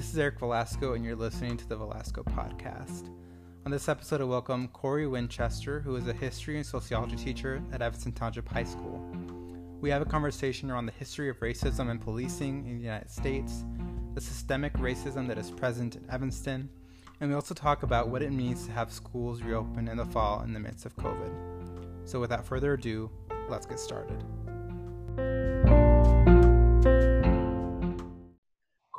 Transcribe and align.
This 0.00 0.14
is 0.14 0.18
Eric 0.18 0.38
Velasco, 0.38 0.94
and 0.94 1.04
you're 1.04 1.14
listening 1.14 1.58
to 1.58 1.68
the 1.68 1.76
Velasco 1.76 2.22
Podcast. 2.22 3.10
On 3.66 3.70
this 3.70 3.86
episode, 3.86 4.22
I 4.22 4.24
welcome 4.24 4.68
Corey 4.68 5.06
Winchester, 5.06 5.78
who 5.78 5.94
is 5.94 6.08
a 6.08 6.14
history 6.14 6.56
and 6.56 6.64
sociology 6.64 7.16
teacher 7.16 7.62
at 7.70 7.82
Evanston 7.82 8.12
Township 8.12 8.48
High 8.48 8.64
School. 8.64 9.06
We 9.82 9.90
have 9.90 10.00
a 10.00 10.06
conversation 10.06 10.70
around 10.70 10.86
the 10.86 10.92
history 10.92 11.28
of 11.28 11.38
racism 11.40 11.90
and 11.90 12.00
policing 12.00 12.64
in 12.66 12.78
the 12.78 12.82
United 12.82 13.10
States, 13.10 13.62
the 14.14 14.22
systemic 14.22 14.72
racism 14.78 15.28
that 15.28 15.36
is 15.36 15.50
present 15.50 15.96
in 15.96 16.10
Evanston, 16.10 16.70
and 17.20 17.28
we 17.28 17.36
also 17.36 17.52
talk 17.52 17.82
about 17.82 18.08
what 18.08 18.22
it 18.22 18.32
means 18.32 18.64
to 18.64 18.72
have 18.72 18.90
schools 18.90 19.42
reopen 19.42 19.86
in 19.86 19.98
the 19.98 20.06
fall 20.06 20.40
in 20.44 20.54
the 20.54 20.60
midst 20.60 20.86
of 20.86 20.96
COVID. 20.96 21.30
So, 22.06 22.20
without 22.20 22.46
further 22.46 22.72
ado, 22.72 23.10
let's 23.50 23.66
get 23.66 23.78
started. 23.78 24.24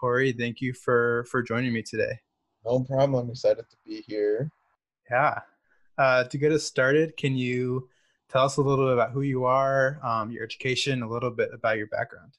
Corey, 0.02 0.32
thank 0.32 0.62
you 0.62 0.74
for 0.74 1.26
for 1.30 1.44
joining 1.44 1.72
me 1.72 1.84
today. 1.84 2.18
No 2.66 2.80
problem. 2.80 3.24
I'm 3.24 3.30
excited 3.30 3.70
to 3.70 3.78
be 3.86 4.04
here. 4.08 4.50
Yeah. 5.12 5.40
Uh, 5.96 6.24
to 6.24 6.38
get 6.40 6.52
us 6.52 6.64
started, 6.64 7.16
can 7.18 7.36
you 7.36 7.88
tell 8.28 8.46
us 8.46 8.58
a 8.58 8.62
little 8.62 8.88
bit 8.88 8.94
about 8.94 9.12
who 9.12 9.22
you 9.22 9.46
are, 9.46 10.00
um, 10.04 10.32
your 10.32 10.44
education, 10.44 11.04
a 11.04 11.08
little 11.08 11.30
bit 11.30 11.50
about 11.54 11.78
your 11.78 11.86
background? 11.88 12.32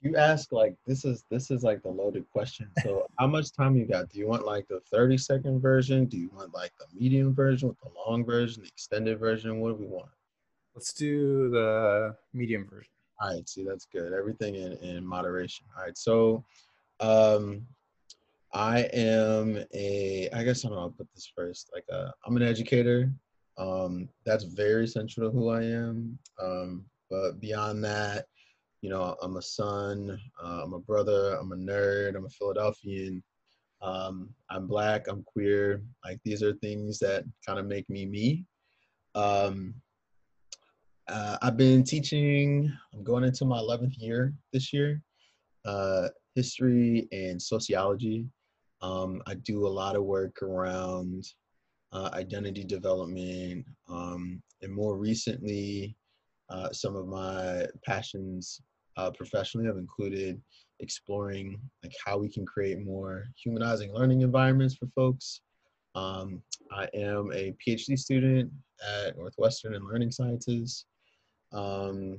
You 0.00 0.16
ask 0.16 0.50
like 0.50 0.74
this 0.88 1.04
is 1.04 1.24
this 1.30 1.52
is 1.52 1.62
like 1.62 1.84
the 1.84 1.88
loaded 1.88 2.28
question. 2.32 2.68
So 2.82 3.06
how 3.18 3.28
much 3.28 3.52
time 3.52 3.76
you 3.76 3.86
got? 3.86 4.08
Do 4.08 4.18
you 4.18 4.26
want 4.26 4.44
like 4.44 4.66
the 4.66 4.80
30 4.90 5.16
second 5.16 5.60
version? 5.60 6.06
Do 6.06 6.18
you 6.18 6.30
want 6.34 6.52
like 6.52 6.72
the 6.80 6.86
medium 6.98 7.32
version 7.32 7.68
with 7.68 7.78
the 7.78 7.90
long 8.08 8.24
version, 8.24 8.62
the 8.64 8.68
extended 8.68 9.20
version? 9.20 9.60
What 9.60 9.68
do 9.68 9.74
we 9.74 9.86
want? 9.86 10.10
Let's 10.74 10.92
do 10.92 11.48
the 11.50 12.16
medium 12.32 12.66
version. 12.68 12.90
All 13.20 13.32
right, 13.32 13.48
see 13.48 13.62
that's 13.62 13.86
good. 13.86 14.12
Everything 14.12 14.56
in, 14.56 14.72
in 14.78 15.06
moderation. 15.06 15.64
All 15.78 15.84
right, 15.84 15.96
so 15.96 16.44
um, 17.04 17.66
I 18.52 18.88
am 18.92 19.64
a, 19.74 20.28
I 20.32 20.44
guess 20.44 20.64
I 20.64 20.68
don't 20.68 20.76
know, 20.76 20.82
I'll 20.82 20.90
put 20.90 21.08
this 21.14 21.30
first. 21.36 21.70
Like, 21.74 21.84
uh, 21.92 22.10
I'm 22.26 22.36
an 22.36 22.42
educator. 22.42 23.12
Um, 23.58 24.08
that's 24.24 24.44
very 24.44 24.86
central 24.86 25.30
to 25.30 25.36
who 25.36 25.48
I 25.50 25.62
am. 25.62 26.18
Um, 26.42 26.84
but 27.10 27.40
beyond 27.40 27.84
that, 27.84 28.26
you 28.80 28.90
know, 28.90 29.16
I'm 29.22 29.36
a 29.36 29.42
son, 29.42 30.18
uh, 30.42 30.62
I'm 30.64 30.72
a 30.72 30.80
brother, 30.80 31.36
I'm 31.40 31.52
a 31.52 31.56
nerd, 31.56 32.16
I'm 32.16 32.26
a 32.26 32.30
Philadelphian. 32.30 33.22
Um, 33.82 34.30
I'm 34.50 34.66
black, 34.66 35.08
I'm 35.08 35.24
queer. 35.24 35.82
Like, 36.04 36.20
these 36.24 36.42
are 36.42 36.54
things 36.54 36.98
that 37.00 37.24
kind 37.46 37.58
of 37.58 37.66
make 37.66 37.88
me 37.90 38.06
me. 38.06 38.44
Um, 39.14 39.74
uh, 41.08 41.36
I've 41.42 41.56
been 41.56 41.82
teaching, 41.82 42.72
I'm 42.94 43.04
going 43.04 43.24
into 43.24 43.44
my 43.44 43.58
11th 43.58 43.94
year 43.98 44.32
this 44.52 44.72
year. 44.72 45.02
Uh, 45.64 46.08
history 46.34 47.08
and 47.12 47.40
sociology. 47.40 48.26
Um, 48.82 49.22
I 49.26 49.34
do 49.34 49.66
a 49.66 49.68
lot 49.68 49.96
of 49.96 50.04
work 50.04 50.42
around 50.42 51.24
uh, 51.92 52.10
identity 52.12 52.64
development, 52.64 53.64
um, 53.88 54.42
and 54.62 54.72
more 54.72 54.96
recently, 54.96 55.96
uh, 56.50 56.70
some 56.72 56.96
of 56.96 57.06
my 57.06 57.66
passions 57.84 58.60
uh, 58.96 59.10
professionally 59.10 59.66
have 59.66 59.78
included 59.78 60.40
exploring 60.80 61.58
like 61.82 61.92
how 62.04 62.18
we 62.18 62.28
can 62.28 62.44
create 62.44 62.84
more 62.84 63.24
humanizing 63.42 63.92
learning 63.92 64.22
environments 64.22 64.74
for 64.74 64.86
folks. 64.94 65.40
Um, 65.94 66.42
I 66.72 66.88
am 66.94 67.30
a 67.32 67.54
PhD 67.64 67.96
student 67.98 68.50
at 68.84 69.16
Northwestern 69.16 69.74
in 69.74 69.86
Learning 69.86 70.10
Sciences. 70.10 70.86
Um, 71.52 72.18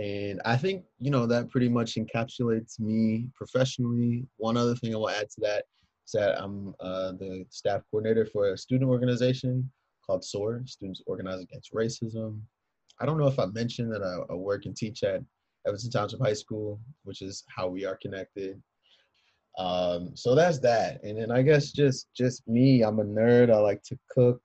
and 0.00 0.40
I 0.46 0.56
think, 0.56 0.84
you 0.98 1.10
know, 1.10 1.26
that 1.26 1.50
pretty 1.50 1.68
much 1.68 1.96
encapsulates 1.96 2.80
me 2.80 3.26
professionally. 3.34 4.24
One 4.38 4.56
other 4.56 4.74
thing 4.74 4.94
I 4.94 4.96
will 4.96 5.10
add 5.10 5.28
to 5.28 5.40
that 5.42 5.64
is 6.06 6.12
that 6.14 6.40
I'm 6.42 6.74
uh, 6.80 7.12
the 7.12 7.44
staff 7.50 7.82
coordinator 7.90 8.24
for 8.24 8.52
a 8.52 8.56
student 8.56 8.90
organization 8.90 9.70
called 10.06 10.24
SOAR, 10.24 10.62
Students 10.64 11.02
Organized 11.06 11.42
Against 11.42 11.74
Racism. 11.74 12.40
I 12.98 13.04
don't 13.04 13.18
know 13.18 13.26
if 13.26 13.38
I 13.38 13.46
mentioned 13.46 13.92
that 13.92 14.02
I, 14.02 14.32
I 14.32 14.36
work 14.36 14.64
and 14.64 14.74
teach 14.74 15.02
at 15.02 15.20
Evanston 15.66 15.90
Township 15.90 16.20
High 16.22 16.32
School, 16.32 16.80
which 17.04 17.20
is 17.20 17.44
how 17.54 17.68
we 17.68 17.84
are 17.84 17.98
connected. 18.00 18.62
Um, 19.58 20.16
so 20.16 20.34
that's 20.34 20.60
that. 20.60 21.04
And 21.04 21.18
then 21.18 21.30
I 21.30 21.42
guess 21.42 21.72
just 21.72 22.08
just 22.16 22.48
me, 22.48 22.82
I'm 22.82 23.00
a 23.00 23.04
nerd. 23.04 23.52
I 23.52 23.58
like 23.58 23.82
to 23.84 23.98
cook. 24.10 24.40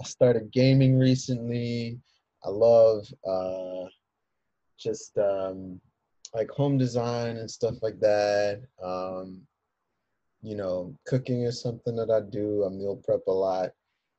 I 0.00 0.04
started 0.04 0.52
gaming 0.52 0.96
recently. 0.96 1.98
I 2.44 2.50
love 2.50 3.06
uh, 3.26 3.88
just 4.78 5.16
um, 5.18 5.80
like 6.34 6.50
home 6.50 6.78
design 6.78 7.36
and 7.36 7.50
stuff 7.50 7.74
like 7.82 8.00
that. 8.00 8.62
Um, 8.82 9.42
you 10.42 10.56
know, 10.56 10.94
cooking 11.06 11.42
is 11.42 11.60
something 11.60 11.96
that 11.96 12.10
I 12.10 12.20
do. 12.20 12.64
I 12.64 12.68
meal 12.68 13.00
prep 13.02 13.26
a 13.26 13.32
lot. 13.32 13.70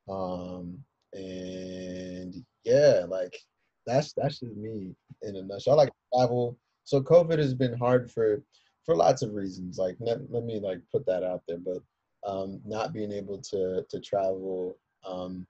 Um, 0.10 0.80
and 1.14 2.44
yeah, 2.64 3.06
like 3.08 3.38
that's 3.86 4.14
that's 4.14 4.40
just 4.40 4.56
me 4.56 4.96
in 5.22 5.36
a 5.36 5.42
nutshell. 5.42 5.80
I 5.80 5.84
like 5.84 5.94
travel. 6.14 6.58
So 6.84 7.02
COVID 7.02 7.38
has 7.38 7.54
been 7.54 7.78
hard 7.78 8.12
for 8.12 8.42
for 8.86 8.96
lots 8.96 9.22
of 9.22 9.34
reasons. 9.34 9.78
Like 9.78 9.98
let, 10.00 10.20
let 10.32 10.44
me 10.44 10.60
like 10.60 10.80
put 10.92 11.06
that 11.06 11.24
out 11.24 11.44
there, 11.48 11.58
but 11.58 11.82
um, 12.28 12.62
not 12.66 12.94
being 12.94 13.12
able 13.12 13.40
to 13.40 13.86
to 13.90 14.00
travel 14.00 14.78
um, 15.06 15.46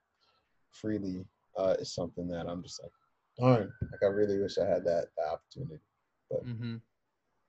freely 0.72 1.24
uh, 1.56 1.76
is 1.78 1.94
something 1.94 2.28
that 2.28 2.46
I'm 2.46 2.62
just 2.62 2.82
like 2.82 2.92
darn, 3.38 3.72
like 3.82 4.02
I 4.02 4.06
really 4.06 4.38
wish 4.38 4.58
I 4.58 4.66
had 4.66 4.84
that, 4.84 5.08
that 5.16 5.32
opportunity. 5.32 5.80
But 6.30 6.46
mm-hmm. 6.46 6.76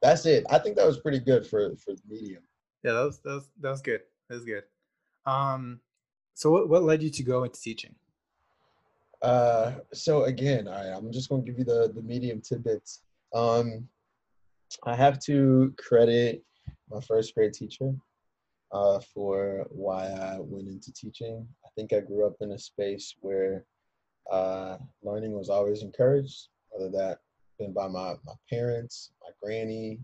that's 0.01 0.25
it. 0.25 0.45
I 0.49 0.59
think 0.59 0.75
that 0.75 0.85
was 0.85 0.99
pretty 0.99 1.19
good 1.19 1.45
for 1.45 1.75
for 1.77 1.93
medium. 2.07 2.43
Yeah, 2.83 2.93
that 2.93 3.03
was 3.03 3.19
that 3.19 3.33
was 3.33 3.49
that 3.61 3.69
was 3.69 3.81
good. 3.81 4.01
That 4.29 4.35
was 4.35 4.45
good. 4.45 4.63
Um, 5.25 5.79
so 6.33 6.51
what 6.51 6.69
what 6.69 6.83
led 6.83 7.03
you 7.03 7.09
to 7.09 7.23
go 7.23 7.43
into 7.43 7.59
teaching? 7.59 7.95
Uh, 9.21 9.73
so 9.93 10.23
again, 10.25 10.67
I 10.67 10.93
I'm 10.93 11.11
just 11.11 11.29
gonna 11.29 11.41
give 11.41 11.57
you 11.57 11.65
the 11.65 11.91
the 11.93 12.01
medium 12.01 12.41
tidbits. 12.41 13.01
Um, 13.33 13.87
I 14.85 14.95
have 14.95 15.19
to 15.25 15.73
credit 15.77 16.43
my 16.89 17.01
first 17.01 17.33
grade 17.33 17.53
teacher 17.53 17.93
uh, 18.71 18.99
for 19.13 19.65
why 19.69 20.07
I 20.07 20.37
went 20.39 20.67
into 20.67 20.91
teaching. 20.93 21.47
I 21.65 21.69
think 21.75 21.93
I 21.93 21.99
grew 21.99 22.25
up 22.25 22.35
in 22.41 22.51
a 22.51 22.59
space 22.59 23.15
where 23.21 23.65
uh, 24.31 24.77
learning 25.03 25.33
was 25.33 25.49
always 25.49 25.83
encouraged, 25.83 26.47
whether 26.69 26.89
that 26.91 27.19
been 27.57 27.73
by 27.73 27.87
my, 27.87 28.15
my 28.25 28.33
parents, 28.49 29.11
my 29.21 29.29
granny. 29.41 29.99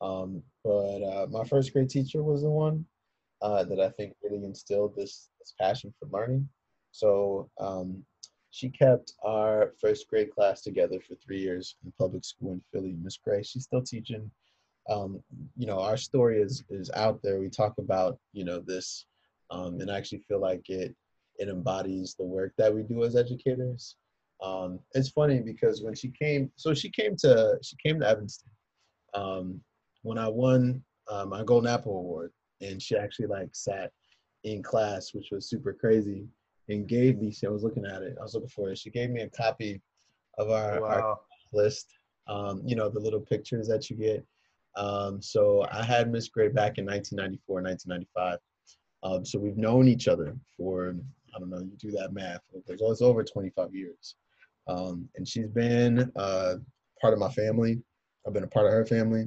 Um, 0.00 0.42
but 0.62 1.02
uh, 1.02 1.26
my 1.30 1.44
first 1.44 1.72
grade 1.72 1.90
teacher 1.90 2.22
was 2.22 2.42
the 2.42 2.50
one 2.50 2.84
uh, 3.42 3.64
that 3.64 3.80
I 3.80 3.90
think 3.90 4.14
really 4.22 4.44
instilled 4.44 4.94
this, 4.96 5.28
this 5.40 5.54
passion 5.60 5.92
for 5.98 6.08
learning. 6.10 6.48
So 6.92 7.50
um, 7.58 8.04
she 8.50 8.68
kept 8.68 9.14
our 9.24 9.72
first 9.80 10.08
grade 10.08 10.30
class 10.30 10.62
together 10.62 11.00
for 11.00 11.16
three 11.16 11.40
years 11.40 11.76
in 11.84 11.92
public 11.98 12.24
school 12.24 12.52
in 12.52 12.62
Philly. 12.72 12.96
Miss 13.02 13.16
Gray, 13.16 13.42
she's 13.42 13.64
still 13.64 13.82
teaching. 13.82 14.30
Um, 14.88 15.22
you 15.56 15.66
know, 15.66 15.80
our 15.80 15.96
story 15.96 16.40
is 16.40 16.62
is 16.68 16.90
out 16.94 17.20
there. 17.22 17.40
We 17.40 17.48
talk 17.48 17.78
about 17.78 18.18
you 18.32 18.44
know 18.44 18.60
this, 18.60 19.06
um, 19.50 19.80
and 19.80 19.90
I 19.90 19.96
actually 19.96 20.22
feel 20.28 20.40
like 20.40 20.68
it 20.68 20.94
it 21.36 21.48
embodies 21.48 22.14
the 22.18 22.24
work 22.24 22.52
that 22.58 22.74
we 22.74 22.82
do 22.82 23.04
as 23.04 23.16
educators. 23.16 23.96
Um, 24.42 24.80
it's 24.92 25.08
funny 25.08 25.40
because 25.40 25.82
when 25.82 25.94
she 25.94 26.08
came, 26.08 26.50
so 26.56 26.74
she 26.74 26.90
came 26.90 27.16
to 27.18 27.58
she 27.62 27.76
came 27.84 28.00
to 28.00 28.08
Evanston 28.08 28.50
um, 29.14 29.60
when 30.02 30.18
I 30.18 30.28
won 30.28 30.82
uh, 31.10 31.24
my 31.24 31.42
Golden 31.44 31.70
Apple 31.70 31.98
Award, 31.98 32.32
and 32.60 32.80
she 32.82 32.96
actually 32.96 33.26
like 33.26 33.48
sat 33.52 33.90
in 34.44 34.62
class, 34.62 35.14
which 35.14 35.28
was 35.32 35.48
super 35.48 35.72
crazy, 35.72 36.26
and 36.68 36.86
gave 36.86 37.18
me. 37.18 37.34
I 37.44 37.48
was 37.48 37.62
looking 37.62 37.86
at 37.86 38.02
it. 38.02 38.16
I 38.18 38.22
was 38.22 38.34
looking 38.34 38.48
for 38.48 38.70
it. 38.70 38.78
She 38.78 38.90
gave 38.90 39.10
me 39.10 39.22
a 39.22 39.30
copy 39.30 39.80
of 40.38 40.50
our, 40.50 40.80
wow. 40.80 40.88
our 40.88 41.18
list. 41.52 41.86
Um, 42.26 42.62
you 42.64 42.74
know 42.74 42.88
the 42.88 43.00
little 43.00 43.20
pictures 43.20 43.68
that 43.68 43.90
you 43.90 43.96
get. 43.96 44.24
Um, 44.76 45.22
so 45.22 45.66
I 45.70 45.82
had 45.82 46.10
Miss 46.10 46.28
Gray 46.28 46.48
back 46.48 46.78
in 46.78 46.86
1994, 46.86 47.62
1995. 47.62 48.38
Um, 49.04 49.24
so 49.24 49.38
we've 49.38 49.56
known 49.56 49.86
each 49.86 50.08
other 50.08 50.36
for 50.56 50.96
I 51.34 51.38
don't 51.38 51.50
know, 51.50 51.58
you 51.58 51.76
do 51.78 51.90
that 51.92 52.12
math. 52.12 52.40
It's 52.52 53.02
over 53.02 53.24
25 53.24 53.74
years. 53.74 54.16
Um, 54.66 55.08
and 55.16 55.26
she's 55.26 55.48
been 55.48 56.10
uh, 56.16 56.54
part 57.00 57.12
of 57.12 57.18
my 57.18 57.30
family. 57.30 57.82
I've 58.26 58.32
been 58.32 58.44
a 58.44 58.48
part 58.48 58.66
of 58.66 58.72
her 58.72 58.86
family. 58.86 59.26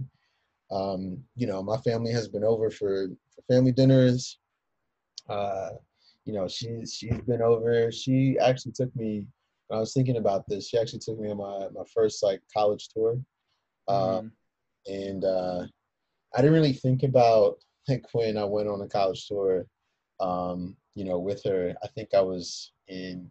Um, 0.71 1.23
you 1.35 1.47
know, 1.47 1.61
my 1.63 1.77
family 1.77 2.11
has 2.11 2.27
been 2.27 2.43
over 2.43 2.69
for, 2.69 3.07
for 3.35 3.41
family 3.53 3.71
dinners. 3.71 4.39
Uh, 5.29 5.69
you 6.25 6.33
know, 6.33 6.47
she's 6.47 6.93
she's 6.93 7.21
been 7.21 7.41
over. 7.41 7.91
She 7.91 8.37
actually 8.41 8.73
took 8.73 8.93
me. 8.95 9.25
When 9.67 9.77
I 9.77 9.79
was 9.79 9.93
thinking 9.93 10.17
about 10.17 10.47
this, 10.47 10.67
she 10.67 10.77
actually 10.77 10.99
took 10.99 11.19
me 11.19 11.31
on 11.31 11.37
my 11.37 11.67
my 11.73 11.85
first 11.93 12.21
like 12.21 12.41
college 12.53 12.89
tour, 12.89 13.13
um, 13.87 14.31
mm-hmm. 14.87 14.93
and 14.93 15.23
uh, 15.23 15.65
I 16.35 16.41
didn't 16.41 16.53
really 16.53 16.73
think 16.73 17.03
about 17.03 17.57
like 17.87 18.03
when 18.11 18.37
I 18.37 18.43
went 18.43 18.67
on 18.67 18.81
a 18.81 18.87
college 18.87 19.27
tour. 19.27 19.65
Um, 20.19 20.75
you 20.97 21.03
know, 21.03 21.19
with 21.19 21.43
her. 21.43 21.75
I 21.83 21.87
think 21.89 22.15
I 22.15 22.21
was 22.21 22.71
in 22.87 23.29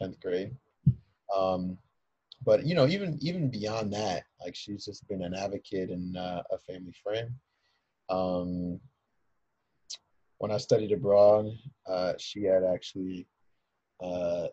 10th 0.00 0.20
grade. 0.20 0.54
Um, 1.36 1.76
but 2.44 2.64
you 2.64 2.74
know, 2.74 2.86
even 2.86 3.18
even 3.20 3.50
beyond 3.50 3.92
that, 3.92 4.22
like 4.40 4.54
she's 4.54 4.84
just 4.84 5.06
been 5.08 5.22
an 5.22 5.34
advocate 5.34 5.90
and 5.90 6.16
uh, 6.16 6.42
a 6.52 6.58
family 6.58 6.94
friend. 7.02 7.30
Um, 8.08 8.80
when 10.38 10.52
I 10.52 10.56
studied 10.58 10.92
abroad, 10.92 11.46
uh, 11.86 12.14
she 12.16 12.44
had 12.44 12.62
actually 12.62 13.26
uh, 14.02 14.46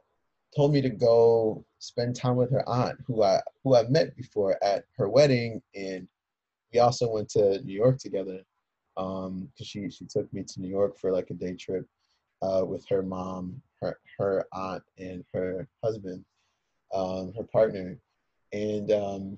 told 0.55 0.73
me 0.73 0.81
to 0.81 0.89
go 0.89 1.63
spend 1.77 2.15
time 2.15 2.35
with 2.37 2.51
her 2.51 2.67
aunt, 2.67 2.97
who 3.05 3.21
I 3.21 3.39
who 3.63 3.75
I 3.75 3.83
met 3.83 4.17
before 4.17 4.57
at 4.63 4.85
her 4.97 5.09
wedding, 5.09 5.61
and 5.75 6.07
we 6.73 6.79
also 6.79 7.09
went 7.09 7.29
to 7.29 7.61
New 7.61 7.73
York 7.73 7.99
together. 7.99 8.39
Um, 8.97 9.47
cause 9.55 9.67
she 9.67 9.91
she 9.91 10.05
took 10.05 10.31
me 10.33 10.43
to 10.43 10.59
New 10.59 10.69
York 10.69 10.97
for 10.97 11.11
like 11.11 11.29
a 11.29 11.35
day 11.35 11.53
trip, 11.53 11.87
uh, 12.41 12.63
with 12.65 12.85
her 12.89 13.01
mom, 13.01 13.61
her 13.81 13.99
her 14.17 14.45
aunt, 14.53 14.83
and 14.97 15.23
her 15.33 15.67
husband, 15.83 16.23
um, 16.93 17.33
her 17.37 17.43
partner, 17.43 17.97
and 18.53 18.91
um, 18.91 19.37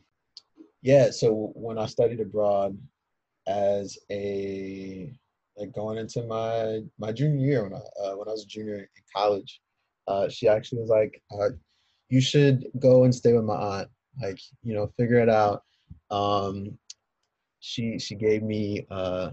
yeah. 0.81 1.11
So 1.11 1.51
when 1.55 1.77
I 1.77 1.85
studied 1.85 2.19
abroad, 2.19 2.77
as 3.47 3.97
a 4.11 5.11
like 5.57 5.73
going 5.73 5.97
into 5.97 6.23
my 6.23 6.81
my 6.97 7.11
junior 7.11 7.45
year 7.45 7.63
when 7.63 7.73
I 7.73 7.77
uh, 8.01 8.15
when 8.15 8.27
I 8.27 8.31
was 8.31 8.43
a 8.43 8.47
junior 8.47 8.75
in 8.77 9.03
college, 9.15 9.61
uh, 10.07 10.29
she 10.29 10.47
actually 10.47 10.81
was 10.81 10.89
like, 10.89 11.21
uh, 11.31 11.49
"You 12.09 12.21
should 12.21 12.65
go 12.79 13.03
and 13.03 13.13
stay 13.13 13.33
with 13.33 13.43
my 13.43 13.55
aunt. 13.55 13.89
Like, 14.21 14.39
you 14.63 14.73
know, 14.73 14.91
figure 14.97 15.19
it 15.19 15.29
out." 15.29 15.63
Um, 16.11 16.77
she 17.59 17.99
she 17.99 18.15
gave 18.15 18.43
me 18.43 18.85
uh, 18.89 19.31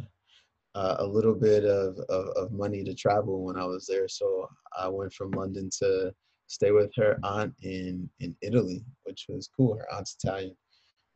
uh, 0.77 0.97
a 0.99 1.07
little 1.07 1.35
bit 1.35 1.65
of, 1.65 1.99
of, 2.11 2.29
of 2.37 2.53
money 2.53 2.85
to 2.85 2.95
travel 2.95 3.43
when 3.43 3.57
I 3.57 3.65
was 3.65 3.87
there, 3.87 4.09
so 4.09 4.47
I 4.79 4.89
went 4.89 5.15
from 5.15 5.31
London 5.31 5.71
to 5.79 6.13
stay 6.49 6.71
with 6.71 6.93
her 6.97 7.19
aunt 7.25 7.55
in 7.63 8.09
in 8.21 8.37
Italy, 8.43 8.85
which 9.05 9.25
was 9.29 9.49
cool. 9.57 9.79
Her 9.79 9.93
aunt's 9.93 10.17
Italian, 10.23 10.55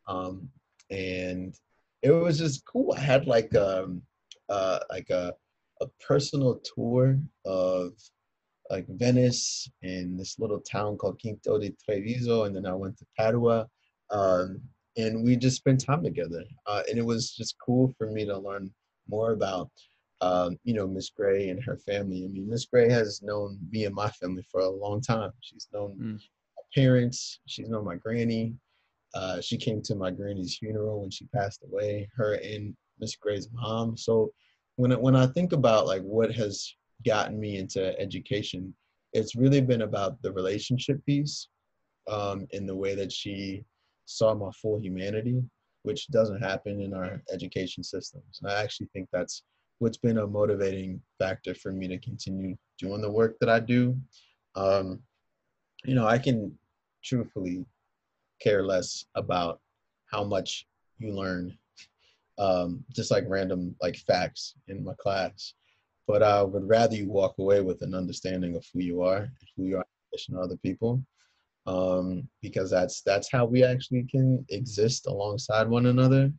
um, 0.09 0.49
and 0.91 1.55
it 2.03 2.11
was 2.11 2.39
just 2.39 2.65
cool. 2.65 2.95
I 2.97 3.01
had 3.01 3.27
like 3.27 3.55
um 3.55 4.03
uh 4.49 4.81
like 4.89 5.11
a 5.11 5.35
a 5.83 5.87
personal 6.09 6.61
tour 6.75 7.19
of 7.45 7.93
like 8.71 8.87
Venice 8.89 9.69
and 9.83 10.19
this 10.19 10.39
little 10.39 10.61
town 10.61 10.97
called 10.97 11.21
Quinto 11.21 11.59
di 11.59 11.75
Treviso, 11.85 12.45
and 12.45 12.57
then 12.57 12.65
I 12.65 12.75
went 12.75 12.97
to 12.99 13.07
Padua, 13.19 13.69
um, 14.11 14.61
and 14.97 15.23
we 15.23 15.37
just 15.37 15.57
spent 15.59 15.85
time 15.85 16.03
together. 16.03 16.45
Uh, 16.67 16.83
and 16.89 16.99
it 16.99 17.05
was 17.05 17.33
just 17.33 17.57
cool 17.65 17.93
for 17.99 18.11
me 18.11 18.25
to 18.25 18.39
learn 18.39 18.71
more 19.11 19.33
about, 19.33 19.71
um, 20.21 20.57
you 20.65 20.75
know, 20.75 20.87
Miss 20.87 21.11
Gray 21.11 21.49
and 21.51 21.63
her 21.65 21.77
family. 21.77 22.25
I 22.25 22.29
mean, 22.29 22.49
Miss 22.49 22.65
Gray 22.65 22.89
has 22.91 23.23
known 23.23 23.59
me 23.71 23.85
and 23.85 23.95
my 23.95 24.09
family 24.11 24.45
for 24.51 24.61
a 24.61 24.71
long 24.71 25.01
time. 25.01 25.33
She's 25.41 25.69
known 25.73 25.97
mm. 26.01 26.15
my 26.15 26.63
parents. 26.75 27.41
She's 27.47 27.69
known 27.69 27.85
my 27.85 27.97
granny. 27.97 28.55
Uh, 29.15 29.41
she 29.41 29.57
came 29.57 29.83
to 29.83 29.95
my 29.95 30.11
granny's 30.11 30.57
funeral 30.57 31.01
when 31.01 31.11
she 31.11 31.27
passed 31.27 31.65
away. 31.65 32.09
Her 32.15 32.35
and 32.35 32.77
Miss 33.01 33.17
Gray's 33.17 33.49
mom. 33.53 33.97
So 33.97 34.33
when 34.77 34.93
when 35.01 35.17
I 35.17 35.27
think 35.27 35.53
about 35.53 35.87
like 35.87 36.03
what 36.03 36.33
has 36.35 36.75
gotten 37.05 37.41
me 37.41 37.59
into 37.59 37.99
education, 37.99 38.75
it's 39.13 39.35
really 39.35 39.61
been 39.61 39.83
about 39.83 40.21
the 40.23 40.33
relationship 40.33 41.05
piece, 41.05 41.49
um, 42.09 42.47
in 42.51 42.67
the 42.67 42.77
way 42.77 42.95
that 42.95 43.13
she 43.13 43.65
saw 44.05 44.35
my 44.35 44.51
full 44.53 44.81
humanity, 44.81 45.43
which 45.83 46.09
doesn't 46.09 46.43
happen 46.43 46.81
in 46.81 46.95
our 46.95 47.23
education 47.33 47.83
systems. 47.83 48.41
And 48.41 48.51
I 48.51 48.63
actually 48.63 48.89
think 48.93 49.09
that's 49.13 49.43
what's 49.79 49.97
been 49.97 50.19
a 50.19 50.27
motivating 50.27 51.01
factor 51.19 51.55
for 51.55 51.73
me 51.73 51.89
to 51.89 51.99
continue 51.99 52.57
doing 52.79 53.01
the 53.01 53.11
work 53.11 53.37
that 53.41 53.49
I 53.49 53.61
do. 53.61 53.97
Um, 54.55 55.01
you 55.85 55.95
know, 55.95 56.07
I 56.07 56.19
can 56.19 56.57
truthfully 57.03 57.65
care 58.41 58.63
less 58.63 59.07
about 59.15 59.61
how 60.11 60.25
much 60.25 60.67
you 60.99 61.13
learn, 61.13 61.57
um, 62.39 62.85
just 62.95 63.11
like 63.11 63.25
random 63.27 63.75
like 63.81 63.97
facts 63.97 64.55
in 64.69 64.85
my 64.85 64.95
class. 64.99 65.55
But 66.07 66.23
I 66.23 66.43
would 66.43 66.69
rather 66.69 66.97
you 66.97 67.09
walk 67.09 67.37
away 67.39 67.61
with 67.61 67.83
an 67.83 67.95
understanding 67.95 68.57
of 68.57 68.67
who 68.73 68.81
you 68.81 69.03
are, 69.03 69.31
who 69.57 69.65
you 69.65 69.77
are 69.77 69.81
in 69.81 70.11
relation 70.13 70.35
to 70.35 70.41
other 70.41 70.57
people, 70.59 71.03
um, 71.71 72.29
because 72.43 72.69
that's 72.69 73.01
that's 73.03 73.31
how 73.31 73.45
we 73.45 73.63
actually 73.63 74.05
can 74.11 74.45
exist 74.49 75.07
alongside 75.07 75.69
one 75.69 75.87
another. 75.87 76.33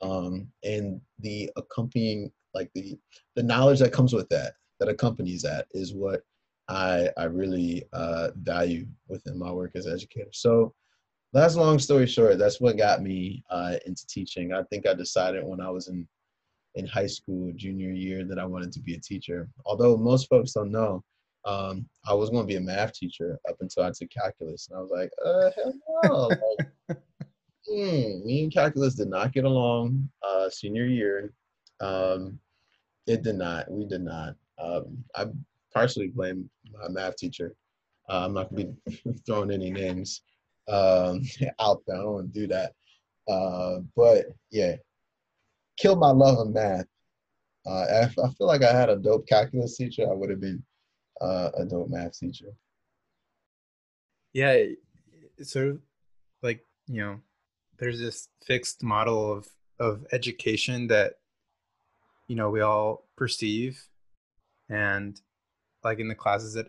Um, 0.00 0.46
and 0.62 1.00
the 1.18 1.50
accompanying, 1.56 2.30
like 2.54 2.70
the 2.74 2.96
the 3.34 3.42
knowledge 3.42 3.80
that 3.80 3.92
comes 3.92 4.12
with 4.12 4.28
that, 4.28 4.52
that 4.78 4.88
accompanies 4.88 5.42
that, 5.42 5.66
is 5.72 5.94
what 5.94 6.22
I 6.68 7.10
I 7.16 7.24
really 7.24 7.84
uh, 7.92 8.28
value 8.36 8.86
within 9.08 9.36
my 9.36 9.50
work 9.50 9.72
as 9.74 9.88
educator. 9.88 10.30
So 10.32 10.72
that's 11.32 11.56
long 11.56 11.80
story 11.80 12.06
short. 12.06 12.38
That's 12.38 12.60
what 12.60 12.78
got 12.78 13.02
me 13.02 13.42
uh, 13.50 13.76
into 13.84 14.06
teaching. 14.06 14.52
I 14.52 14.62
think 14.64 14.86
I 14.86 14.94
decided 14.94 15.44
when 15.44 15.60
I 15.60 15.70
was 15.70 15.88
in 15.88 16.06
in 16.76 16.86
high 16.86 17.08
school, 17.08 17.52
junior 17.56 17.90
year, 17.90 18.24
that 18.24 18.38
I 18.38 18.44
wanted 18.44 18.70
to 18.72 18.80
be 18.80 18.94
a 18.94 19.00
teacher. 19.00 19.48
Although 19.66 19.96
most 19.96 20.28
folks 20.28 20.52
don't 20.52 20.70
know, 20.70 21.02
um, 21.44 21.88
I 22.06 22.14
was 22.14 22.30
going 22.30 22.42
to 22.42 22.46
be 22.46 22.56
a 22.56 22.60
math 22.60 22.92
teacher 22.92 23.38
up 23.48 23.56
until 23.60 23.84
I 23.84 23.90
took 23.90 24.10
calculus, 24.10 24.68
and 24.68 24.78
I 24.78 24.80
was 24.80 24.90
like, 24.90 25.10
uh, 25.24 25.50
hell 25.56 25.74
no. 26.04 26.28
like, 26.28 26.98
hmm, 27.66 28.26
me 28.26 28.44
and 28.44 28.52
calculus 28.52 28.94
did 28.94 29.08
not 29.08 29.32
get 29.32 29.44
along 29.44 30.08
uh, 30.26 30.50
senior 30.50 30.86
year. 30.86 31.32
Um, 31.80 32.38
it 33.06 33.22
did 33.22 33.36
not. 33.36 33.70
We 33.70 33.86
did 33.86 34.02
not. 34.02 34.34
Um, 34.58 35.04
I 35.14 35.26
partially 35.72 36.08
blame 36.08 36.50
my 36.72 36.88
math 36.88 37.16
teacher. 37.16 37.54
Uh, 38.08 38.24
I'm 38.24 38.34
not 38.34 38.50
going 38.50 38.76
to 38.86 39.02
be 39.04 39.20
throwing 39.26 39.50
any 39.50 39.70
names 39.70 40.22
um, 40.68 41.22
out 41.60 41.82
there. 41.86 41.96
I 41.96 42.02
don't 42.02 42.12
want 42.12 42.34
to 42.34 42.40
do 42.40 42.46
that. 42.48 42.72
Uh, 43.28 43.80
but 43.94 44.26
yeah, 44.50 44.76
killed 45.78 46.00
my 46.00 46.10
love 46.10 46.38
of 46.38 46.52
math. 46.52 46.86
Uh, 47.66 47.70
I, 47.70 48.02
I 48.04 48.08
feel 48.08 48.46
like 48.46 48.62
I 48.62 48.72
had 48.72 48.88
a 48.88 48.96
dope 48.96 49.26
calculus 49.28 49.76
teacher. 49.76 50.10
I 50.10 50.14
would 50.14 50.30
have 50.30 50.40
been 50.40 50.62
uh, 51.20 51.50
a 51.56 51.64
dope 51.64 51.88
math 51.88 52.18
teacher. 52.18 52.54
Yeah, 54.32 54.64
sort 55.42 55.68
of 55.68 55.80
like 56.42 56.64
you 56.86 57.00
know, 57.00 57.20
there's 57.78 58.00
this 58.00 58.28
fixed 58.44 58.82
model 58.82 59.32
of 59.32 59.48
of 59.78 60.06
education 60.12 60.88
that 60.88 61.14
you 62.26 62.36
know 62.36 62.50
we 62.50 62.60
all 62.60 63.06
perceive, 63.16 63.82
and 64.68 65.20
like 65.84 65.98
in 65.98 66.08
the 66.08 66.14
classes 66.14 66.54
that 66.54 66.68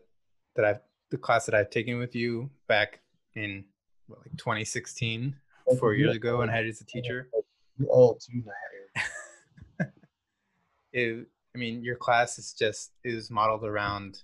that 0.56 0.66
I've 0.66 0.80
the 1.12 1.18
class 1.18 1.46
that 1.46 1.56
I've 1.56 1.70
taken 1.70 1.98
with 1.98 2.16
you 2.16 2.50
back 2.68 3.02
in 3.36 3.66
what, 4.08 4.20
like 4.20 4.38
2016, 4.38 5.36
four 5.80 5.94
years 5.94 6.16
ago, 6.16 6.40
when 6.40 6.50
I 6.50 6.56
had 6.56 6.66
as 6.66 6.82
a 6.82 6.86
teacher. 6.86 7.30
You 7.82 7.88
old 7.90 8.20
too 8.20 8.44
now. 8.46 9.86
it, 10.92 11.28
I 11.56 11.58
mean, 11.58 11.82
your 11.82 11.96
class 11.96 12.38
is 12.38 12.52
just 12.52 12.92
is 13.06 13.32
modeled 13.32 13.64
around 13.64 14.22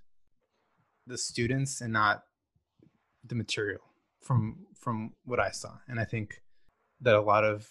the 1.07 1.17
students 1.17 1.81
and 1.81 1.93
not 1.93 2.23
the 3.23 3.35
material 3.35 3.81
from 4.21 4.65
from 4.79 5.13
what 5.23 5.39
I 5.39 5.51
saw, 5.51 5.77
and 5.87 5.99
I 5.99 6.05
think 6.05 6.41
that 7.01 7.15
a 7.15 7.21
lot 7.21 7.43
of 7.43 7.67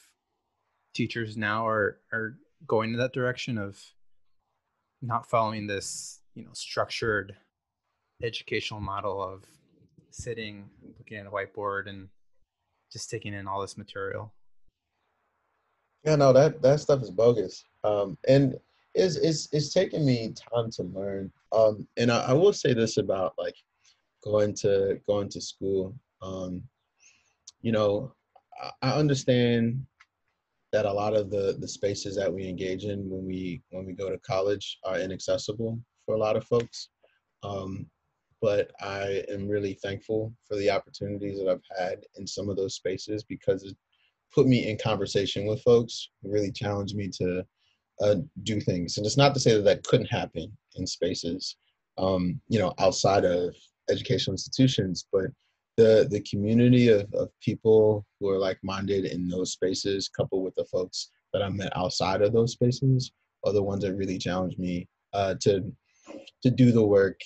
teachers 0.94 1.36
now 1.36 1.66
are 1.66 1.98
are 2.12 2.38
going 2.66 2.92
in 2.92 2.98
that 2.98 3.12
direction 3.12 3.58
of 3.58 3.80
not 5.02 5.28
following 5.28 5.66
this 5.66 6.20
you 6.34 6.44
know 6.44 6.52
structured 6.52 7.36
educational 8.22 8.80
model 8.80 9.22
of 9.22 9.44
sitting, 10.10 10.70
looking 10.98 11.18
at 11.18 11.26
a 11.26 11.30
whiteboard, 11.30 11.88
and 11.88 12.08
just 12.92 13.10
taking 13.10 13.34
in 13.34 13.48
all 13.48 13.60
this 13.60 13.76
material. 13.76 14.32
Yeah, 16.04 16.16
no, 16.16 16.32
that 16.32 16.62
that 16.62 16.80
stuff 16.80 17.02
is 17.02 17.10
bogus, 17.10 17.64
um, 17.82 18.16
and 18.28 18.58
it's 18.94 19.16
it's 19.16 19.48
it's 19.52 19.72
taking 19.72 20.04
me 20.06 20.32
time 20.54 20.70
to 20.72 20.82
learn. 20.84 21.32
Um, 21.52 21.86
and 21.96 22.10
I, 22.10 22.26
I 22.28 22.32
will 22.32 22.52
say 22.52 22.74
this 22.74 22.96
about 22.96 23.34
like 23.38 23.56
going 24.22 24.54
to 24.56 25.00
going 25.06 25.28
to 25.30 25.40
school. 25.40 25.94
Um, 26.22 26.62
you 27.60 27.72
know, 27.72 28.14
I, 28.62 28.90
I 28.90 28.92
understand 28.92 29.84
that 30.72 30.86
a 30.86 30.92
lot 30.92 31.14
of 31.14 31.30
the 31.30 31.56
the 31.60 31.68
spaces 31.68 32.16
that 32.16 32.32
we 32.32 32.48
engage 32.48 32.84
in 32.84 33.08
when 33.10 33.26
we 33.26 33.62
when 33.70 33.84
we 33.84 33.92
go 33.92 34.10
to 34.10 34.18
college 34.18 34.78
are 34.84 34.98
inaccessible 34.98 35.78
for 36.06 36.14
a 36.14 36.18
lot 36.18 36.36
of 36.36 36.44
folks. 36.44 36.88
Um, 37.42 37.86
but 38.40 38.72
I 38.80 39.24
am 39.30 39.48
really 39.48 39.74
thankful 39.74 40.32
for 40.46 40.56
the 40.56 40.70
opportunities 40.70 41.38
that 41.38 41.48
I've 41.48 41.78
had 41.78 42.04
in 42.16 42.26
some 42.26 42.48
of 42.48 42.56
those 42.56 42.74
spaces 42.74 43.24
because 43.24 43.64
it 43.64 43.76
put 44.34 44.46
me 44.46 44.68
in 44.68 44.76
conversation 44.76 45.46
with 45.46 45.62
folks, 45.62 46.10
really 46.22 46.52
challenged 46.52 46.96
me 46.96 47.08
to 47.08 47.46
uh, 48.00 48.16
do 48.42 48.60
things. 48.60 48.96
And 48.96 49.06
it's 49.06 49.16
not 49.16 49.34
to 49.34 49.40
say 49.40 49.54
that 49.54 49.64
that 49.64 49.84
couldn't 49.84 50.06
happen 50.06 50.56
in 50.76 50.86
spaces, 50.86 51.56
um, 51.98 52.40
you 52.48 52.58
know, 52.58 52.72
outside 52.78 53.24
of 53.24 53.54
educational 53.90 54.34
institutions, 54.34 55.06
but 55.12 55.26
the 55.76 56.06
the 56.10 56.20
community 56.22 56.88
of, 56.88 57.12
of 57.14 57.28
people 57.40 58.06
who 58.18 58.28
are 58.28 58.38
like-minded 58.38 59.04
in 59.06 59.28
those 59.28 59.52
spaces, 59.52 60.08
coupled 60.08 60.44
with 60.44 60.54
the 60.54 60.64
folks 60.66 61.10
that 61.32 61.42
I 61.42 61.48
met 61.48 61.76
outside 61.76 62.22
of 62.22 62.32
those 62.32 62.52
spaces, 62.52 63.12
are 63.44 63.52
the 63.52 63.62
ones 63.62 63.82
that 63.82 63.94
really 63.94 64.18
challenged 64.18 64.58
me 64.58 64.88
uh, 65.12 65.34
to 65.42 65.72
to 66.42 66.50
do 66.50 66.72
the 66.72 66.84
work 66.84 67.18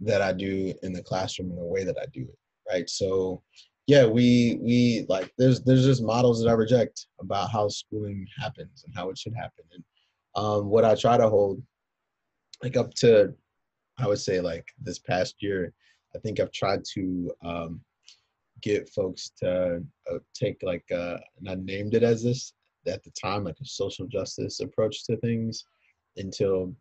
that 0.00 0.22
I 0.22 0.32
do 0.32 0.74
in 0.82 0.92
the 0.92 1.02
classroom 1.02 1.50
in 1.50 1.56
the 1.56 1.64
way 1.64 1.84
that 1.84 1.96
I 2.00 2.06
do 2.12 2.22
it, 2.22 2.38
right? 2.70 2.88
So, 2.88 3.42
yeah, 3.86 4.04
we 4.04 4.58
we 4.60 5.06
like 5.08 5.32
there's 5.38 5.62
there's 5.62 5.84
just 5.84 6.02
models 6.02 6.42
that 6.42 6.48
I 6.48 6.54
reject 6.54 7.06
about 7.20 7.50
how 7.50 7.68
schooling 7.68 8.26
happens 8.36 8.84
and 8.84 8.94
how 8.94 9.10
it 9.10 9.18
should 9.18 9.34
happen, 9.34 9.64
and 9.72 9.84
um, 10.34 10.68
what 10.68 10.84
I 10.84 10.94
try 10.94 11.16
to 11.16 11.28
hold 11.28 11.62
like 12.62 12.76
up 12.76 12.92
to 12.94 13.32
I 13.98 14.06
would 14.06 14.18
say 14.18 14.40
like 14.40 14.66
this 14.80 14.98
past 14.98 15.36
year, 15.40 15.72
I 16.14 16.18
think 16.18 16.40
I've 16.40 16.52
tried 16.52 16.84
to 16.94 17.32
um, 17.44 17.80
get 18.60 18.88
folks 18.90 19.30
to 19.38 19.82
uh, 20.10 20.18
take 20.34 20.58
like 20.62 20.84
uh, 20.90 21.18
and 21.38 21.48
I 21.48 21.54
named 21.54 21.94
it 21.94 22.02
as 22.02 22.22
this 22.22 22.52
at 22.86 23.02
the 23.02 23.10
time 23.10 23.44
like 23.44 23.58
a 23.60 23.64
social 23.64 24.06
justice 24.06 24.60
approach 24.60 25.04
to 25.04 25.16
things 25.18 25.64
until 26.16 26.74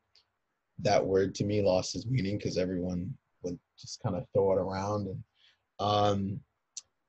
that 0.80 1.04
word 1.04 1.34
to 1.36 1.44
me 1.44 1.62
lost 1.62 1.96
its 1.96 2.06
meaning 2.06 2.38
because 2.38 2.58
everyone 2.58 3.14
would 3.44 3.58
just 3.80 4.02
kind 4.04 4.16
of 4.16 4.26
throw 4.34 4.52
it 4.54 4.60
around 4.60 5.08
and 5.08 5.24
um, 5.80 6.40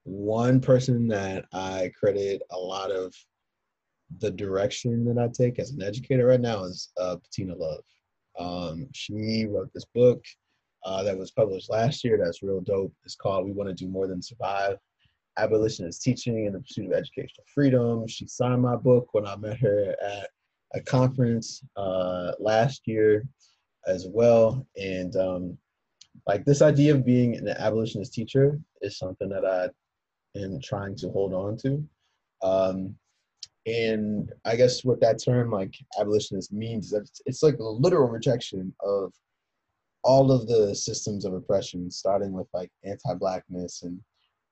one 0.06 0.60
person 0.60 1.08
that 1.08 1.46
I 1.52 1.90
credit 1.98 2.40
a 2.52 2.56
lot 2.56 2.92
of 2.92 3.12
the 4.20 4.30
direction 4.30 5.04
that 5.06 5.18
I 5.18 5.28
take 5.28 5.58
as 5.58 5.72
an 5.72 5.82
educator 5.82 6.26
right 6.26 6.40
now 6.40 6.62
is 6.62 6.92
uh, 6.96 7.16
Bettina 7.16 7.56
Love. 7.56 7.84
Um, 8.38 8.88
she 8.94 9.46
wrote 9.46 9.70
this 9.74 9.86
book 9.94 10.22
uh, 10.84 11.02
that 11.02 11.18
was 11.18 11.32
published 11.32 11.70
last 11.70 12.04
year 12.04 12.18
that's 12.22 12.42
real 12.42 12.60
dope. 12.60 12.92
It's 13.04 13.16
called 13.16 13.46
We 13.46 13.52
Want 13.52 13.68
to 13.68 13.74
Do 13.74 13.90
More 13.90 14.06
Than 14.06 14.22
Survive 14.22 14.76
Abolitionist 15.38 16.02
Teaching 16.02 16.46
in 16.46 16.52
the 16.52 16.60
Pursuit 16.60 16.86
of 16.86 16.92
Educational 16.92 17.44
Freedom. 17.52 18.06
She 18.06 18.28
signed 18.28 18.62
my 18.62 18.76
book 18.76 19.08
when 19.12 19.26
I 19.26 19.34
met 19.34 19.58
her 19.58 19.96
at 20.00 20.30
a 20.74 20.80
conference 20.80 21.64
uh, 21.76 22.32
last 22.38 22.82
year 22.86 23.26
as 23.88 24.06
well. 24.08 24.64
And 24.76 25.16
um, 25.16 25.58
like 26.28 26.44
this 26.44 26.62
idea 26.62 26.94
of 26.94 27.04
being 27.04 27.36
an 27.36 27.48
abolitionist 27.48 28.14
teacher 28.14 28.60
is 28.82 28.98
something 28.98 29.28
that 29.30 29.44
I 29.44 29.68
am 30.42 30.60
trying 30.60 30.96
to 30.96 31.10
hold 31.10 31.32
on 31.32 31.56
to. 31.58 31.84
Um, 32.42 32.96
and 33.66 34.32
I 34.44 34.54
guess 34.54 34.84
what 34.84 35.00
that 35.00 35.22
term 35.22 35.50
like 35.50 35.74
abolitionist 35.98 36.52
means 36.52 36.86
is 36.86 36.90
that 36.92 37.00
it's, 37.02 37.20
it's 37.26 37.42
like 37.42 37.58
a 37.58 37.64
literal 37.64 38.08
rejection 38.08 38.72
of 38.80 39.12
all 40.04 40.30
of 40.30 40.46
the 40.46 40.74
systems 40.74 41.24
of 41.24 41.34
oppression, 41.34 41.90
starting 41.90 42.32
with 42.32 42.46
like 42.54 42.70
anti-blackness 42.84 43.82
and 43.82 43.98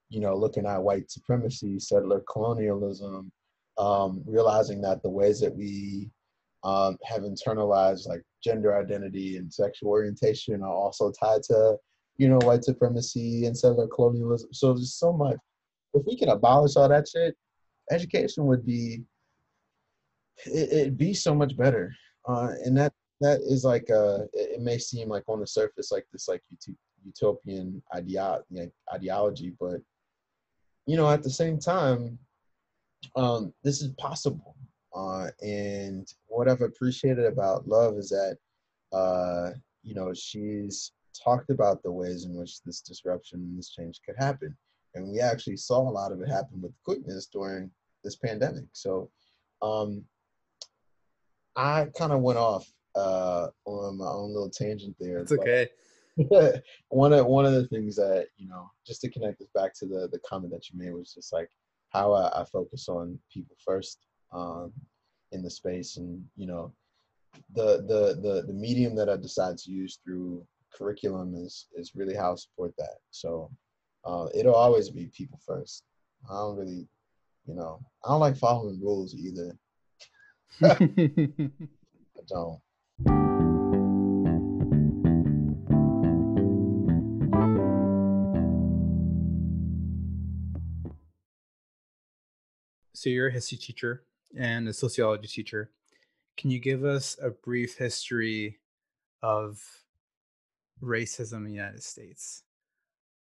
you 0.09 0.19
know 0.19 0.35
looking 0.35 0.65
at 0.65 0.83
white 0.83 1.09
supremacy, 1.09 1.79
settler 1.79 2.21
colonialism, 2.29 3.31
um, 3.77 4.21
realizing 4.27 4.81
that 4.81 5.01
the 5.01 5.09
ways 5.09 5.39
that 5.39 5.55
we 5.55 6.09
um, 6.65 6.97
have 7.05 7.21
internalized 7.21 8.07
like 8.07 8.21
gender 8.43 8.77
identity 8.77 9.37
and 9.37 9.53
sexual 9.53 9.89
orientation 9.91 10.61
are 10.61 10.73
also 10.73 11.11
tied 11.11 11.41
to 11.43 11.77
you 12.17 12.27
know 12.27 12.39
white 12.43 12.65
supremacy 12.65 13.45
and 13.45 13.57
settler 13.57 13.87
colonialism. 13.87 14.49
So 14.51 14.73
there's 14.73 14.95
so 14.95 15.13
much. 15.13 15.37
If 15.95 16.05
we 16.05 16.17
can 16.17 16.29
abolish 16.29 16.75
all 16.75 16.89
that 16.89 17.07
shit, 17.07 17.35
education 17.91 18.45
would 18.45 18.65
be 18.65 19.03
it, 20.45 20.71
it'd 20.71 20.97
be 20.97 21.13
so 21.13 21.33
much 21.33 21.55
better. 21.57 21.95
Uh, 22.27 22.53
and 22.63 22.77
that 22.77 22.93
that 23.21 23.39
is 23.41 23.63
like 23.63 23.89
uh 23.89 24.19
it, 24.33 24.61
may 24.61 24.77
seem 24.77 25.07
like 25.09 25.23
on 25.27 25.39
the 25.39 25.47
surface 25.47 25.91
like 25.91 26.05
this 26.11 26.27
like 26.27 26.43
utopian 27.05 27.81
idea, 27.93 28.41
ideology, 28.93 29.53
but 29.59 29.79
you 30.85 30.97
know 30.97 31.09
at 31.09 31.23
the 31.23 31.29
same 31.29 31.59
time, 31.59 32.17
um, 33.15 33.53
this 33.63 33.81
is 33.81 33.89
possible. 33.97 34.55
Uh, 34.93 35.27
and 35.41 36.07
what 36.27 36.47
I've 36.47 36.61
appreciated 36.61 37.25
about 37.25 37.67
Love 37.67 37.97
is 37.97 38.09
that 38.09 38.37
uh, 38.95 39.51
you 39.83 39.95
know 39.95 40.13
she's 40.13 40.91
talked 41.23 41.49
about 41.49 41.81
the 41.83 41.91
ways 41.91 42.25
in 42.25 42.35
which 42.35 42.61
this 42.63 42.81
disruption 42.81 43.39
and 43.39 43.57
this 43.57 43.69
change 43.69 43.99
could 44.05 44.15
happen. 44.17 44.55
And 44.95 45.11
we 45.11 45.19
actually 45.19 45.57
saw 45.57 45.87
a 45.87 45.91
lot 45.91 46.11
of 46.11 46.21
it 46.21 46.29
happen 46.29 46.61
with 46.61 46.71
quickness 46.83 47.27
during 47.27 47.69
this 48.03 48.15
pandemic. 48.15 48.65
So 48.71 49.09
um, 49.61 50.03
I 51.55 51.87
kind 51.97 52.13
of 52.13 52.21
went 52.21 52.39
off 52.39 52.65
uh, 52.95 53.47
on 53.65 53.97
my 53.97 54.07
own 54.07 54.33
little 54.33 54.49
tangent 54.49 54.95
there. 54.99 55.19
It's 55.19 55.31
okay. 55.31 55.67
one 56.89 57.11
of 57.11 57.25
one 57.25 57.45
of 57.45 57.51
the 57.51 57.67
things 57.67 57.97
that 57.97 58.27
you 58.37 58.47
know, 58.47 58.71
just 58.87 59.01
to 59.01 59.09
connect 59.09 59.39
this 59.39 59.49
back 59.53 59.73
to 59.75 59.85
the 59.85 60.07
the 60.11 60.19
comment 60.27 60.53
that 60.53 60.69
you 60.69 60.79
made 60.79 60.93
was 60.93 61.13
just 61.13 61.33
like 61.33 61.49
how 61.89 62.13
I, 62.13 62.41
I 62.41 62.45
focus 62.45 62.87
on 62.87 63.19
people 63.31 63.55
first 63.65 63.99
um, 64.31 64.71
in 65.33 65.43
the 65.43 65.49
space, 65.49 65.97
and 65.97 66.23
you 66.37 66.47
know, 66.47 66.73
the 67.53 67.83
the 67.87 68.19
the 68.21 68.43
the 68.47 68.53
medium 68.53 68.95
that 68.95 69.09
I 69.09 69.17
decide 69.17 69.57
to 69.59 69.71
use 69.71 69.99
through 70.03 70.45
curriculum 70.73 71.35
is 71.35 71.67
is 71.75 71.95
really 71.95 72.15
how 72.15 72.31
I 72.31 72.35
support 72.35 72.73
that. 72.77 72.97
So 73.11 73.51
uh, 74.05 74.27
it'll 74.33 74.55
always 74.55 74.89
be 74.89 75.07
people 75.07 75.39
first. 75.45 75.83
I 76.29 76.33
don't 76.33 76.57
really, 76.57 76.87
you 77.45 77.55
know, 77.55 77.79
I 78.03 78.09
don't 78.09 78.19
like 78.19 78.37
following 78.37 78.79
rules 78.81 79.15
either. 79.15 79.57
I 80.61 82.21
don't. 82.27 82.59
So 92.93 93.09
you're 93.09 93.27
a 93.27 93.31
history 93.31 93.57
teacher 93.57 94.03
and 94.37 94.67
a 94.67 94.73
sociology 94.73 95.27
teacher. 95.27 95.69
Can 96.37 96.49
you 96.49 96.59
give 96.59 96.83
us 96.83 97.17
a 97.21 97.29
brief 97.29 97.77
history 97.77 98.59
of 99.21 99.61
racism 100.81 101.37
in 101.37 101.43
the 101.45 101.51
United 101.51 101.83
States? 101.83 102.44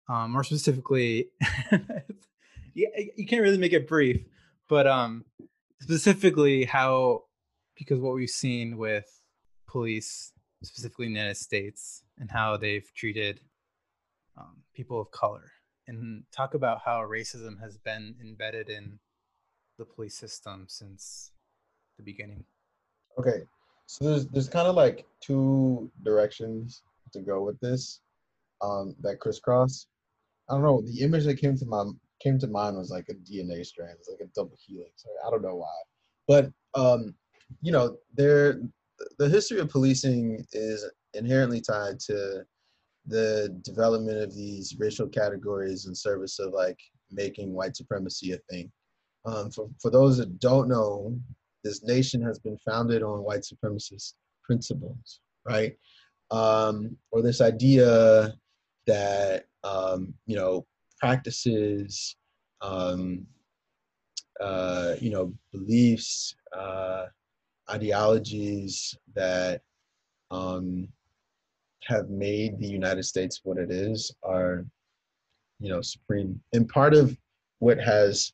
Um, 0.09 0.33
more 0.33 0.45
specifically, 0.45 1.31
yeah, 2.75 2.89
you 3.17 3.27
can't 3.27 3.43
really 3.43 3.59
make 3.59 3.73
it 3.73 3.89
brief, 3.89 4.25
but 4.69 4.87
um, 4.87 5.25
specifically 5.81 6.65
how 6.65 7.25
because 7.77 7.99
what 8.01 8.15
we've 8.15 8.31
seen 8.31 8.77
with 8.77 9.07
police 9.67 10.33
specifically 10.63 11.07
in 11.07 11.13
the 11.13 11.19
united 11.19 11.37
states 11.37 12.05
and 12.19 12.31
how 12.31 12.57
they've 12.57 12.91
treated 12.95 13.41
um, 14.39 14.57
people 14.75 15.01
of 15.01 15.11
color. 15.11 15.51
And 15.87 16.25
talk 16.33 16.55
about 16.55 16.81
how 16.83 17.01
racism 17.03 17.61
has 17.61 17.77
been 17.77 18.15
embedded 18.21 18.71
in 18.71 18.99
the 19.79 19.85
police 19.85 20.17
system 20.17 20.65
since 20.69 21.33
the 21.99 22.03
beginning. 22.03 22.45
Okay 23.19 23.43
so 23.87 24.05
there's 24.05 24.27
there's 24.29 24.49
kind 24.49 24.67
of 24.67 24.75
like 24.75 25.07
two 25.21 25.91
directions 26.03 26.83
to 27.13 27.21
go 27.21 27.43
with 27.43 27.59
this 27.61 28.01
um, 28.63 28.95
that 29.01 29.21
crisscross 29.21 29.87
i 30.49 30.55
don't 30.55 30.63
know 30.63 30.83
the 30.83 31.01
image 31.01 31.25
that 31.25 31.41
came 31.41 31.57
to 31.57 31.67
my 31.67 31.85
came 32.25 32.39
to 32.39 32.47
mind 32.47 32.77
was 32.77 32.91
like 32.91 33.07
a 33.11 33.15
DNA 33.15 33.65
strand. 33.65 33.97
It's 33.99 34.09
like 34.09 34.21
a 34.21 34.33
double 34.35 34.57
helix. 34.67 35.05
I 35.27 35.31
don't 35.31 35.43
know 35.43 35.57
why, 35.57 35.75
but 36.27 36.51
um, 36.75 37.15
you 37.61 37.71
know, 37.71 37.97
there 38.15 38.61
the 39.19 39.29
history 39.29 39.61
of 39.61 39.69
policing 39.69 40.45
is 40.53 40.89
inherently 41.13 41.61
tied 41.61 42.01
to 42.01 42.45
the 43.07 43.61
development 43.63 44.19
of 44.19 44.35
these 44.35 44.77
racial 44.79 45.09
categories 45.09 45.87
in 45.87 45.95
service 45.95 46.39
of 46.39 46.53
like 46.53 46.79
making 47.11 47.53
white 47.53 47.77
supremacy 47.77 48.33
a 48.33 48.39
thing. 48.51 48.73
Um, 49.27 49.51
for, 49.51 49.69
for 49.81 49.91
those 49.91 50.17
that 50.19 50.39
don't 50.39 50.69
know, 50.69 51.19
this 51.65 51.83
nation 51.83 52.23
has 52.23 52.39
been 52.39 52.57
founded 52.59 53.03
on 53.03 53.25
white 53.25 53.43
supremacist 53.43 54.15
principles, 54.43 55.21
right? 55.47 55.77
Um, 56.31 56.97
or 57.11 57.21
this 57.21 57.41
idea 57.41 58.35
that 58.87 59.47
um, 59.65 60.15
you 60.27 60.37
know 60.37 60.67
practices, 61.01 62.17
um, 62.61 63.27
uh, 64.41 64.95
you 65.01 65.11
know, 65.11 65.33
beliefs, 65.53 66.35
uh, 66.57 67.07
ideologies 67.71 68.97
that 69.15 69.61
um, 70.31 70.89
have 71.85 72.09
made 72.09 72.59
the 72.59 72.67
United 72.67 73.05
States 73.05 73.41
what 73.45 73.59
it 73.59 73.71
is 73.71 74.15
are, 74.23 74.65
you 75.61 75.69
know, 75.69 75.81
supreme. 75.83 76.41
And 76.53 76.69
part 76.69 76.95
of 76.95 77.17
what 77.59 77.79
has 77.79 78.33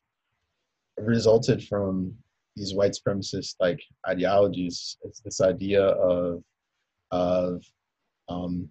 resulted 0.97 1.63
from 1.67 2.13
these 2.55 2.73
white 2.73 2.93
supremacist 2.93 3.55
like 3.59 3.81
ideologies 4.07 4.97
is 5.03 5.21
this 5.23 5.41
idea 5.41 5.83
of 5.83 6.43
of 7.11 7.63
um, 8.29 8.69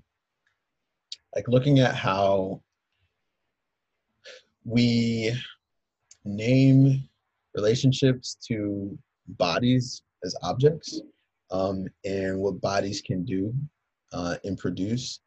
like 1.34 1.48
looking 1.48 1.78
at 1.78 1.94
how 1.94 2.60
we 4.64 5.32
name 6.24 7.08
relationships 7.54 8.36
to 8.48 8.96
bodies 9.28 10.02
as 10.24 10.36
objects 10.42 11.00
um, 11.50 11.86
and 12.04 12.38
what 12.38 12.60
bodies 12.60 13.00
can 13.00 13.24
do 13.24 13.54
uh, 14.12 14.36
and 14.44 14.58
produce 14.58 15.20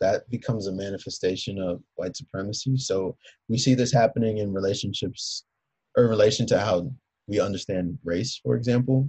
that 0.00 0.28
becomes 0.30 0.66
a 0.66 0.72
manifestation 0.72 1.60
of 1.60 1.82
white 1.94 2.16
supremacy. 2.16 2.76
So 2.76 3.16
we 3.48 3.58
see 3.58 3.74
this 3.74 3.92
happening 3.92 4.38
in 4.38 4.52
relationships 4.52 5.44
or 5.96 6.04
in 6.04 6.10
relation 6.10 6.46
to 6.46 6.60
how 6.60 6.90
we 7.26 7.40
understand 7.40 7.98
race 8.04 8.40
for 8.42 8.56
example. 8.56 9.08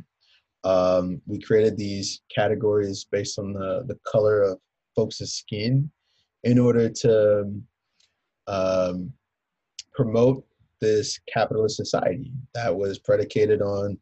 Um, 0.63 1.21
we 1.25 1.41
created 1.41 1.77
these 1.77 2.21
categories 2.33 3.05
based 3.11 3.37
on 3.37 3.53
the, 3.53 3.83
the 3.87 3.99
color 4.07 4.43
of 4.43 4.59
folks' 4.95 5.17
skin 5.17 5.91
in 6.43 6.59
order 6.59 6.89
to 6.89 7.51
um, 8.47 9.11
promote 9.93 10.45
this 10.81 11.19
capitalist 11.31 11.77
society 11.77 12.31
that 12.53 12.75
was 12.75 12.99
predicated 12.99 13.61
on 13.61 13.97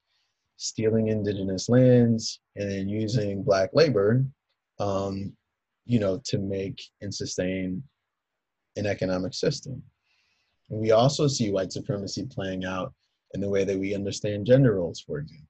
stealing 0.57 1.07
indigenous 1.07 1.69
lands 1.69 2.39
and 2.55 2.69
then 2.69 2.89
using 2.89 3.43
black 3.43 3.69
labor 3.73 4.25
um, 4.79 5.31
you 5.85 5.99
know, 5.99 6.21
to 6.25 6.37
make 6.37 6.81
and 7.01 7.13
sustain 7.13 7.83
an 8.77 8.85
economic 8.85 9.33
system. 9.33 9.81
And 10.69 10.79
we 10.79 10.91
also 10.91 11.27
see 11.27 11.51
white 11.51 11.71
supremacy 11.71 12.25
playing 12.25 12.65
out 12.65 12.93
in 13.33 13.41
the 13.41 13.49
way 13.49 13.63
that 13.63 13.77
we 13.77 13.93
understand 13.93 14.45
gender 14.45 14.75
roles, 14.75 15.01
for 15.01 15.19
example, 15.19 15.47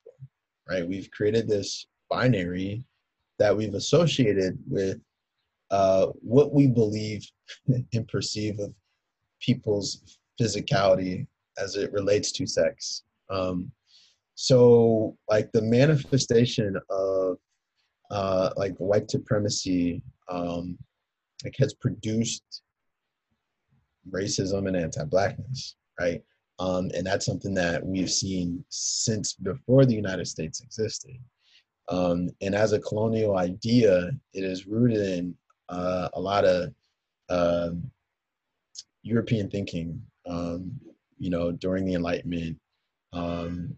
right? 0.69 0.87
We've 0.87 1.09
created 1.11 1.47
this 1.47 1.87
binary 2.09 2.83
that 3.39 3.55
we've 3.55 3.73
associated 3.73 4.57
with 4.67 4.99
uh, 5.71 6.07
what 6.21 6.53
we 6.53 6.67
believe 6.67 7.25
and 7.67 8.07
perceive 8.07 8.59
of 8.59 8.73
people's 9.39 10.17
physicality 10.39 11.25
as 11.57 11.75
it 11.75 11.91
relates 11.91 12.31
to 12.33 12.45
sex. 12.45 13.03
Um, 13.29 13.71
so, 14.35 15.17
like 15.29 15.51
the 15.51 15.61
manifestation 15.61 16.75
of 16.89 17.37
uh, 18.09 18.51
like 18.57 18.75
white 18.77 19.09
supremacy, 19.09 20.01
um, 20.29 20.77
like 21.43 21.55
has 21.57 21.73
produced 21.73 22.61
racism 24.09 24.67
and 24.67 24.75
anti-blackness, 24.75 25.75
right? 25.99 26.21
Um, 26.59 26.89
and 26.93 27.05
that's 27.05 27.25
something 27.25 27.53
that 27.55 27.85
we've 27.85 28.11
seen 28.11 28.63
since 28.69 29.33
before 29.33 29.85
the 29.85 29.95
United 29.95 30.27
States 30.27 30.61
existed. 30.61 31.17
Um, 31.89 32.29
and 32.41 32.55
as 32.55 32.73
a 32.73 32.79
colonial 32.79 33.37
idea, 33.37 34.11
it 34.33 34.43
is 34.43 34.67
rooted 34.67 35.01
in 35.01 35.35
uh, 35.71 36.09
a 36.13 36.19
lot 36.19 36.45
of 36.45 36.73
uh, 37.29 37.69
European 39.03 39.49
thinking, 39.49 40.01
um, 40.27 40.71
you 41.17 41.29
know, 41.29 41.51
during 41.51 41.85
the 41.85 41.95
Enlightenment, 41.95 42.57
um, 43.13 43.75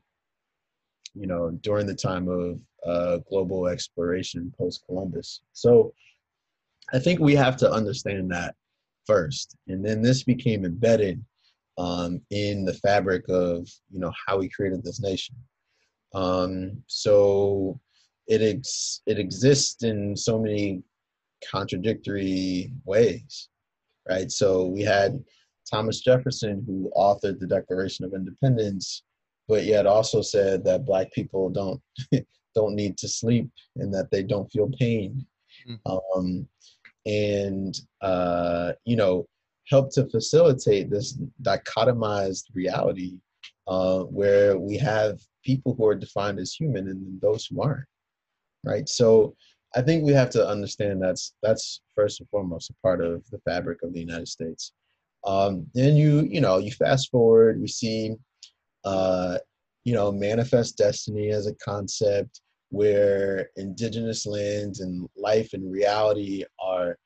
you 1.14 1.28
know, 1.28 1.52
during 1.62 1.86
the 1.86 1.96
time 1.96 2.28
of 2.28 2.60
uh, 2.86 3.18
global 3.30 3.68
exploration 3.68 4.52
post 4.58 4.84
Columbus. 4.86 5.42
So 5.54 5.94
I 6.94 7.00
think 7.00 7.20
we 7.20 7.36
have 7.36 7.56
to 7.58 7.72
understand 7.72 8.32
that 8.32 8.56
first. 9.06 9.56
And 9.68 9.86
then 9.86 10.02
this 10.02 10.24
became 10.24 10.66
embedded 10.66 11.24
um, 11.78 12.22
in 12.32 12.66
the 12.66 12.74
fabric 12.74 13.24
of, 13.30 13.68
you 13.92 14.00
know, 14.00 14.12
how 14.28 14.38
we 14.38 14.50
created 14.50 14.84
this 14.84 15.02
nation. 15.02 15.36
Um, 16.14 16.84
so 16.88 17.80
it 18.28 18.42
ex- 18.42 19.02
it 19.06 19.20
exists 19.20 19.84
in 19.84 20.16
so 20.16 20.40
many 20.40 20.84
contradictory 21.50 22.72
ways, 22.86 23.50
right? 24.10 24.32
So 24.32 24.66
we 24.66 24.82
had 24.82 25.24
Thomas 25.70 26.02
Jefferson 26.02 26.64
who 26.66 26.92
authored 26.96 27.40
the 27.40 27.48
Declaration 27.48 28.06
of 28.06 28.14
Independence, 28.14 29.04
but 29.48 29.64
yet 29.66 29.86
also 29.86 30.22
said 30.22 30.64
that 30.66 30.86
black 30.86 31.12
people 31.12 31.50
don't 31.50 31.82
don't 32.56 32.76
need 32.76 32.98
to 32.98 33.08
sleep 33.08 33.50
and 33.78 33.94
that 33.94 34.12
they 34.12 34.24
don't 34.24 34.52
feel 34.52 34.70
pain. 34.80 35.26
Mm-hmm. 35.68 36.18
Um, 36.18 36.48
and 37.06 37.76
uh, 38.02 38.74
you 38.86 38.96
know, 38.96 39.28
help 39.70 39.92
to 39.94 40.10
facilitate 40.10 40.90
this 40.90 41.18
dichotomized 41.42 42.46
reality 42.54 43.14
uh, 43.68 44.00
where 44.04 44.58
we 44.58 44.78
have 44.78 45.20
people 45.44 45.76
who 45.76 45.86
are 45.86 45.96
defined 45.96 46.40
as 46.40 46.54
human 46.54 46.88
and 46.88 47.22
those 47.22 47.46
who 47.46 47.62
aren't 47.62 47.86
right 48.66 48.88
so 48.88 49.36
i 49.76 49.82
think 49.82 50.04
we 50.04 50.14
have 50.14 50.30
to 50.30 50.48
understand 50.48 51.02
that's 51.02 51.34
that's 51.42 51.82
first 51.96 52.20
and 52.20 52.30
foremost 52.30 52.70
a 52.70 52.74
part 52.82 53.04
of 53.04 53.24
the 53.32 53.40
fabric 53.40 53.82
of 53.84 53.94
the 53.94 54.00
united 54.00 54.28
states. 54.28 54.74
Um, 55.26 55.68
then 55.74 55.96
you 55.96 56.22
you 56.22 56.42
know 56.42 56.58
you 56.58 56.72
fast 56.72 57.10
forward 57.10 57.62
we 57.62 57.68
see 57.68 58.16
uh, 58.84 59.38
you 59.86 59.94
know 59.94 60.12
manifest 60.12 60.78
destiny 60.78 61.30
as 61.30 61.48
a 61.48 61.56
concept 61.56 62.42
where 62.70 63.50
indigenous 63.56 64.26
lands 64.26 64.82
and 64.82 65.08
life 65.16 65.54
and 65.54 65.72
reality 65.72 66.44
are 66.60 66.98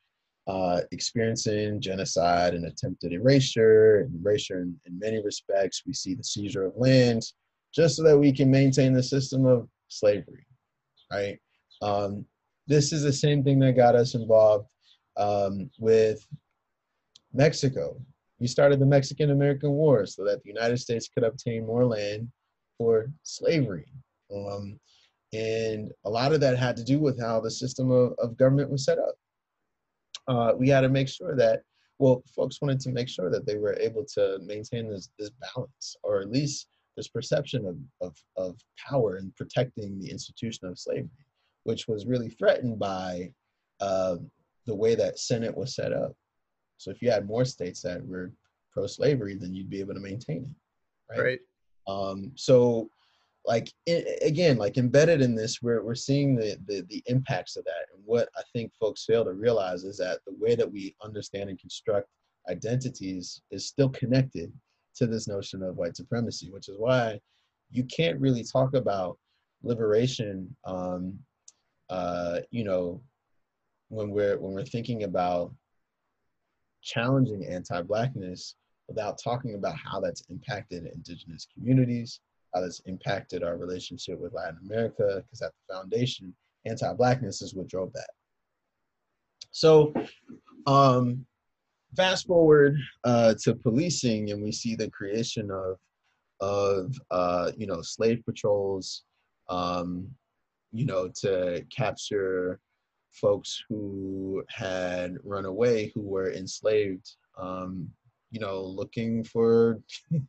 uh, 0.48 0.82
experiencing 0.92 1.82
genocide 1.82 2.56
and 2.56 2.66
attempted 2.66 3.12
erasure 3.12 4.00
and 4.00 4.26
erasure 4.26 4.62
in, 4.62 4.76
in 4.86 4.98
many 4.98 5.22
respects. 5.22 5.84
We 5.86 5.94
see 5.94 6.16
the 6.16 6.24
seizure 6.24 6.66
of 6.66 6.74
lands 6.78 7.36
just 7.76 7.98
so 7.98 8.04
that 8.04 8.18
we 8.18 8.32
can 8.32 8.50
maintain 8.50 8.94
the 8.94 9.04
system 9.04 9.46
of 9.46 9.68
slavery 9.90 10.48
right? 11.12 11.40
Um, 11.82 12.26
this 12.68 12.92
is 12.92 13.02
the 13.02 13.14
same 13.14 13.44
thing 13.44 13.60
that 13.60 13.74
got 13.74 13.96
us 13.96 14.14
involved 14.14 14.68
um, 15.16 15.70
with 15.80 16.28
Mexico. 17.34 18.00
We 18.40 18.48
started 18.48 18.80
the 18.80 18.86
Mexican 18.86 19.32
American 19.32 19.72
War 19.72 20.06
so 20.06 20.24
that 20.26 20.44
the 20.44 20.50
United 20.50 20.78
States 20.78 21.10
could 21.12 21.24
obtain 21.24 21.66
more 21.66 21.86
land 21.86 22.30
for 22.78 23.08
slavery. 23.24 23.88
Um, 24.34 24.80
and 25.34 25.92
a 26.06 26.10
lot 26.10 26.34
of 26.34 26.42
that 26.42 26.58
had 26.58 26.78
to 26.78 26.84
do 26.84 27.00
with 27.00 27.20
how 27.20 27.40
the 27.40 27.52
system 27.52 27.90
of, 27.90 28.14
of 28.20 28.38
government 28.38 28.70
was 28.70 28.86
set 28.86 29.00
up. 29.00 29.16
Uh, 30.28 30.54
we 30.56 30.70
had 30.70 30.82
to 30.82 30.90
make 30.90 31.08
sure 31.08 31.36
that, 31.36 31.62
well, 32.00 32.22
folks 32.36 32.62
wanted 32.62 32.80
to 32.82 32.92
make 32.92 33.10
sure 33.10 33.32
that 33.32 33.46
they 33.46 33.58
were 33.58 33.78
able 33.80 34.06
to 34.14 34.40
maintain 34.46 34.90
this, 34.90 35.10
this 35.18 35.32
balance, 35.42 35.96
or 36.04 36.22
at 36.22 36.30
least 36.30 36.68
this 36.96 37.08
perception 37.08 37.66
of, 37.66 37.78
of, 38.08 38.16
of 38.36 38.60
power 38.78 39.18
in 39.18 39.32
protecting 39.38 40.00
the 40.00 40.10
institution 40.10 40.68
of 40.68 40.78
slavery 40.78 41.10
which 41.68 41.86
was 41.86 42.06
really 42.06 42.30
threatened 42.30 42.80
by 42.80 43.30
uh, 43.82 44.16
the 44.66 44.74
way 44.74 44.96
that 44.96 45.20
Senate 45.20 45.56
was 45.56 45.76
set 45.76 45.92
up. 45.92 46.14
So 46.78 46.92
if 46.92 47.02
you 47.02 47.12
had 47.12 47.28
more 47.28 47.44
states 47.44 47.82
that 47.82 48.08
were 48.08 48.32
pro-slavery, 48.72 49.36
then 49.36 49.54
you'd 49.54 49.70
be 49.70 49.82
able 49.82 49.94
to 49.94 50.00
maintain 50.00 50.44
it, 50.46 51.14
right? 51.14 51.24
Right. 51.24 51.40
Um, 51.88 52.32
so, 52.36 52.90
like 53.46 53.70
it, 53.86 54.20
again, 54.22 54.58
like 54.58 54.78
embedded 54.78 55.22
in 55.22 55.36
this, 55.36 55.62
we're 55.62 55.84
we're 55.84 55.96
seeing 55.96 56.36
the, 56.36 56.58
the 56.68 56.86
the 56.90 57.04
impacts 57.08 57.58
of 57.58 57.66
that. 57.66 57.86
And 57.94 58.02
what 58.06 58.30
I 58.38 58.44
think 58.54 58.72
folks 58.80 59.04
fail 59.04 59.26
to 59.26 59.34
realize 59.34 59.84
is 59.84 59.98
that 59.98 60.20
the 60.26 60.36
way 60.40 60.56
that 60.56 60.72
we 60.72 60.96
understand 61.04 61.50
and 61.50 61.60
construct 61.60 62.08
identities 62.50 63.42
is 63.52 63.68
still 63.68 63.90
connected 63.90 64.54
to 64.96 65.06
this 65.06 65.28
notion 65.28 65.64
of 65.64 65.76
white 65.76 65.98
supremacy, 65.98 66.50
which 66.50 66.70
is 66.70 66.78
why 66.78 67.20
you 67.72 67.84
can't 67.86 68.22
really 68.22 68.44
talk 68.44 68.74
about 68.74 69.18
liberation 69.64 70.56
um, 70.66 71.18
uh, 71.90 72.40
you 72.52 72.64
know, 72.64 73.02
when 73.90 74.10
we're 74.10 74.38
when 74.38 74.54
we're 74.54 74.64
thinking 74.66 75.04
about 75.04 75.54
challenging 76.82 77.46
anti-blackness 77.46 78.56
without 78.88 79.20
talking 79.22 79.56
about 79.56 79.76
how 79.76 80.00
that's 80.00 80.24
impacted 80.30 80.86
indigenous 80.86 81.48
communities, 81.54 82.20
how 82.54 82.62
that's 82.62 82.80
impacted 82.82 83.44
our 83.44 83.58
relationship 83.58 84.20
with 84.20 84.34
Latin 84.34 84.60
America, 84.66 85.24
because 85.24 85.42
at 85.42 85.52
the 85.52 85.74
foundation, 85.74 86.34
anti-blackness 86.66 87.42
is 87.42 87.54
what 87.54 87.68
drove 87.68 87.92
that. 87.94 88.10
So, 89.52 89.94
um, 90.66 91.26
fast 91.96 92.28
forward 92.28 92.78
uh, 93.04 93.34
to 93.44 93.56
policing, 93.56 94.32
and 94.32 94.42
we 94.42 94.52
see 94.52 94.76
the 94.76 94.90
creation 94.92 95.50
of 95.52 95.78
of 96.40 96.96
uh, 97.10 97.52
you 97.58 97.68
know 97.68 97.82
slave 97.82 98.22
patrols, 98.26 99.04
um, 99.50 100.08
you 100.72 100.86
know, 100.86 101.10
to 101.22 101.66
capture 101.76 102.60
folks 103.12 103.64
who 103.70 104.44
had 104.50 105.18
run 105.24 105.46
away, 105.46 105.92
who 105.94 106.02
were 106.02 106.32
enslaved, 106.32 107.16
um, 107.38 107.90
you 108.32 108.40
know, 108.40 108.62
looking 108.62 109.24
for 109.24 109.80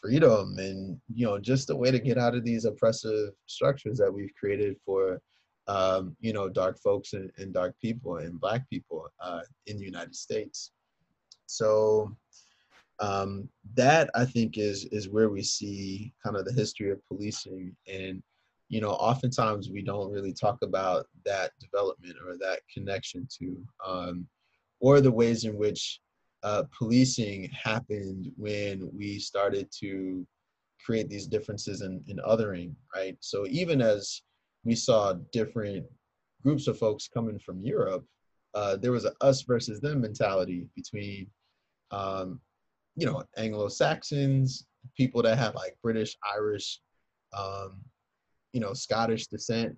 freedom 0.00 0.56
and, 0.58 1.00
you 1.14 1.26
know, 1.26 1.38
just 1.38 1.70
a 1.70 1.76
way 1.76 1.90
to 1.90 1.98
get 1.98 2.18
out 2.18 2.34
of 2.34 2.44
these 2.44 2.64
oppressive 2.64 3.30
structures 3.46 3.98
that 3.98 4.12
we've 4.12 4.34
created 4.38 4.76
for, 4.84 5.20
um, 5.66 6.16
you 6.20 6.32
know, 6.32 6.48
dark 6.48 6.78
folks 6.78 7.12
and, 7.12 7.30
and, 7.38 7.52
dark 7.54 7.74
people 7.80 8.18
and 8.18 8.40
black 8.40 8.68
people 8.68 9.06
uh, 9.20 9.40
in 9.66 9.78
the 9.78 9.84
United 9.84 10.14
States. 10.14 10.72
So 11.46 12.16
um, 13.00 13.48
that 13.74 14.10
I 14.14 14.24
think 14.24 14.58
is 14.58 14.84
is 14.86 15.08
where 15.08 15.28
we 15.28 15.42
see 15.42 16.12
kind 16.24 16.36
of 16.36 16.44
the 16.44 16.52
history 16.52 16.90
of 16.90 17.06
policing 17.06 17.76
and 17.86 18.22
you 18.68 18.80
know, 18.80 18.90
oftentimes 18.90 19.70
we 19.70 19.82
don't 19.82 20.12
really 20.12 20.32
talk 20.32 20.58
about 20.62 21.06
that 21.24 21.52
development 21.58 22.16
or 22.24 22.36
that 22.38 22.60
connection 22.72 23.26
to, 23.38 23.56
um, 23.86 24.26
or 24.80 25.00
the 25.00 25.10
ways 25.10 25.44
in 25.44 25.56
which 25.56 26.00
uh, 26.42 26.64
policing 26.76 27.50
happened 27.50 28.30
when 28.36 28.88
we 28.96 29.18
started 29.18 29.68
to 29.80 30.26
create 30.84 31.08
these 31.08 31.26
differences 31.26 31.82
in, 31.82 32.02
in 32.08 32.18
othering, 32.18 32.72
right? 32.94 33.16
So 33.20 33.46
even 33.48 33.80
as 33.80 34.22
we 34.64 34.74
saw 34.74 35.14
different 35.32 35.86
groups 36.42 36.68
of 36.68 36.78
folks 36.78 37.08
coming 37.08 37.38
from 37.38 37.64
Europe, 37.64 38.04
uh, 38.54 38.76
there 38.76 38.92
was 38.92 39.04
a 39.04 39.12
us 39.20 39.42
versus 39.42 39.80
them 39.80 40.00
mentality 40.00 40.66
between, 40.76 41.26
um, 41.90 42.40
you 42.96 43.06
know, 43.06 43.22
Anglo-Saxons, 43.36 44.66
people 44.96 45.22
that 45.22 45.38
had 45.38 45.54
like 45.54 45.76
British, 45.82 46.16
Irish, 46.34 46.80
um, 47.36 47.82
you 48.52 48.60
know 48.60 48.72
Scottish 48.72 49.26
descent, 49.26 49.76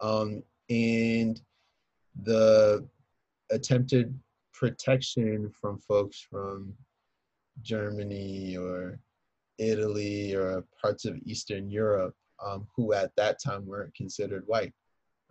um, 0.00 0.42
and 0.68 1.40
the 2.22 2.86
attempted 3.50 4.18
protection 4.52 5.50
from 5.60 5.78
folks 5.78 6.20
from 6.30 6.74
Germany 7.62 8.56
or 8.56 8.98
Italy 9.58 10.34
or 10.34 10.64
parts 10.80 11.04
of 11.04 11.16
Eastern 11.24 11.70
Europe 11.70 12.14
um, 12.44 12.66
who 12.74 12.92
at 12.92 13.14
that 13.16 13.38
time 13.42 13.66
weren't 13.66 13.94
considered 13.94 14.44
white, 14.46 14.72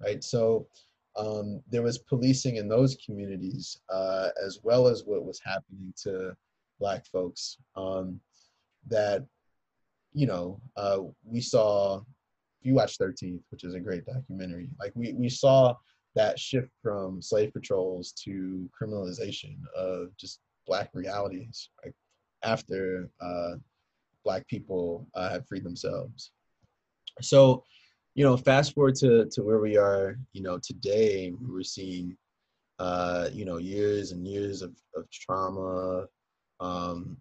right? 0.02 0.24
So 0.24 0.68
um, 1.16 1.62
there 1.70 1.82
was 1.82 1.98
policing 1.98 2.58
in 2.58 2.68
those 2.68 2.98
communities 3.06 3.80
uh, 3.90 4.30
as 4.44 4.60
well 4.64 4.88
as 4.88 5.04
what 5.06 5.26
was 5.26 5.42
happening 5.44 5.94
to 6.04 6.36
black 6.80 7.06
folks 7.08 7.58
um, 7.76 8.20
that 8.88 9.26
you 10.14 10.26
know 10.26 10.62
uh, 10.78 11.00
we 11.26 11.42
saw 11.42 12.02
you 12.62 12.74
watch 12.74 12.98
13th 12.98 13.42
which 13.50 13.64
is 13.64 13.74
a 13.74 13.80
great 13.80 14.06
documentary. 14.06 14.70
Like 14.80 14.92
we, 14.96 15.14
we 15.14 15.30
saw 15.30 15.76
that 16.16 16.40
shift 16.40 16.70
from 16.82 17.22
slave 17.22 17.54
patrols 17.54 18.14
to 18.24 18.70
criminalization 18.80 19.56
of 19.76 20.16
just 20.18 20.40
black 20.68 20.90
realities 20.94 21.70
after 22.44 23.10
uh, 23.22 23.56
black 24.24 24.48
people 24.48 25.08
uh, 25.16 25.30
have 25.30 25.48
freed 25.48 25.64
themselves. 25.64 26.32
So 27.22 27.64
you 28.16 28.26
know, 28.26 28.36
fast 28.36 28.74
forward 28.74 28.96
to 28.96 29.28
to 29.32 29.44
where 29.44 29.60
we 29.60 29.78
are, 29.78 30.18
you 30.34 30.42
know, 30.42 30.60
today 30.62 31.34
we're 31.40 31.64
seeing, 31.64 32.18
uh, 32.78 33.30
you 33.32 33.46
know, 33.46 33.58
years 33.58 34.12
and 34.12 34.28
years 34.28 34.62
of 34.62 34.76
of 34.96 35.10
trauma, 35.10 36.06
um, 36.60 37.18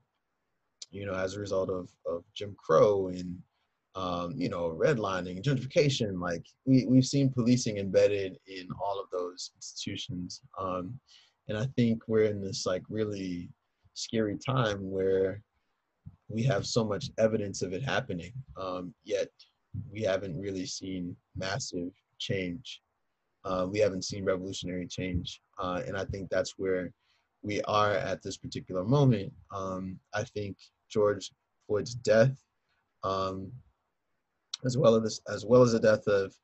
you 0.90 1.06
know, 1.06 1.14
as 1.14 1.34
a 1.36 1.40
result 1.40 1.70
of 1.70 1.90
of 2.06 2.24
Jim 2.34 2.56
Crow 2.58 3.08
and 3.08 3.38
um, 3.94 4.34
you 4.36 4.48
know, 4.48 4.76
redlining, 4.80 5.42
gentrification. 5.42 6.20
Like 6.20 6.44
we 6.64 6.86
we've 6.86 7.06
seen 7.06 7.30
policing 7.30 7.78
embedded 7.78 8.38
in 8.46 8.68
all 8.82 9.00
of 9.00 9.06
those 9.10 9.50
institutions, 9.56 10.42
um, 10.58 10.98
and 11.48 11.56
I 11.56 11.66
think 11.76 12.02
we're 12.06 12.24
in 12.24 12.40
this 12.40 12.66
like 12.66 12.82
really 12.88 13.50
scary 13.94 14.38
time 14.38 14.90
where 14.90 15.42
we 16.28 16.42
have 16.44 16.66
so 16.66 16.84
much 16.84 17.10
evidence 17.18 17.62
of 17.62 17.72
it 17.72 17.82
happening, 17.82 18.32
um, 18.56 18.94
yet 19.04 19.30
we 19.90 20.02
haven't 20.02 20.38
really 20.38 20.66
seen 20.66 21.16
massive 21.36 21.90
change. 22.18 22.80
Uh, 23.44 23.66
we 23.70 23.78
haven't 23.78 24.04
seen 24.04 24.24
revolutionary 24.24 24.86
change. 24.86 25.40
Uh, 25.58 25.82
and 25.86 25.96
I 25.96 26.04
think 26.04 26.28
that's 26.28 26.54
where 26.58 26.92
we 27.42 27.62
are 27.62 27.92
at 27.92 28.22
this 28.22 28.36
particular 28.36 28.84
moment. 28.84 29.32
Um, 29.54 29.98
I 30.14 30.24
think 30.24 30.56
George 30.90 31.30
Floyd's 31.66 31.94
death, 31.94 32.36
um, 33.04 33.50
as 34.64 34.76
well 34.76 34.96
as 34.96 35.20
as 35.32 35.44
well 35.44 35.62
as 35.62 35.72
the 35.72 35.80
death 35.80 36.06
of 36.06 36.34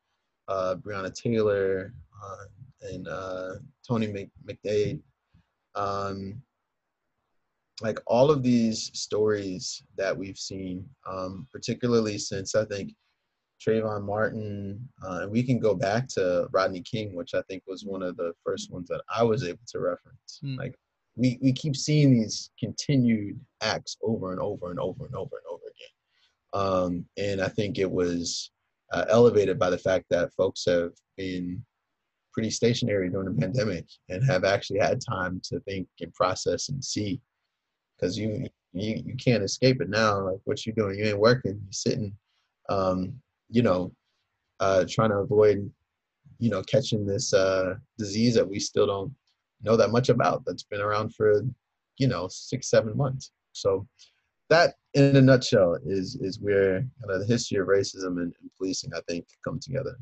uh, 0.47 0.75
Breonna 0.75 1.13
Taylor 1.13 1.93
uh, 2.23 2.45
and 2.91 3.07
uh, 3.07 3.55
Tony 3.87 4.07
Mc, 4.07 4.29
McDade, 4.47 5.01
um, 5.75 6.41
like 7.81 7.99
all 8.05 8.31
of 8.31 8.43
these 8.43 8.91
stories 8.93 9.83
that 9.97 10.15
we've 10.15 10.37
seen, 10.37 10.87
um, 11.09 11.47
particularly 11.51 12.17
since 12.17 12.55
I 12.55 12.65
think 12.65 12.93
Trayvon 13.65 14.03
Martin, 14.03 14.87
uh, 15.03 15.19
and 15.23 15.31
we 15.31 15.43
can 15.43 15.59
go 15.59 15.75
back 15.75 16.07
to 16.09 16.47
Rodney 16.51 16.81
King, 16.81 17.15
which 17.15 17.33
I 17.33 17.41
think 17.43 17.63
was 17.67 17.83
one 17.83 18.03
of 18.03 18.17
the 18.17 18.33
first 18.45 18.71
ones 18.71 18.87
that 18.89 19.01
I 19.13 19.23
was 19.23 19.43
able 19.43 19.59
to 19.67 19.79
reference. 19.79 20.39
Mm. 20.43 20.57
Like 20.57 20.75
we 21.15 21.39
we 21.41 21.51
keep 21.53 21.75
seeing 21.75 22.13
these 22.13 22.51
continued 22.59 23.39
acts 23.61 23.97
over 24.03 24.31
and 24.31 24.41
over 24.41 24.69
and 24.69 24.79
over 24.79 25.05
and 25.05 25.15
over 25.15 25.37
and 25.37 25.47
over 25.51 25.54
um, 26.55 27.05
and 27.17 27.41
I 27.41 27.49
think 27.49 27.77
it 27.77 27.91
was 27.91 28.51
uh, 28.93 29.05
elevated 29.09 29.59
by 29.59 29.69
the 29.69 29.77
fact 29.77 30.05
that 30.09 30.33
folks 30.33 30.63
have 30.65 30.93
been 31.17 31.63
pretty 32.31 32.49
stationary 32.49 33.09
during 33.09 33.35
the 33.35 33.41
pandemic 33.45 33.85
and 34.09 34.23
have 34.23 34.45
actually 34.45 34.79
had 34.79 35.01
time 35.01 35.41
to 35.43 35.59
think 35.61 35.87
and 35.99 36.13
process 36.13 36.69
and 36.69 36.83
see, 36.83 37.19
because 37.97 38.17
you 38.17 38.47
you 38.71 39.01
you 39.05 39.15
can't 39.17 39.43
escape 39.43 39.81
it 39.81 39.89
now. 39.89 40.31
Like 40.31 40.39
what 40.45 40.65
you 40.65 40.71
doing? 40.71 40.97
You 40.97 41.05
ain't 41.05 41.19
working. 41.19 41.59
You're 41.61 41.71
sitting. 41.71 42.15
Um, 42.69 43.13
you 43.49 43.61
know, 43.61 43.91
uh, 44.61 44.85
trying 44.89 45.09
to 45.09 45.17
avoid, 45.17 45.69
you 46.39 46.49
know, 46.49 46.63
catching 46.63 47.05
this 47.05 47.33
uh, 47.33 47.75
disease 47.97 48.33
that 48.35 48.49
we 48.49 48.59
still 48.59 48.87
don't 48.87 49.13
know 49.61 49.75
that 49.75 49.91
much 49.91 50.07
about. 50.07 50.43
That's 50.45 50.63
been 50.63 50.81
around 50.81 51.13
for, 51.13 51.41
you 51.97 52.07
know, 52.07 52.27
six, 52.29 52.69
seven 52.69 52.95
months. 52.95 53.31
So 53.51 53.87
that, 54.49 54.75
in 54.93 55.15
a 55.15 55.21
nutshell, 55.21 55.77
is 55.85 56.15
is 56.21 56.39
where 56.39 56.79
kind 56.79 57.11
of 57.11 57.19
the 57.19 57.25
history 57.25 57.59
of 57.59 57.67
racism 57.67 58.21
and, 58.21 58.33
and 58.41 58.51
policing, 58.57 58.91
I 58.95 59.01
think, 59.07 59.25
come 59.43 59.59
together. 59.59 59.95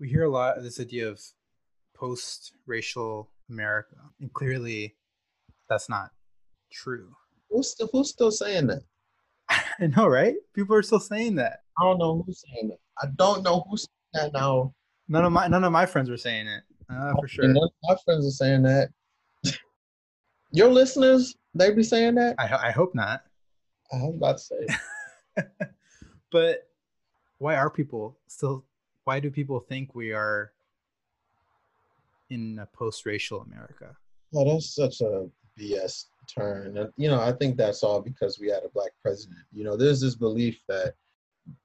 We 0.00 0.08
hear 0.08 0.24
a 0.24 0.30
lot 0.30 0.56
of 0.56 0.64
this 0.64 0.80
idea 0.80 1.08
of 1.08 1.20
post-racial 1.94 3.30
America, 3.48 3.96
and 4.20 4.32
clearly, 4.32 4.96
that's 5.68 5.88
not 5.88 6.10
true. 6.72 7.14
Who's 7.50 7.70
still, 7.70 7.88
who's 7.92 8.10
still 8.10 8.30
saying 8.30 8.66
that? 8.68 8.82
I 9.48 9.86
know, 9.96 10.06
right? 10.06 10.34
People 10.54 10.76
are 10.76 10.82
still 10.82 11.00
saying 11.00 11.36
that. 11.36 11.60
I 11.78 11.84
don't 11.84 11.98
know 11.98 12.22
who's 12.26 12.42
saying 12.46 12.70
it. 12.70 12.80
I 13.02 13.06
don't 13.16 13.42
know 13.42 13.64
who's 13.68 13.82
saying 13.82 14.30
that 14.32 14.38
now. 14.38 14.74
None 15.08 15.24
of 15.24 15.32
my 15.32 15.48
none 15.48 15.64
of 15.64 15.72
my 15.72 15.86
friends 15.86 16.08
are 16.08 16.16
saying 16.16 16.46
it. 16.46 16.62
Uh, 16.88 17.12
for 17.20 17.28
sure. 17.28 17.46
None 17.46 17.56
of 17.56 17.70
my 17.82 17.96
friends 18.04 18.26
are 18.26 18.30
saying 18.30 18.62
that. 18.62 18.90
Your 20.54 20.68
listeners, 20.68 21.34
they 21.52 21.72
be 21.72 21.82
saying 21.82 22.14
that? 22.14 22.36
I, 22.38 22.68
I 22.68 22.70
hope 22.70 22.94
not. 22.94 23.24
I 23.92 23.96
was 23.96 24.14
about 24.14 24.38
to 24.38 24.44
say. 24.44 25.44
but 26.30 26.68
why 27.38 27.56
are 27.56 27.68
people 27.68 28.16
still? 28.28 28.64
Why 29.02 29.18
do 29.18 29.32
people 29.32 29.58
think 29.58 29.96
we 29.96 30.12
are 30.12 30.52
in 32.30 32.60
a 32.60 32.66
post-racial 32.66 33.40
America? 33.40 33.96
Well, 34.30 34.44
that's 34.44 34.76
such 34.76 35.00
a 35.00 35.28
BS 35.58 36.04
turn. 36.32 36.78
And, 36.78 36.92
you 36.96 37.08
know, 37.08 37.20
I 37.20 37.32
think 37.32 37.56
that's 37.56 37.82
all 37.82 38.00
because 38.00 38.38
we 38.38 38.48
had 38.48 38.62
a 38.64 38.68
black 38.68 38.92
president. 39.02 39.40
You 39.52 39.64
know, 39.64 39.76
there's 39.76 40.00
this 40.00 40.14
belief 40.14 40.60
that 40.68 40.94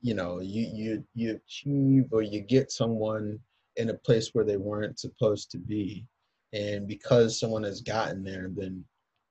you 0.01 0.15
know 0.15 0.39
you 0.39 0.67
you 0.73 1.03
you 1.13 1.35
achieve 1.35 2.05
or 2.11 2.23
you 2.23 2.41
get 2.41 2.71
someone 2.71 3.39
in 3.75 3.91
a 3.91 3.93
place 3.93 4.29
where 4.33 4.43
they 4.43 4.57
weren't 4.57 4.97
supposed 4.97 5.51
to 5.51 5.59
be 5.59 6.07
and 6.53 6.87
because 6.87 7.39
someone 7.39 7.63
has 7.63 7.81
gotten 7.81 8.23
there 8.23 8.49
then 8.55 8.83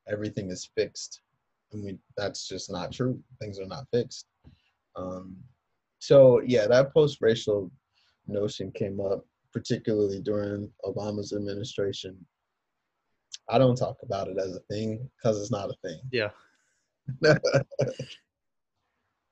everything 0.08 0.50
is 0.50 0.70
fixed. 0.76 1.20
I 1.72 1.76
mean 1.76 1.98
that's 2.16 2.48
just 2.48 2.70
not 2.70 2.92
true. 2.92 3.20
Things 3.40 3.58
are 3.58 3.66
not 3.66 3.86
fixed. 3.92 4.26
Um, 4.96 5.36
so 5.98 6.40
yeah 6.44 6.66
that 6.66 6.92
post-racial 6.92 7.70
notion 8.26 8.70
came 8.72 9.00
up 9.00 9.24
particularly 9.52 10.20
during 10.20 10.70
obama's 10.84 11.32
administration. 11.32 12.16
I 13.48 13.58
don't 13.58 13.76
talk 13.76 13.96
about 14.02 14.28
it 14.28 14.36
as 14.38 14.54
a 14.54 14.60
thing 14.70 15.08
because 15.16 15.40
it's 15.40 15.50
not 15.50 15.70
a 15.70 15.74
thing. 15.82 16.00
Yeah. 16.12 16.30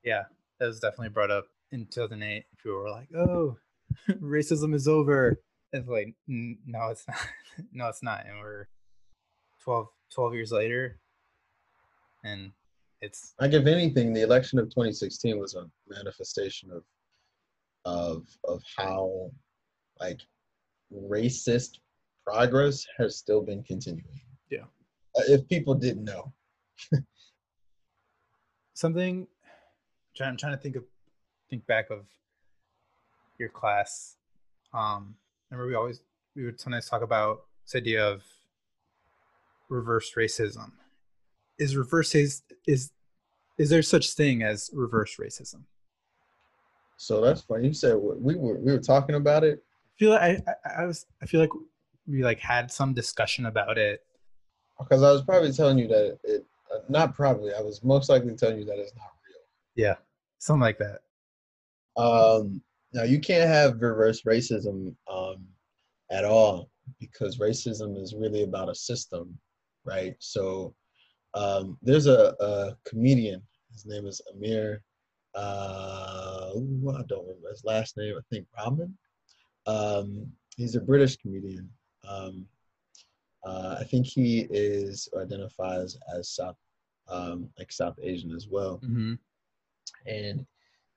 Yeah 0.03 0.23
that 0.59 0.67
was 0.67 0.79
definitely 0.79 1.09
brought 1.09 1.31
up 1.31 1.45
in 1.71 1.85
2008. 1.85 2.45
People 2.57 2.77
were 2.77 2.89
like, 2.89 3.09
"Oh, 3.15 3.57
racism 4.09 4.73
is 4.73 4.87
over." 4.87 5.39
It's 5.73 5.87
like, 5.87 6.13
no, 6.27 6.87
it's 6.89 7.05
not. 7.07 7.17
no, 7.71 7.87
it's 7.87 8.03
not. 8.03 8.25
And 8.25 8.39
we're 8.39 8.67
12, 9.63 9.87
12 10.13 10.33
years 10.33 10.51
later, 10.51 10.99
and 12.23 12.51
it's 13.01 13.33
like 13.39 13.53
if 13.53 13.65
anything, 13.65 14.13
the 14.13 14.21
election 14.21 14.59
of 14.59 14.65
2016 14.65 15.39
was 15.39 15.55
a 15.55 15.65
manifestation 15.87 16.71
of 16.71 16.83
of 17.85 18.27
of 18.45 18.61
how 18.77 19.31
like 19.99 20.19
racist 20.93 21.79
progress 22.25 22.85
has 22.97 23.17
still 23.17 23.41
been 23.41 23.63
continuing. 23.63 24.21
Yeah. 24.49 24.65
Uh, 25.17 25.23
if 25.27 25.47
people 25.47 25.73
didn't 25.73 26.03
know. 26.03 26.33
Something 28.73 29.27
I'm 30.21 30.37
trying 30.37 30.53
to 30.53 30.61
think 30.61 30.75
of 30.75 30.83
think 31.49 31.65
back 31.67 31.89
of 31.89 32.05
your 33.39 33.49
class. 33.49 34.17
Um, 34.73 35.15
remember 35.49 35.67
we 35.67 35.75
always 35.75 36.01
we 36.35 36.45
would 36.45 36.59
sometimes 36.59 36.87
talk 36.87 37.01
about 37.01 37.41
this 37.65 37.75
idea 37.75 38.05
of 38.05 38.23
reverse 39.69 40.13
racism. 40.15 40.71
Is 41.57 41.75
reverse 41.75 42.15
is 42.15 42.43
is 42.67 42.91
is 43.57 43.69
there 43.69 43.81
such 43.81 44.11
thing 44.11 44.43
as 44.43 44.69
reverse 44.73 45.17
racism? 45.17 45.63
So 46.97 47.21
that's 47.21 47.41
funny. 47.41 47.67
You 47.67 47.73
said 47.73 47.95
we 47.95 48.35
were 48.35 48.59
we 48.59 48.71
were 48.71 48.79
talking 48.79 49.15
about 49.15 49.43
it. 49.43 49.63
I 49.63 49.97
feel 49.97 50.11
like 50.11 50.21
I, 50.21 50.41
I, 50.65 50.83
I 50.83 50.85
was 50.85 51.05
I 51.21 51.25
feel 51.25 51.41
like 51.41 51.51
we 52.07 52.23
like 52.23 52.39
had 52.39 52.71
some 52.71 52.93
discussion 52.93 53.45
about 53.47 53.77
it. 53.77 54.01
Because 54.79 55.01
I 55.01 55.11
was 55.11 55.23
probably 55.23 55.51
telling 55.51 55.79
you 55.79 55.87
that 55.87 56.19
it, 56.23 56.45
uh, 56.73 56.79
not 56.87 57.15
probably. 57.15 57.51
I 57.53 57.61
was 57.61 57.83
most 57.83 58.09
likely 58.09 58.35
telling 58.35 58.59
you 58.59 58.65
that 58.65 58.77
it's 58.77 58.95
not 58.95 59.11
real. 59.27 59.41
Yeah 59.75 59.95
something 60.37 60.61
like 60.61 60.79
that. 60.79 60.99
Um, 62.01 62.61
now 62.97 63.03
you 63.03 63.19
can't 63.19 63.47
have 63.47 63.79
reverse 63.79 64.23
racism 64.23 64.95
um, 65.07 65.45
at 66.09 66.25
all 66.25 66.71
because 66.99 67.37
racism 67.37 68.01
is 68.01 68.15
really 68.17 68.41
about 68.41 68.69
a 68.69 68.75
system, 68.75 69.37
right? 69.85 70.15
So 70.17 70.73
um, 71.35 71.77
there's 71.83 72.07
a, 72.07 72.35
a, 72.39 72.75
comedian. 72.89 73.43
His 73.71 73.85
name 73.85 74.07
is 74.07 74.19
Aamer. 74.33 74.79
Uh, 75.35 76.49
ooh, 76.55 76.95
I 76.97 77.03
don't 77.07 77.27
remember 77.27 77.49
his 77.51 77.63
last 77.63 77.97
name. 77.97 78.15
I 78.17 78.23
think 78.31 78.47
Rahman. 78.57 78.97
Um, 79.67 80.31
he's 80.55 80.75
a 80.75 80.81
British 80.81 81.17
comedian. 81.17 81.69
Um, 82.07 82.47
uh, 83.45 83.75
I 83.79 83.83
think 83.83 84.07
he 84.07 84.47
is 84.49 85.07
identifies 85.15 85.99
as 86.17 86.29
South, 86.29 86.57
um, 87.07 87.47
like 87.59 87.71
South 87.71 87.99
Asian 88.01 88.31
as 88.31 88.47
well. 88.49 88.77
Mm-hmm 88.83 89.13
and 90.05 90.45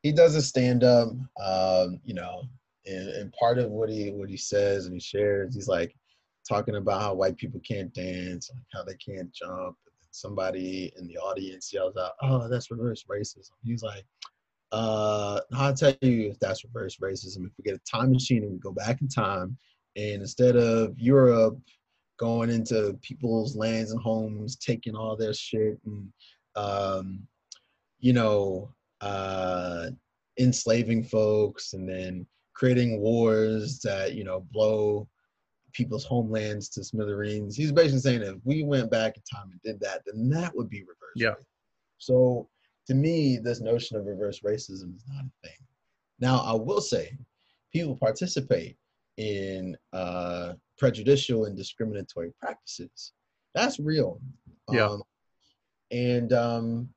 he 0.03 0.13
does 0.13 0.35
a 0.35 0.43
stand 0.43 0.85
up. 0.85 1.09
Um, 1.43 2.01
you 2.05 2.15
know, 2.15 2.43
and, 2.87 3.09
and 3.09 3.33
part 3.33 3.59
of 3.59 3.71
what 3.71 3.89
he 3.91 4.11
what 4.11 4.29
he 4.29 4.37
says 4.37 4.87
and 4.87 4.95
he 4.95 5.01
shares, 5.01 5.55
he's 5.55 5.69
like 5.69 5.95
talking 6.49 6.77
about 6.77 7.03
how 7.03 7.15
white 7.15 7.37
people 7.37 7.61
can't 7.61 7.93
dance, 7.95 8.51
how 8.73 8.83
they 8.83 8.95
can't 8.95 9.33
jump. 9.33 9.77
Somebody 10.13 10.93
in 10.99 11.07
the 11.07 11.17
audience 11.19 11.73
yells 11.73 11.97
out, 11.97 12.13
"Oh, 12.23 12.49
that's 12.49 12.71
reverse 12.71 13.05
racism." 13.09 13.53
He's 13.63 13.83
like, 13.83 14.05
uh, 14.73 15.41
I'll 15.53 15.75
tell 15.75 15.95
you 16.01 16.31
if 16.31 16.39
that's 16.41 16.65
reverse 16.65 16.97
racism. 16.97 17.47
If 17.47 17.53
we 17.59 17.65
get 17.65 17.75
a 17.75 17.91
time 17.91 18.11
machine 18.11 18.43
and 18.43 18.53
we 18.53 18.59
go 18.59 18.73
back 18.73 19.01
in 19.01 19.09
time, 19.09 19.57
and 19.97 20.23
instead 20.23 20.57
of 20.57 20.99
Europe 20.99 21.59
going 22.19 22.51
into 22.51 22.99
people's 23.03 23.57
lands 23.57 23.93
and 23.93 24.01
homes, 24.01 24.57
taking 24.57 24.95
all 24.95 25.17
their 25.17 25.33
shit 25.33 25.79
and, 25.87 26.13
um, 26.55 27.27
you 27.99 28.13
know, 28.13 28.71
uh, 29.01 29.87
enslaving 30.39 31.05
folks 31.05 31.73
and 31.73 31.89
then 31.89 32.27
creating 32.55 33.01
wars 33.01 33.81
that, 33.81 34.15
you 34.15 34.25
know, 34.25 34.47
blow 34.53 35.09
people's 35.73 36.05
homelands 36.05 36.69
to 36.69 36.85
smithereens. 36.85 37.57
He's 37.57 37.73
basically 37.73 38.01
saying 38.01 38.23
if 38.23 38.37
we 38.45 38.65
went 38.65 38.91
back 38.91 39.17
in 39.17 39.23
time 39.33 39.51
and 39.51 39.61
did 39.63 39.81
that, 39.81 40.03
then 40.07 40.29
that 40.31 40.55
would 40.57 40.69
be 40.69 40.81
reverse. 40.81 41.15
Yeah. 41.17 41.35
So 41.99 42.49
to 42.87 42.95
me, 42.95 43.39
this 43.39 43.61
notion 43.61 43.97
of 43.97 44.07
reverse 44.07 44.41
racism 44.41 44.97
is 44.97 45.05
not 45.09 45.25
a 45.25 45.47
thing. 45.47 45.57
Now, 46.19 46.41
I 46.41 46.55
will 46.55 46.81
say, 46.81 47.17
people 47.73 47.97
participate 47.97 48.77
in 49.17 49.77
uh, 49.93 50.55
prejudicial 50.77 51.45
and 51.45 51.57
discriminatory 51.57 52.33
practices. 52.41 53.13
That's 53.55 53.79
real. 53.79 54.21
Yeah. 54.71 54.89
Um, 54.89 55.03
and 55.91 56.33
um, 56.33 56.89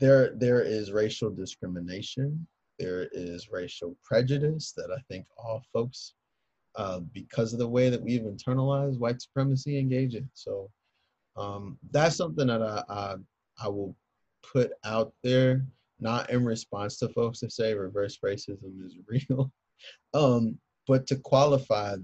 there, 0.00 0.32
there 0.34 0.62
is 0.62 0.92
racial 0.92 1.30
discrimination. 1.30 2.46
There 2.78 3.08
is 3.12 3.50
racial 3.50 3.96
prejudice 4.02 4.72
that 4.76 4.90
I 4.90 5.00
think 5.08 5.26
all 5.36 5.62
folks, 5.72 6.14
uh, 6.76 7.00
because 7.12 7.52
of 7.52 7.58
the 7.58 7.68
way 7.68 7.90
that 7.90 8.02
we've 8.02 8.22
internalized 8.22 8.98
white 8.98 9.20
supremacy, 9.20 9.78
engage 9.78 10.14
in. 10.14 10.28
So 10.32 10.70
um, 11.36 11.78
that's 11.90 12.16
something 12.16 12.46
that 12.46 12.62
I, 12.62 12.82
I, 12.88 13.14
I 13.62 13.68
will 13.68 13.94
put 14.42 14.72
out 14.84 15.12
there, 15.22 15.64
not 16.00 16.30
in 16.30 16.44
response 16.44 16.98
to 16.98 17.08
folks 17.10 17.40
that 17.40 17.52
say 17.52 17.74
reverse 17.74 18.18
racism 18.24 18.84
is 18.84 18.96
real, 19.28 19.52
um, 20.14 20.58
but 20.86 21.06
to 21.08 21.16
qualify, 21.16 21.96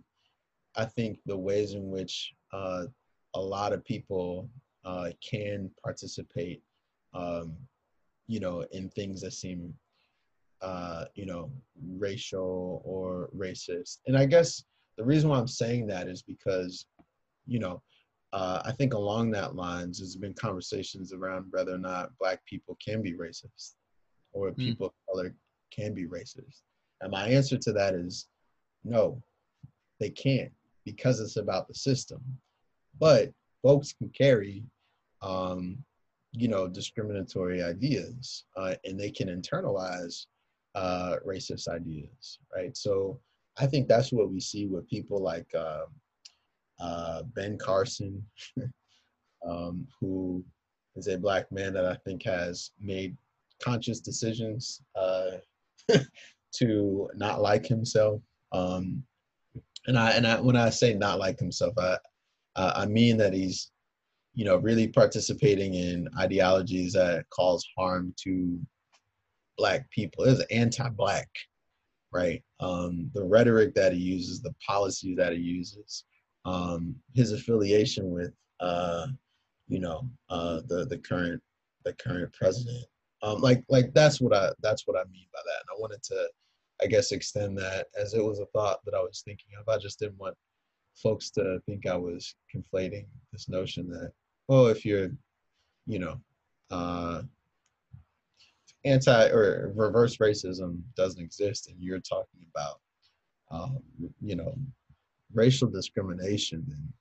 I 0.76 0.85
think 0.85 1.18
the 1.26 1.37
ways 1.37 1.72
in 1.72 1.90
which 1.90 2.32
uh, 2.52 2.85
a 3.35 3.40
lot 3.40 3.72
of 3.72 3.85
people 3.85 4.50
uh, 4.85 5.11
can 5.26 5.70
participate, 5.82 6.62
um, 7.14 7.56
you 8.26 8.40
know, 8.40 8.64
in 8.72 8.88
things 8.90 9.20
that 9.22 9.32
seem, 9.32 9.74
uh, 10.60 11.04
you 11.14 11.26
know, 11.26 11.50
racial 11.96 12.82
or 12.84 13.30
racist. 13.36 13.98
And 14.06 14.16
I 14.16 14.26
guess 14.26 14.64
the 14.96 15.04
reason 15.04 15.30
why 15.30 15.38
I'm 15.38 15.48
saying 15.48 15.86
that 15.88 16.08
is 16.08 16.22
because, 16.22 16.86
you 17.46 17.58
know, 17.58 17.82
uh, 18.32 18.60
I 18.64 18.72
think 18.72 18.92
along 18.92 19.30
that 19.30 19.54
lines, 19.54 19.98
there's 19.98 20.16
been 20.16 20.34
conversations 20.34 21.12
around 21.12 21.46
whether 21.50 21.74
or 21.74 21.78
not 21.78 22.16
Black 22.18 22.44
people 22.44 22.76
can 22.84 23.02
be 23.02 23.14
racist 23.14 23.74
or 24.32 24.50
mm. 24.50 24.56
people 24.56 24.86
of 24.86 24.92
color 25.08 25.34
can 25.70 25.94
be 25.94 26.06
racist. 26.06 26.62
And 27.00 27.10
my 27.10 27.28
answer 27.28 27.56
to 27.58 27.72
that 27.72 27.94
is 27.94 28.28
no, 28.84 29.22
they 30.00 30.10
can't 30.10 30.52
because 30.84 31.20
it's 31.20 31.36
about 31.36 31.68
the 31.68 31.74
system. 31.74 32.20
But 32.98 33.32
folks 33.62 33.92
can 33.92 34.08
carry, 34.10 34.64
um, 35.22 35.78
you 36.37 36.49
know, 36.49 36.68
discriminatory 36.68 37.62
ideas 37.62 38.44
uh, 38.57 38.75
and 38.85 38.99
they 38.99 39.11
can 39.11 39.29
internalize 39.29 40.27
uh, 40.75 41.16
racist 41.27 41.68
ideas, 41.68 42.38
right? 42.55 42.77
So 42.77 43.18
I 43.59 43.66
think 43.66 43.88
that's 43.88 44.12
what 44.12 44.31
we 44.31 44.40
see 44.40 44.66
with 44.66 44.88
people 44.88 45.22
like. 45.22 45.46
Uh, 45.55 45.87
uh, 46.81 47.22
Ben 47.35 47.57
Carson, 47.59 48.25
um, 49.46 49.87
who 50.01 50.44
is 50.94 51.09
a 51.09 51.18
black 51.18 51.51
man 51.53 51.72
that 51.75 51.87
I 51.87 51.96
think 52.05 52.22
has 52.25 52.70
made 52.81 53.16
conscious 53.62 54.01
decisions 54.01 54.83
uh, 54.94 55.38
to 56.57 57.11
not 57.14 57.40
like 57.40 57.66
himself. 57.66 58.20
Um, 58.53 59.03
and 59.87 59.99
I 59.99 60.11
and 60.11 60.27
I, 60.27 60.40
when 60.40 60.57
I 60.57 60.70
say 60.70 60.94
not 60.94 61.18
like 61.18 61.38
himself, 61.38 61.75
I 61.79 61.99
I 62.57 62.87
mean 62.87 63.16
that 63.18 63.33
he's 63.33 63.70
you 64.37 64.44
know 64.44 64.59
really 64.59 64.87
participating 64.87 65.75
in 65.75 66.09
ideologies 66.18 66.92
that 66.92 67.25
cause 67.31 67.66
harm 67.77 68.14
to 68.18 68.61
black 69.57 69.90
people. 69.90 70.25
Is 70.25 70.40
anti-black, 70.51 71.29
right? 72.12 72.44
Um, 72.61 73.11
the 73.14 73.25
rhetoric 73.25 73.75
that 73.75 73.94
he 73.94 73.99
uses, 73.99 74.42
the 74.42 74.55
policy 74.64 75.14
that 75.14 75.33
he 75.33 75.38
uses, 75.38 76.05
um, 76.44 76.94
his 77.14 77.33
affiliation 77.33 78.11
with 78.11 78.33
uh, 78.61 79.07
you 79.68 79.81
know 79.81 80.09
uh, 80.29 80.61
the 80.68 80.85
the 80.85 80.99
current 80.99 81.42
the 81.85 81.94
current 81.94 82.33
president. 82.35 82.85
Um, 83.22 83.40
like 83.40 83.64
like 83.70 83.94
that's 83.94 84.20
what 84.20 84.37
I 84.37 84.51
that's 84.61 84.87
what 84.87 84.99
I 84.99 85.05
mean 85.11 85.27
by 85.33 85.40
that. 85.46 85.61
And 85.62 85.77
I 85.77 85.81
wanted 85.81 86.03
to 86.05 86.29
I 86.83 86.87
guess 86.87 87.11
extend 87.11 87.57
that 87.57 87.87
as 87.99 88.12
it 88.12 88.22
was 88.22 88.38
a 88.38 88.46
thought 88.46 88.85
that 88.85 88.94
I 88.94 89.01
was 89.01 89.22
thinking 89.25 89.49
of. 89.59 89.66
I 89.66 89.79
just 89.79 89.99
didn't 89.99 90.18
want 90.18 90.37
folks 90.94 91.31
to 91.31 91.59
think 91.64 91.87
I 91.87 91.96
was 91.96 92.35
conflating 92.55 93.07
this 93.33 93.49
notion 93.49 93.88
that 93.88 94.12
oh 94.48 94.66
if 94.66 94.85
you're 94.85 95.11
you 95.87 95.98
know 95.98 96.20
uh, 96.70 97.22
anti 98.85 99.28
or 99.28 99.72
reverse 99.74 100.16
racism 100.18 100.80
doesn't 100.96 101.22
exist 101.22 101.68
and 101.68 101.76
you're 101.80 102.00
talking 102.00 102.46
about 102.52 102.80
um, 103.50 103.78
you 104.20 104.37
know 104.37 104.54
racial 105.32 105.68
discrimination, 105.68 106.64
then 106.66 106.92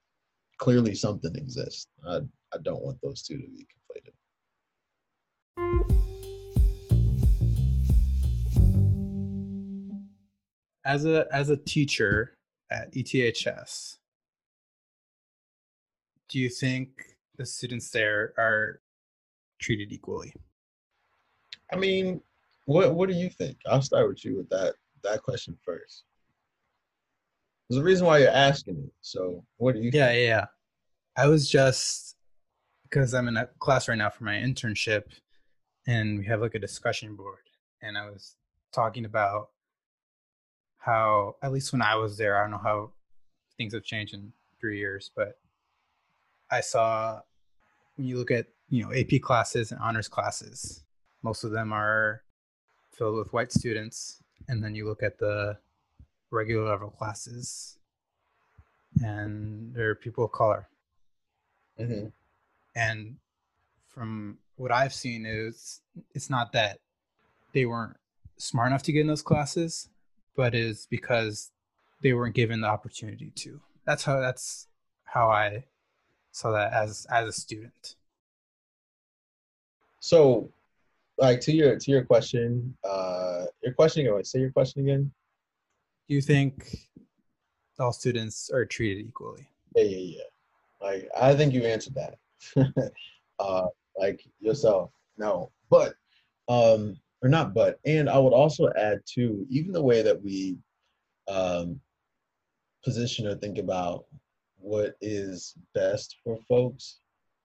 clearly 0.58 0.96
something 0.96 1.36
exists. 1.36 1.88
I, 2.08 2.18
I 2.54 2.58
don't 2.64 2.84
want 2.84 3.00
those 3.02 3.24
two 3.24 3.38
to 3.38 3.48
be 3.48 3.66
conflated. 3.66 4.14
As 10.86 11.06
a 11.06 11.26
as 11.32 11.50
a 11.50 11.58
teacher 11.58 12.38
at 12.70 12.94
ETHS, 12.94 13.98
do 16.30 16.40
you 16.40 16.50
think 16.50 17.15
the 17.38 17.46
students 17.46 17.90
there 17.90 18.34
are 18.38 18.82
treated 19.60 19.92
equally? 19.92 20.34
I 21.72 21.76
mean, 21.76 22.22
what 22.66 22.94
what 22.94 23.10
do 23.10 23.16
you 23.16 23.30
think? 23.30 23.58
I'll 23.66 23.82
start 23.82 24.08
with 24.08 24.24
you 24.26 24.38
with 24.38 24.50
that 24.50 24.76
that 25.04 25.24
question 25.24 25.58
first. 25.64 26.04
There's 27.70 27.82
a 27.82 27.84
reason 27.84 28.06
why 28.06 28.20
you're 28.20 28.30
asking 28.30 28.78
it. 28.78 28.94
So 29.02 29.44
what 29.58 29.76
do 29.76 29.82
you? 29.82 29.90
Yeah, 29.94 30.08
think? 30.08 30.28
yeah. 30.28 30.46
I 31.18 31.28
was 31.28 31.50
just 31.50 32.16
because 32.84 33.14
I'm 33.14 33.28
in 33.28 33.38
a 33.38 33.48
class 33.60 33.88
right 33.88 33.98
now 33.98 34.10
for 34.10 34.24
my 34.24 34.36
internship, 34.36 35.04
and 35.88 36.20
we 36.20 36.26
have 36.26 36.42
like 36.42 36.56
a 36.56 36.60
discussion 36.60 37.16
board, 37.16 37.50
and 37.82 37.98
I 37.98 38.10
was 38.10 38.36
talking 38.72 39.06
about 39.06 39.50
how 40.78 41.36
at 41.42 41.52
least 41.52 41.72
when 41.72 41.82
I 41.82 41.96
was 41.96 42.18
there, 42.18 42.38
I 42.38 42.42
don't 42.42 42.52
know 42.52 42.58
how 42.58 42.92
things 43.58 43.74
have 43.74 43.84
changed 43.84 44.14
in 44.14 44.32
three 44.60 44.78
years, 44.78 45.12
but 45.16 45.40
I 46.52 46.62
saw 46.62 47.22
when 47.96 48.08
you 48.08 48.18
look 48.18 48.32
at 48.32 48.48
you 48.70 48.84
know 48.84 48.94
AP 48.94 49.22
classes 49.22 49.72
and 49.72 49.80
honors 49.82 50.08
classes, 50.08 50.84
most 51.24 51.44
of 51.44 51.52
them 51.52 51.74
are 51.74 52.24
filled 52.92 53.18
with 53.18 53.34
white 53.34 53.52
students, 53.52 54.22
and 54.48 54.64
then 54.64 54.76
you 54.76 54.88
look 54.88 55.04
at 55.04 55.18
the 55.18 55.58
regular 56.32 56.70
level 56.70 56.90
classes, 56.90 57.78
and 59.02 59.74
there 59.74 59.90
are 59.90 59.96
people 59.96 60.26
of 60.26 60.32
color. 60.32 60.68
Mm-hmm. 61.80 62.08
And 62.76 63.16
from 63.88 64.38
what 64.56 64.72
I've 64.72 64.94
seen, 64.94 65.26
is 65.26 65.82
it's 66.14 66.30
not 66.30 66.52
that 66.54 66.80
they 67.54 67.66
weren't 67.66 67.98
smart 68.38 68.68
enough 68.68 68.84
to 68.84 68.92
get 68.92 69.02
in 69.02 69.08
those 69.08 69.22
classes, 69.22 69.90
but 70.36 70.54
is 70.54 70.88
because 70.90 71.52
they 72.02 72.14
weren't 72.14 72.36
given 72.36 72.62
the 72.62 72.68
opportunity 72.68 73.32
to. 73.36 73.62
That's 73.86 74.04
how 74.04 74.20
that's 74.20 74.68
how 75.06 75.30
I 75.30 75.66
saw 76.36 76.52
that 76.52 76.74
as 76.74 77.06
as 77.12 77.28
a 77.28 77.32
student. 77.32 77.96
So, 80.00 80.50
like 81.18 81.42
to 81.42 81.52
your 81.52 81.78
to 81.78 81.92
your 81.92 82.04
question, 82.06 82.76
uh, 82.84 83.46
your 83.64 83.74
question 83.74 84.06
again. 84.06 84.24
Say 84.24 84.40
your 84.40 84.52
question 84.52 84.82
again 84.82 85.12
do 86.08 86.16
you 86.16 86.22
think 86.22 86.78
all 87.80 87.92
students 87.92 88.50
are 88.52 88.66
treated 88.66 89.06
equally? 89.08 89.48
Yeah, 89.76 89.84
yeah, 89.84 90.18
yeah. 90.18 90.24
Like 90.82 91.10
I 91.20 91.36
think 91.36 91.54
you 91.54 91.64
answered 91.64 91.96
that. 91.96 92.18
uh, 93.40 93.68
like 93.98 94.26
yourself, 94.40 94.92
no. 95.18 95.52
But 95.70 95.96
um, 96.48 96.98
or 97.22 97.30
not 97.30 97.54
but, 97.54 97.80
and 97.86 98.10
I 98.10 98.20
would 98.20 98.34
also 98.34 98.70
add 98.78 99.02
too, 99.06 99.46
even 99.50 99.72
the 99.72 99.82
way 99.82 100.02
that 100.02 100.22
we 100.22 100.58
um 101.28 101.80
position 102.84 103.26
or 103.26 103.34
think 103.34 103.58
about 103.58 104.06
what 104.66 104.96
is 105.00 105.54
best 105.76 106.18
for 106.24 106.38
folks 106.50 107.00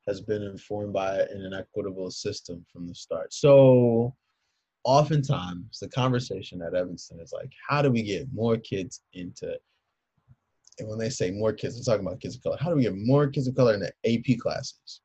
has 0.09 0.23
been 0.23 0.43
informed 0.43 0.95
by 0.95 1.19
an 1.19 1.43
inequitable 1.45 2.11
system 2.11 2.65
from 2.73 2.89
the 2.89 2.95
start. 2.95 3.33
So 3.33 4.15
oftentimes 4.85 5.79
the 5.81 5.89
conversation 5.89 6.63
at 6.63 6.75
Evanston 6.75 7.21
is 7.21 7.33
like, 7.33 7.53
how 7.69 7.83
do 7.83 7.91
we 7.91 8.03
get 8.03 8.27
more 8.33 8.57
kids 8.57 9.03
into 9.13 9.55
and 10.79 10.89
when 10.89 10.99
they 10.99 11.11
say 11.11 11.31
more 11.31 11.53
kids, 11.53 11.77
I'm 11.77 11.85
talking 11.85 12.07
about 12.07 12.21
kids 12.21 12.37
of 12.37 12.43
color. 12.43 12.57
How 12.59 12.71
do 12.71 12.77
we 12.77 12.85
get 12.85 12.97
more 12.97 13.29
kids 13.29 13.47
of 13.47 13.55
color 13.55 13.75
in 13.75 13.81
the 13.81 13.93
AP 14.07 14.39
classes? 14.39 15.03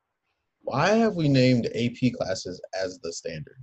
Why 0.62 0.92
have 0.92 1.16
we 1.16 1.28
named 1.28 1.68
AP 1.76 2.14
classes 2.14 2.62
as 2.82 2.98
the 3.00 3.12
standard? 3.12 3.60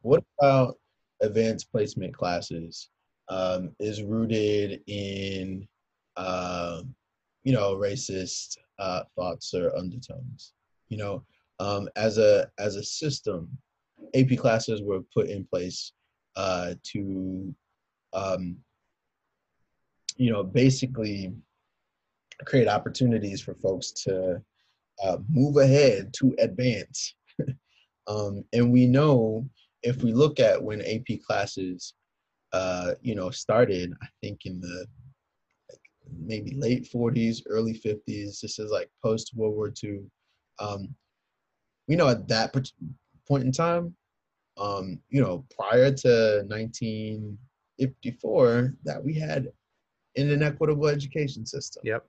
What 0.00 0.24
about 0.40 0.78
advanced 1.20 1.70
placement 1.70 2.16
classes 2.16 2.88
um, 3.28 3.72
is 3.78 4.02
rooted 4.02 4.80
in, 4.86 5.68
uh, 6.16 6.82
you 7.44 7.52
know, 7.52 7.74
racist 7.74 8.56
uh, 8.78 9.02
thoughts 9.16 9.54
or 9.54 9.74
undertones? 9.76 10.52
You 10.88 10.98
know, 10.98 11.24
um, 11.58 11.88
as 11.96 12.18
a 12.18 12.50
as 12.58 12.76
a 12.76 12.84
system, 12.84 13.48
AP 14.14 14.38
classes 14.38 14.82
were 14.82 15.00
put 15.14 15.28
in 15.28 15.44
place 15.44 15.92
uh, 16.36 16.74
to 16.92 17.54
um, 18.12 18.56
you 20.16 20.30
know, 20.30 20.42
basically 20.42 21.32
create 22.44 22.68
opportunities 22.68 23.40
for 23.40 23.54
folks 23.54 23.90
to 23.92 24.42
uh, 25.02 25.16
move 25.30 25.56
ahead 25.56 26.12
to 26.14 26.34
advance. 26.38 27.14
um, 28.06 28.44
and 28.52 28.70
we 28.70 28.86
know 28.86 29.48
if 29.82 30.02
we 30.02 30.12
look 30.12 30.38
at 30.40 30.62
when 30.62 30.82
AP 30.82 31.20
classes, 31.26 31.94
uh, 32.52 32.92
you 33.00 33.14
know, 33.14 33.30
started, 33.30 33.94
I 34.02 34.06
think 34.20 34.40
in 34.44 34.60
the 34.60 34.86
maybe 36.18 36.54
late 36.56 36.88
40s, 36.92 37.42
early 37.46 37.74
50s. 37.74 38.40
This 38.40 38.58
is 38.58 38.70
like 38.70 38.90
post 39.02 39.32
World 39.34 39.54
War 39.54 39.72
II. 39.82 40.00
Um, 40.58 40.94
we 41.88 41.96
know 41.96 42.08
at 42.08 42.28
that 42.28 42.54
point 43.26 43.44
in 43.44 43.52
time, 43.52 43.96
um, 44.56 45.00
you 45.08 45.20
know, 45.20 45.44
prior 45.54 45.92
to 45.92 46.44
1954, 46.46 48.74
that 48.84 49.02
we 49.02 49.14
had 49.14 49.48
an 50.16 50.42
equitable 50.42 50.88
education 50.88 51.46
system. 51.46 51.82
Yep. 51.84 52.04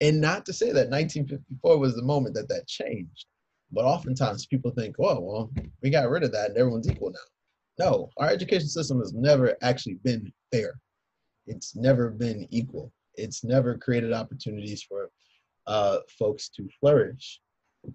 And 0.00 0.20
not 0.20 0.46
to 0.46 0.52
say 0.52 0.66
that 0.66 0.90
1954 0.90 1.78
was 1.78 1.96
the 1.96 2.02
moment 2.02 2.34
that 2.34 2.48
that 2.48 2.68
changed, 2.68 3.26
but 3.72 3.84
oftentimes 3.84 4.46
people 4.46 4.70
think, 4.70 4.94
oh, 5.00 5.20
well, 5.20 5.50
we 5.82 5.90
got 5.90 6.08
rid 6.08 6.22
of 6.22 6.30
that 6.32 6.50
and 6.50 6.58
everyone's 6.58 6.88
equal 6.88 7.10
now. 7.10 7.18
No, 7.78 8.10
our 8.16 8.28
education 8.28 8.68
system 8.68 8.98
has 8.98 9.12
never 9.12 9.56
actually 9.62 9.98
been 10.04 10.32
fair. 10.52 10.80
It's 11.48 11.74
never 11.74 12.10
been 12.10 12.46
equal. 12.50 12.92
It's 13.14 13.42
never 13.44 13.76
created 13.76 14.12
opportunities 14.12 14.82
for 14.82 15.10
uh, 15.66 15.98
folks 16.18 16.48
to 16.50 16.68
flourish. 16.80 17.40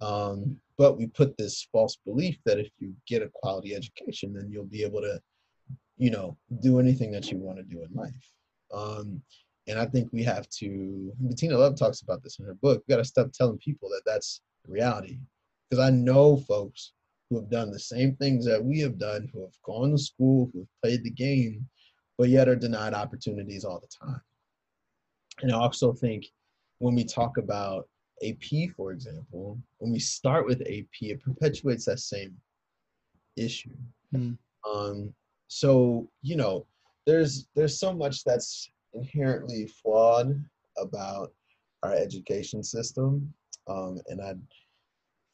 Um, 0.00 0.56
but 0.76 0.96
we 0.98 1.06
put 1.06 1.36
this 1.36 1.66
false 1.72 1.96
belief 2.04 2.38
that 2.44 2.58
if 2.58 2.70
you 2.78 2.94
get 3.06 3.22
a 3.22 3.30
quality 3.32 3.74
education, 3.74 4.34
then 4.34 4.50
you'll 4.50 4.64
be 4.64 4.82
able 4.82 5.00
to, 5.00 5.20
you 5.96 6.10
know, 6.10 6.36
do 6.60 6.80
anything 6.80 7.12
that 7.12 7.30
you 7.30 7.38
want 7.38 7.58
to 7.58 7.64
do 7.64 7.82
in 7.82 7.94
life. 7.94 8.30
Um, 8.72 9.22
and 9.66 9.78
I 9.78 9.86
think 9.86 10.10
we 10.12 10.22
have 10.24 10.48
to, 10.60 11.12
Bettina 11.20 11.56
Love 11.56 11.76
talks 11.76 12.02
about 12.02 12.22
this 12.22 12.38
in 12.38 12.44
her 12.44 12.54
book, 12.54 12.82
we 12.86 12.92
got 12.92 12.98
to 12.98 13.04
stop 13.04 13.32
telling 13.32 13.58
people 13.58 13.88
that 13.90 14.02
that's 14.04 14.40
reality. 14.66 15.18
Because 15.70 15.84
I 15.84 15.90
know 15.90 16.36
folks 16.36 16.92
who 17.30 17.36
have 17.36 17.50
done 17.50 17.70
the 17.70 17.78
same 17.78 18.16
things 18.16 18.44
that 18.46 18.62
we 18.62 18.80
have 18.80 18.98
done, 18.98 19.30
who 19.32 19.42
have 19.42 19.54
gone 19.64 19.92
to 19.92 19.98
school, 19.98 20.50
who 20.52 20.60
have 20.60 20.68
played 20.82 21.04
the 21.04 21.10
game, 21.10 21.66
but 22.18 22.28
yet 22.28 22.48
are 22.48 22.56
denied 22.56 22.94
opportunities 22.94 23.64
all 23.64 23.80
the 23.80 24.06
time. 24.06 24.20
And 25.42 25.52
I 25.52 25.56
also 25.56 25.92
think 25.92 26.26
when 26.78 26.94
we 26.94 27.04
talk 27.04 27.38
about 27.38 27.88
AP, 28.24 28.70
for 28.76 28.92
example, 28.92 29.58
when 29.78 29.92
we 29.92 29.98
start 29.98 30.46
with 30.46 30.60
AP, 30.62 31.02
it 31.02 31.22
perpetuates 31.22 31.84
that 31.86 31.98
same 31.98 32.36
issue. 33.36 33.74
Mm. 34.14 34.38
Um, 34.72 35.14
so, 35.48 36.08
you 36.22 36.36
know, 36.36 36.66
there's 37.06 37.48
there's 37.54 37.78
so 37.78 37.92
much 37.92 38.24
that's 38.24 38.70
inherently 38.94 39.66
flawed 39.66 40.42
about 40.78 41.32
our 41.82 41.94
education 41.94 42.62
system, 42.62 43.32
um, 43.68 44.00
and 44.06 44.22
I 44.22 44.34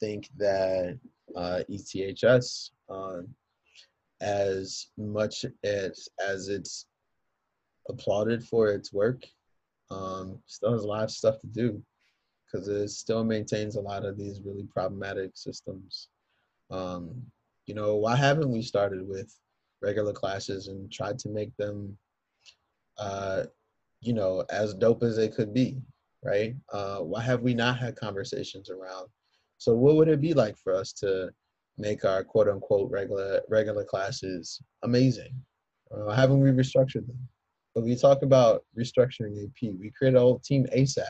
think 0.00 0.28
that 0.36 0.98
uh, 1.36 1.60
ETHS, 1.70 2.70
uh, 2.88 3.20
as 4.20 4.88
much 4.98 5.44
as 5.64 6.08
as 6.26 6.48
it's 6.48 6.86
applauded 7.88 8.44
for 8.44 8.68
its 8.68 8.92
work, 8.92 9.24
um, 9.90 10.38
still 10.46 10.72
has 10.72 10.82
a 10.82 10.88
lot 10.88 11.04
of 11.04 11.10
stuff 11.10 11.40
to 11.40 11.46
do 11.46 11.82
because 12.44 12.68
it 12.68 12.88
still 12.88 13.24
maintains 13.24 13.76
a 13.76 13.80
lot 13.80 14.04
of 14.04 14.16
these 14.16 14.40
really 14.44 14.66
problematic 14.72 15.30
systems. 15.34 16.08
Um, 16.70 17.22
you 17.66 17.74
know, 17.74 17.96
why 17.96 18.16
haven't 18.16 18.50
we 18.50 18.62
started 18.62 19.06
with 19.06 19.32
regular 19.82 20.12
classes 20.12 20.68
and 20.68 20.90
tried 20.92 21.18
to 21.20 21.28
make 21.28 21.56
them, 21.56 21.96
uh, 22.98 23.44
you 24.00 24.12
know, 24.12 24.44
as 24.50 24.74
dope 24.74 25.02
as 25.02 25.16
they 25.16 25.28
could 25.28 25.54
be, 25.54 25.80
right? 26.24 26.54
Uh, 26.72 26.98
why 26.98 27.22
have 27.22 27.42
we 27.42 27.54
not 27.54 27.78
had 27.78 27.96
conversations 27.96 28.70
around? 28.70 29.08
So 29.58 29.74
what 29.74 29.96
would 29.96 30.08
it 30.08 30.20
be 30.20 30.34
like 30.34 30.56
for 30.56 30.74
us 30.74 30.92
to 30.94 31.30
make 31.80 32.04
our 32.04 32.22
quote 32.22 32.48
unquote 32.48 32.90
regular 32.90 33.40
regular 33.48 33.84
classes 33.84 34.60
amazing? 34.82 35.34
Uh, 35.90 36.12
haven't 36.12 36.40
we 36.40 36.50
restructured 36.50 37.06
them? 37.06 37.28
But 37.74 37.84
we 37.84 37.96
talk 37.96 38.22
about 38.22 38.64
restructuring 38.78 39.44
AP. 39.44 39.74
We 39.80 39.92
create 39.96 40.14
a 40.14 40.20
whole 40.20 40.40
team 40.40 40.66
ASAP, 40.76 41.04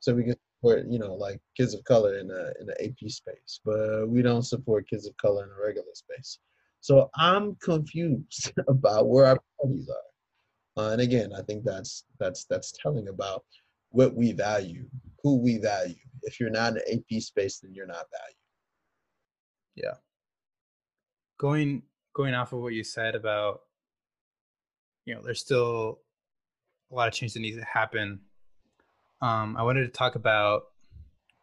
so 0.00 0.14
we 0.14 0.24
can 0.24 0.36
support 0.58 0.86
you 0.88 0.98
know 0.98 1.14
like 1.14 1.40
kids 1.56 1.74
of 1.74 1.84
color 1.84 2.18
in 2.18 2.30
a 2.30 2.52
in 2.60 2.66
the 2.66 2.84
AP 2.84 3.10
space, 3.10 3.60
but 3.64 4.08
we 4.08 4.22
don't 4.22 4.42
support 4.42 4.88
kids 4.88 5.06
of 5.06 5.16
color 5.16 5.44
in 5.44 5.50
a 5.50 5.66
regular 5.66 5.94
space. 5.94 6.38
So 6.80 7.10
I'm 7.16 7.56
confused 7.56 8.52
about 8.68 9.08
where 9.08 9.26
our 9.26 9.38
priorities 9.58 9.88
are. 9.88 10.82
Uh, 10.82 10.92
and 10.92 11.00
again, 11.00 11.32
I 11.36 11.42
think 11.42 11.64
that's 11.64 12.04
that's 12.18 12.44
that's 12.44 12.72
telling 12.72 13.08
about 13.08 13.44
what 13.90 14.14
we 14.14 14.32
value, 14.32 14.86
who 15.22 15.36
we 15.36 15.58
value. 15.58 15.94
If 16.22 16.38
you're 16.38 16.50
not 16.50 16.72
in 16.72 16.78
an 16.78 17.04
AP 17.12 17.20
space, 17.22 17.58
then 17.58 17.74
you're 17.74 17.86
not 17.86 18.06
valued. 18.12 18.39
Yeah. 19.74 19.94
Going 21.38 21.82
going 22.12 22.34
off 22.34 22.52
of 22.52 22.60
what 22.60 22.72
you 22.72 22.84
said 22.84 23.14
about, 23.14 23.62
you 25.04 25.14
know, 25.14 25.22
there's 25.22 25.40
still 25.40 26.00
a 26.90 26.94
lot 26.94 27.08
of 27.08 27.14
change 27.14 27.34
that 27.34 27.40
needs 27.40 27.56
to 27.56 27.64
happen. 27.64 28.20
Um, 29.22 29.56
I 29.56 29.62
wanted 29.62 29.82
to 29.82 29.88
talk 29.88 30.14
about 30.16 30.64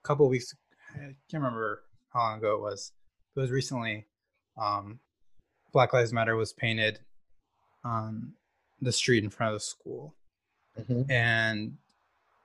a 0.03 0.07
couple 0.07 0.27
weeks. 0.27 0.53
I 0.93 0.99
can't 0.99 1.43
remember 1.43 1.83
how 2.13 2.19
long 2.19 2.37
ago 2.39 2.55
it 2.55 2.61
was. 2.61 2.91
It 3.35 3.39
was 3.39 3.51
recently. 3.51 4.05
Um, 4.57 4.99
Black 5.73 5.93
Lives 5.93 6.13
Matter 6.13 6.35
was 6.35 6.53
painted 6.53 6.99
on 7.83 8.33
the 8.81 8.91
street 8.91 9.23
in 9.23 9.29
front 9.29 9.53
of 9.53 9.59
the 9.59 9.65
school. 9.65 10.15
Mm-hmm. 10.79 11.11
And 11.11 11.77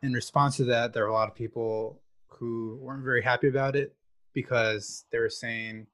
in 0.02 0.12
response 0.12 0.56
to 0.58 0.64
that, 0.64 0.92
there 0.92 1.04
were 1.04 1.10
a 1.10 1.14
lot 1.14 1.28
of 1.28 1.34
people 1.34 2.00
who 2.28 2.78
weren't 2.80 3.04
very 3.04 3.22
happy 3.22 3.48
about 3.48 3.76
it 3.76 3.94
because 4.34 5.04
they 5.10 5.18
were 5.18 5.30
saying, 5.30 5.86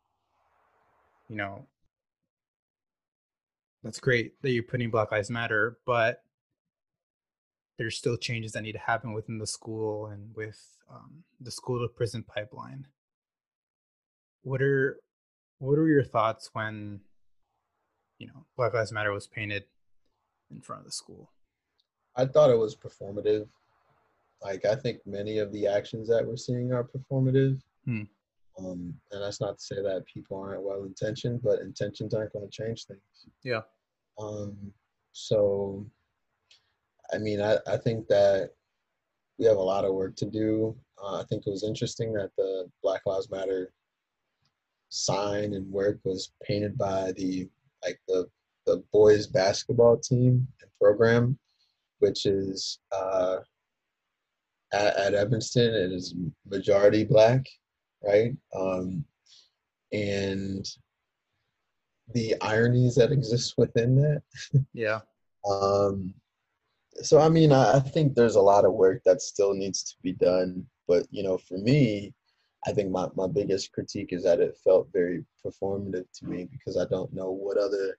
you 1.28 1.36
know, 1.36 1.66
that's 3.82 4.00
great 4.00 4.40
that 4.42 4.50
you're 4.50 4.62
putting 4.62 4.90
Black 4.90 5.12
Lives 5.12 5.30
Matter, 5.30 5.78
but 5.86 6.22
there's 7.78 7.96
still 7.96 8.16
changes 8.16 8.52
that 8.52 8.62
need 8.62 8.72
to 8.72 8.78
happen 8.78 9.12
within 9.12 9.38
the 9.38 9.46
school 9.46 10.06
and 10.06 10.34
with 10.34 10.60
um, 10.90 11.22
the 11.40 11.50
school 11.50 11.80
to 11.80 11.88
prison 11.88 12.22
pipeline. 12.22 12.86
What 14.42 14.62
are 14.62 14.98
what 15.58 15.78
are 15.78 15.86
your 15.86 16.04
thoughts 16.04 16.50
when 16.52 17.00
you 18.18 18.26
know 18.26 18.44
Black 18.56 18.74
Lives 18.74 18.92
Matter 18.92 19.12
was 19.12 19.26
painted 19.26 19.64
in 20.50 20.60
front 20.60 20.80
of 20.80 20.86
the 20.86 20.92
school. 20.92 21.30
I 22.16 22.24
thought 22.24 22.50
it 22.50 22.58
was 22.58 22.74
performative. 22.74 23.46
Like 24.42 24.64
I 24.64 24.74
think 24.74 24.98
many 25.06 25.38
of 25.38 25.52
the 25.52 25.66
actions 25.66 26.08
that 26.08 26.26
we're 26.26 26.36
seeing 26.36 26.72
are 26.72 26.84
performative. 26.84 27.60
Hmm. 27.84 28.02
Um, 28.58 28.94
and 29.12 29.22
that's 29.22 29.40
not 29.40 29.58
to 29.58 29.64
say 29.64 29.76
that 29.76 30.04
people 30.12 30.36
aren't 30.36 30.62
well 30.62 30.84
intentioned, 30.84 31.42
but 31.42 31.60
intentions 31.60 32.14
aren't 32.14 32.32
going 32.32 32.48
to 32.48 32.50
change 32.50 32.86
things. 32.86 33.00
Yeah. 33.44 33.60
Um, 34.18 34.56
so, 35.12 35.86
I 37.12 37.18
mean, 37.18 37.40
I, 37.40 37.58
I 37.66 37.76
think 37.76 38.08
that 38.08 38.50
we 39.38 39.46
have 39.46 39.56
a 39.56 39.62
lot 39.62 39.84
of 39.84 39.94
work 39.94 40.16
to 40.16 40.26
do. 40.26 40.76
Uh, 41.02 41.20
I 41.20 41.24
think 41.24 41.44
it 41.46 41.50
was 41.50 41.62
interesting 41.62 42.12
that 42.14 42.30
the 42.36 42.68
Black 42.82 43.02
Lives 43.06 43.30
Matter 43.30 43.72
sign 44.88 45.54
and 45.54 45.70
work 45.70 45.98
was 46.04 46.32
painted 46.42 46.76
by 46.76 47.12
the 47.12 47.48
like 47.84 48.00
the 48.08 48.26
the 48.66 48.82
boys 48.92 49.26
basketball 49.26 49.96
team 49.96 50.46
and 50.60 50.70
program, 50.80 51.38
which 52.00 52.26
is 52.26 52.80
uh, 52.92 53.38
at, 54.72 54.96
at 54.96 55.14
Evanston. 55.14 55.72
It 55.72 55.92
is 55.92 56.14
majority 56.50 57.04
black, 57.04 57.46
right? 58.02 58.36
Um, 58.54 59.04
and 59.92 60.66
the 62.14 62.34
ironies 62.40 62.94
that 62.96 63.12
exist 63.12 63.54
within 63.56 63.96
that. 63.96 64.22
Yeah. 64.72 65.00
um, 65.50 66.14
so 67.02 67.20
I 67.20 67.28
mean, 67.28 67.52
I, 67.52 67.76
I 67.76 67.80
think 67.80 68.14
there's 68.14 68.36
a 68.36 68.40
lot 68.40 68.64
of 68.64 68.72
work 68.72 69.02
that 69.04 69.22
still 69.22 69.54
needs 69.54 69.82
to 69.84 69.94
be 70.02 70.12
done. 70.12 70.66
But 70.86 71.06
you 71.10 71.22
know, 71.22 71.38
for 71.38 71.58
me, 71.58 72.14
I 72.66 72.72
think 72.72 72.90
my, 72.90 73.08
my 73.14 73.26
biggest 73.26 73.72
critique 73.72 74.12
is 74.12 74.24
that 74.24 74.40
it 74.40 74.58
felt 74.64 74.88
very 74.92 75.24
performative 75.44 76.06
to 76.18 76.26
me 76.26 76.48
because 76.50 76.76
I 76.76 76.86
don't 76.86 77.12
know 77.12 77.30
what 77.30 77.56
other 77.56 77.98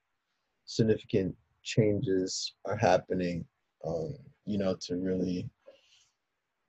significant 0.66 1.36
changes 1.64 2.54
are 2.66 2.76
happening, 2.76 3.46
um, 3.86 4.16
you 4.46 4.58
know, 4.58 4.76
to 4.82 4.98
really 4.98 5.50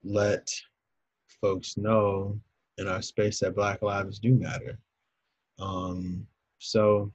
let 0.05 0.49
folks 1.41 1.77
know 1.77 2.39
in 2.81 2.89
our 2.89 3.03
space 3.03 3.39
that 3.41 3.55
Black 3.55 3.83
lives 3.83 4.19
do 4.19 4.35
matter. 4.35 4.79
Um, 5.61 6.27
so 6.59 7.13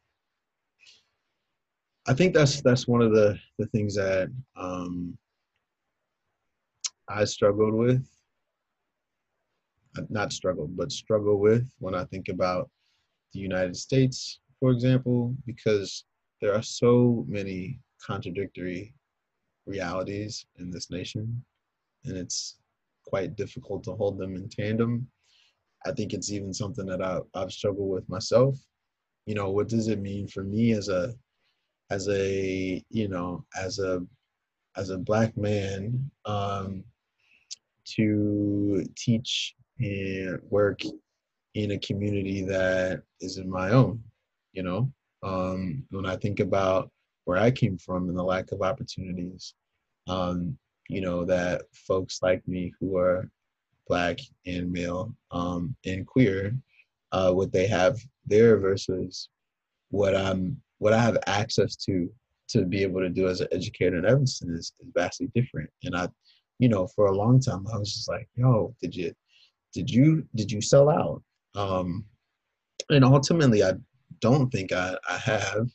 I 2.07 2.13
think 2.13 2.33
that's 2.33 2.61
that's 2.61 2.87
one 2.87 3.01
of 3.01 3.11
the 3.11 3.37
the 3.57 3.65
things 3.67 3.95
that 3.95 4.29
um, 4.55 5.17
I 7.09 7.25
struggled 7.25 7.73
with 7.73 8.07
not 10.09 10.33
struggle, 10.33 10.67
but 10.67 10.91
struggle 10.91 11.39
with 11.39 11.69
when 11.79 11.95
I 11.95 12.05
think 12.05 12.27
about 12.27 12.69
the 13.33 13.39
United 13.39 13.75
States, 13.75 14.39
for 14.59 14.71
example, 14.71 15.35
because 15.45 16.05
there 16.41 16.53
are 16.53 16.61
so 16.61 17.25
many 17.27 17.79
contradictory 18.05 18.93
realities 19.65 20.45
in 20.59 20.69
this 20.69 20.91
nation, 20.91 21.43
and 22.05 22.17
it's 22.17 22.57
quite 23.05 23.35
difficult 23.35 23.83
to 23.83 23.93
hold 23.93 24.17
them 24.17 24.35
in 24.35 24.49
tandem. 24.49 25.07
I 25.85 25.91
think 25.91 26.13
it's 26.13 26.31
even 26.31 26.53
something 26.53 26.85
that 26.87 27.01
I, 27.01 27.19
I've 27.33 27.51
struggled 27.51 27.89
with 27.89 28.07
myself. 28.09 28.57
You 29.25 29.35
know, 29.35 29.49
what 29.49 29.67
does 29.67 29.87
it 29.87 29.99
mean 29.99 30.27
for 30.27 30.43
me 30.43 30.71
as 30.71 30.89
a, 30.89 31.13
as 31.89 32.07
a, 32.09 32.83
you 32.89 33.07
know, 33.07 33.45
as 33.59 33.79
a, 33.79 34.03
as 34.77 34.89
a 34.89 34.97
black 34.97 35.35
man, 35.37 36.11
um, 36.25 36.83
to 37.85 38.83
teach 38.95 39.55
and 39.79 40.39
work 40.49 40.81
in 41.53 41.71
a 41.71 41.79
community 41.79 42.43
that 42.43 43.01
isn't 43.21 43.49
my 43.49 43.71
own 43.71 44.01
you 44.53 44.63
know 44.63 44.91
um, 45.23 45.83
when 45.91 46.05
i 46.05 46.15
think 46.15 46.39
about 46.39 46.89
where 47.25 47.37
i 47.37 47.51
came 47.51 47.77
from 47.77 48.09
and 48.09 48.17
the 48.17 48.23
lack 48.23 48.51
of 48.51 48.61
opportunities 48.61 49.53
um, 50.07 50.57
you 50.89 51.01
know 51.01 51.25
that 51.25 51.63
folks 51.73 52.19
like 52.21 52.45
me 52.47 52.71
who 52.79 52.97
are 52.97 53.29
black 53.87 54.19
and 54.45 54.71
male 54.71 55.13
um, 55.31 55.75
and 55.85 56.05
queer 56.07 56.55
uh, 57.11 57.31
what 57.31 57.51
they 57.51 57.67
have 57.67 57.97
there 58.25 58.57
versus 58.57 59.29
what 59.89 60.15
i'm 60.15 60.59
what 60.79 60.93
i 60.93 61.01
have 61.01 61.17
access 61.27 61.75
to 61.75 62.09
to 62.47 62.65
be 62.65 62.81
able 62.83 62.99
to 62.99 63.09
do 63.09 63.27
as 63.27 63.41
an 63.41 63.47
educator 63.51 63.97
in 63.97 64.05
evanston 64.05 64.53
is, 64.53 64.73
is 64.79 64.89
vastly 64.93 65.29
different. 65.35 65.69
And 65.83 65.95
i 65.95 66.09
you 66.59 66.69
know 66.69 66.87
for 66.87 67.07
a 67.07 67.15
long 67.15 67.39
time 67.39 67.65
i 67.73 67.77
was 67.77 67.93
just 67.93 68.09
like 68.09 68.27
yo 68.35 68.75
did 68.81 68.95
you 68.95 69.13
did 69.73 69.89
you 69.89 70.25
did 70.35 70.51
you 70.51 70.61
sell 70.61 70.89
out? 70.89 71.21
Um 71.55 72.05
and 72.89 73.03
ultimately 73.03 73.63
i 73.63 73.73
don't 74.19 74.49
think 74.49 74.71
i 74.71 74.97
i 75.09 75.17
have 75.17 75.67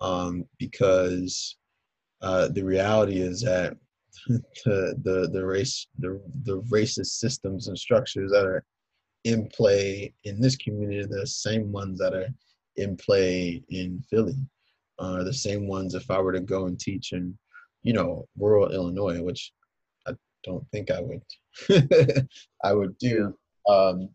um 0.00 0.44
because 0.58 1.56
uh 2.22 2.48
the 2.48 2.62
reality 2.62 3.18
is 3.20 3.40
that 3.42 3.76
the 4.26 4.94
the 5.02 5.28
the 5.32 5.44
race 5.44 5.86
the 5.98 6.20
the 6.44 6.60
racist 6.62 7.18
systems 7.18 7.68
and 7.68 7.78
structures 7.78 8.30
that 8.30 8.46
are 8.46 8.64
in 9.24 9.48
play 9.48 10.12
in 10.24 10.40
this 10.40 10.56
community 10.56 11.04
the 11.08 11.26
same 11.26 11.72
ones 11.72 11.98
that 11.98 12.14
are 12.14 12.28
in 12.76 12.96
play 12.96 13.62
in 13.70 14.02
Philly 14.10 14.36
are 14.98 15.20
uh, 15.20 15.24
the 15.24 15.32
same 15.32 15.66
ones 15.66 15.94
if 15.94 16.10
I 16.10 16.20
were 16.20 16.32
to 16.32 16.40
go 16.40 16.66
and 16.66 16.78
teach 16.78 17.12
in 17.12 17.36
you 17.82 17.92
know 17.92 18.26
rural 18.38 18.70
Illinois 18.70 19.22
which 19.22 19.52
I 20.06 20.12
don't 20.44 20.66
think 20.70 20.90
I 20.90 21.00
would 21.00 21.22
I 22.64 22.72
would 22.72 22.96
do. 22.98 23.36
Um, 23.68 24.10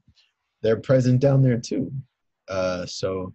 they're 0.62 0.80
present 0.82 1.22
down 1.22 1.41
there 1.41 1.58
too. 1.58 1.91
Uh, 2.47 2.86
so, 2.86 3.34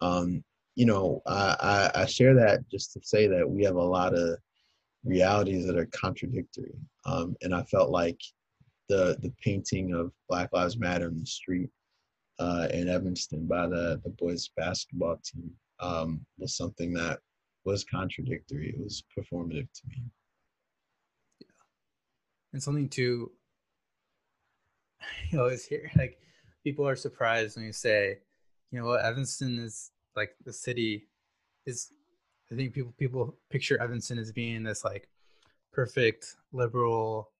um, 0.00 0.42
you 0.74 0.86
know, 0.86 1.22
I, 1.26 1.90
I, 1.94 2.02
I, 2.02 2.06
share 2.06 2.34
that 2.34 2.68
just 2.70 2.92
to 2.92 3.00
say 3.02 3.26
that 3.26 3.48
we 3.48 3.64
have 3.64 3.76
a 3.76 3.82
lot 3.82 4.14
of 4.14 4.38
realities 5.04 5.66
that 5.66 5.76
are 5.76 5.86
contradictory. 5.86 6.74
Um, 7.04 7.36
and 7.42 7.54
I 7.54 7.62
felt 7.64 7.90
like 7.90 8.20
the 8.88 9.16
the 9.20 9.32
painting 9.42 9.94
of 9.94 10.12
Black 10.28 10.50
Lives 10.52 10.76
Matter 10.76 11.08
in 11.08 11.18
the 11.18 11.26
street 11.26 11.70
uh, 12.38 12.68
in 12.72 12.88
Evanston 12.88 13.46
by 13.46 13.66
the 13.66 14.00
the 14.04 14.10
boys 14.10 14.50
basketball 14.56 15.18
team 15.24 15.50
um, 15.80 16.24
was 16.38 16.56
something 16.56 16.92
that 16.94 17.20
was 17.64 17.84
contradictory. 17.84 18.70
It 18.70 18.80
was 18.80 19.04
performative 19.16 19.68
to 19.72 19.82
me. 19.88 20.02
Yeah, 21.40 21.48
and 22.52 22.62
something 22.62 22.88
to 22.90 23.30
you 25.30 25.40
always 25.40 25.64
hear 25.64 25.90
like 25.96 26.18
people 26.64 26.86
are 26.86 26.96
surprised 26.96 27.56
when 27.56 27.66
you 27.66 27.72
say, 27.72 28.18
you 28.70 28.80
know 28.80 28.86
what, 28.86 29.04
Evanston 29.04 29.58
is 29.58 29.90
like 30.16 30.30
the 30.44 30.52
city 30.52 31.08
is. 31.66 31.90
I 32.52 32.56
think 32.56 32.74
people 32.74 32.92
people 32.98 33.36
picture 33.50 33.80
Evanston 33.80 34.18
as 34.18 34.32
being 34.32 34.62
this 34.62 34.84
like 34.84 35.08
perfect 35.72 36.36
liberal 36.52 37.30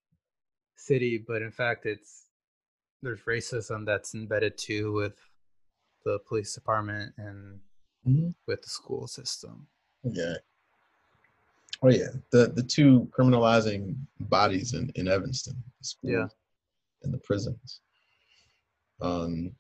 city, 0.77 1.23
but 1.27 1.43
in 1.43 1.51
fact, 1.51 1.87
it's 1.87 2.27
there's 3.03 3.21
racism 3.23 3.85
that's 3.85 4.15
embedded 4.15 4.57
too 4.57 4.93
with 4.93 5.19
the 6.05 6.19
police 6.27 6.55
department 6.55 7.13
and 7.19 7.61
mm-hmm. 8.07 8.29
with 8.47 8.63
the 8.63 8.71
school 8.71 9.07
system. 9.07 9.67
Yeah. 10.05 10.35
Oh 11.83 11.91
yeah, 11.91 12.09
the 12.31 12.53
the 12.55 12.63
two 12.63 13.11
criminalizing 13.17 13.97
bodies 14.21 14.75
in 14.75 14.91
in 14.95 15.09
Evanston. 15.09 15.63
Yeah 16.03 16.29
in 17.05 17.11
the 17.11 17.19
prisons. 17.19 17.81
Um, 19.01 19.53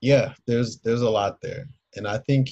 yeah, 0.00 0.32
there's 0.46 0.78
there's 0.78 1.02
a 1.02 1.10
lot 1.10 1.40
there, 1.40 1.66
and 1.96 2.06
I 2.06 2.18
think 2.18 2.50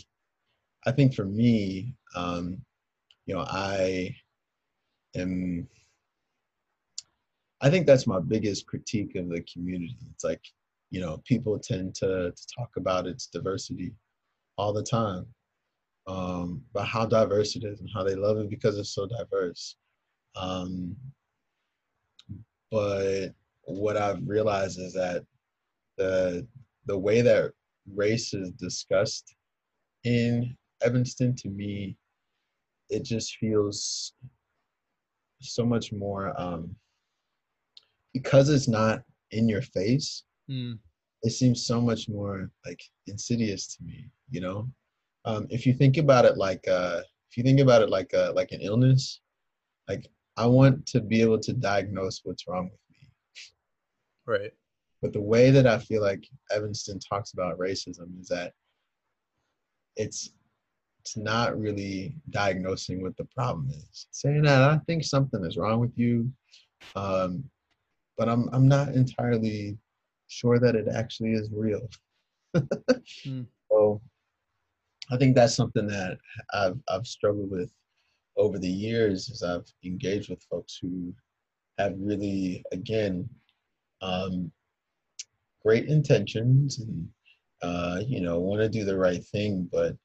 I 0.88 0.90
think 0.90 1.14
for 1.14 1.26
me, 1.26 1.92
um, 2.16 2.62
you 3.26 3.34
know, 3.34 3.44
I 3.46 4.16
am. 5.14 5.68
I 7.60 7.68
think 7.68 7.86
that's 7.86 8.06
my 8.06 8.20
biggest 8.20 8.66
critique 8.66 9.14
of 9.16 9.28
the 9.28 9.44
community. 9.52 9.98
It's 10.10 10.24
like, 10.24 10.40
you 10.90 11.02
know, 11.02 11.20
people 11.26 11.58
tend 11.58 11.94
to, 11.96 12.32
to 12.34 12.46
talk 12.56 12.70
about 12.78 13.06
its 13.06 13.26
diversity 13.26 13.92
all 14.56 14.72
the 14.72 14.82
time, 14.82 15.26
um, 16.06 16.62
about 16.70 16.88
how 16.88 17.04
diverse 17.04 17.54
it 17.54 17.64
is 17.64 17.80
and 17.80 17.90
how 17.92 18.02
they 18.02 18.14
love 18.14 18.38
it 18.38 18.48
because 18.48 18.78
it's 18.78 18.94
so 18.94 19.06
diverse. 19.06 19.76
Um, 20.36 20.96
but 22.70 23.34
what 23.64 23.98
I've 23.98 24.26
realized 24.26 24.78
is 24.78 24.94
that 24.94 25.22
the 25.98 26.46
the 26.86 26.96
way 26.96 27.20
that 27.20 27.52
race 27.94 28.32
is 28.32 28.52
discussed 28.52 29.34
in 30.04 30.56
Evanston 30.82 31.34
to 31.36 31.48
me, 31.48 31.96
it 32.90 33.04
just 33.04 33.36
feels 33.36 34.14
so 35.40 35.64
much 35.64 35.92
more 35.92 36.38
um, 36.40 36.74
because 38.12 38.48
it's 38.48 38.68
not 38.68 39.02
in 39.30 39.48
your 39.48 39.62
face. 39.62 40.24
Mm. 40.50 40.78
It 41.22 41.30
seems 41.30 41.66
so 41.66 41.80
much 41.80 42.08
more 42.08 42.50
like 42.64 42.80
insidious 43.06 43.76
to 43.76 43.84
me. 43.84 44.08
You 44.30 44.40
know, 44.40 44.68
um, 45.24 45.46
if 45.50 45.66
you 45.66 45.74
think 45.74 45.96
about 45.96 46.24
it 46.24 46.36
like 46.36 46.66
uh, 46.68 47.00
if 47.30 47.36
you 47.36 47.42
think 47.42 47.60
about 47.60 47.82
it 47.82 47.90
like 47.90 48.12
a, 48.14 48.32
like 48.34 48.52
an 48.52 48.60
illness, 48.60 49.20
like 49.88 50.06
I 50.36 50.46
want 50.46 50.86
to 50.86 51.00
be 51.00 51.20
able 51.20 51.40
to 51.40 51.52
diagnose 51.52 52.20
what's 52.24 52.46
wrong 52.46 52.70
with 52.70 52.80
me. 52.90 53.08
Right. 54.26 54.52
But 55.02 55.12
the 55.12 55.20
way 55.20 55.50
that 55.50 55.66
I 55.66 55.78
feel 55.78 56.02
like 56.02 56.26
Evanston 56.50 56.98
talks 56.98 57.32
about 57.32 57.58
racism 57.58 58.20
is 58.20 58.28
that 58.28 58.52
it's 59.96 60.30
it's 61.08 61.16
not 61.16 61.58
really 61.58 62.12
diagnosing 62.28 63.02
what 63.02 63.16
the 63.16 63.24
problem 63.34 63.70
is. 63.70 64.08
saying 64.10 64.42
that 64.42 64.62
I 64.62 64.78
think 64.86 65.02
something 65.02 65.42
is 65.42 65.56
wrong 65.56 65.80
with 65.80 65.96
you, 65.96 66.30
um, 66.96 67.44
but 68.18 68.28
I'm 68.28 68.50
I'm 68.52 68.68
not 68.68 68.88
entirely 68.88 69.78
sure 70.26 70.58
that 70.58 70.74
it 70.74 70.86
actually 70.88 71.32
is 71.32 71.48
real. 71.52 71.88
mm. 72.54 73.46
So 73.70 74.00
I 75.10 75.16
think 75.18 75.36
that's 75.36 75.54
something 75.54 75.86
that 75.86 76.18
I've 76.52 76.78
I've 76.88 77.06
struggled 77.06 77.50
with 77.50 77.70
over 78.36 78.58
the 78.58 78.68
years 78.68 79.30
as 79.30 79.42
I've 79.42 79.70
engaged 79.84 80.28
with 80.30 80.42
folks 80.50 80.78
who 80.80 81.14
have 81.78 81.94
really 81.98 82.64
again 82.72 83.28
um, 84.02 84.50
great 85.64 85.86
intentions 85.86 86.80
and 86.80 87.08
uh, 87.62 88.00
you 88.06 88.20
know 88.20 88.40
want 88.40 88.60
to 88.60 88.68
do 88.68 88.84
the 88.84 88.96
right 88.96 89.24
thing, 89.24 89.68
but 89.72 89.96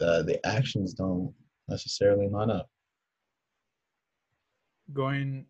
the 0.00 0.24
the 0.24 0.44
actions 0.44 0.94
don't 0.94 1.32
necessarily 1.68 2.28
line 2.28 2.50
up. 2.50 2.68
Going, 4.92 5.46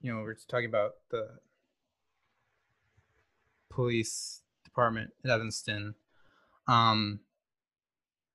you 0.00 0.10
know, 0.10 0.22
we're 0.22 0.36
talking 0.48 0.68
about 0.68 0.92
the 1.10 1.28
police 3.70 4.40
department 4.64 5.10
in 5.22 5.30
Evanston. 5.30 5.94
Um, 6.66 7.20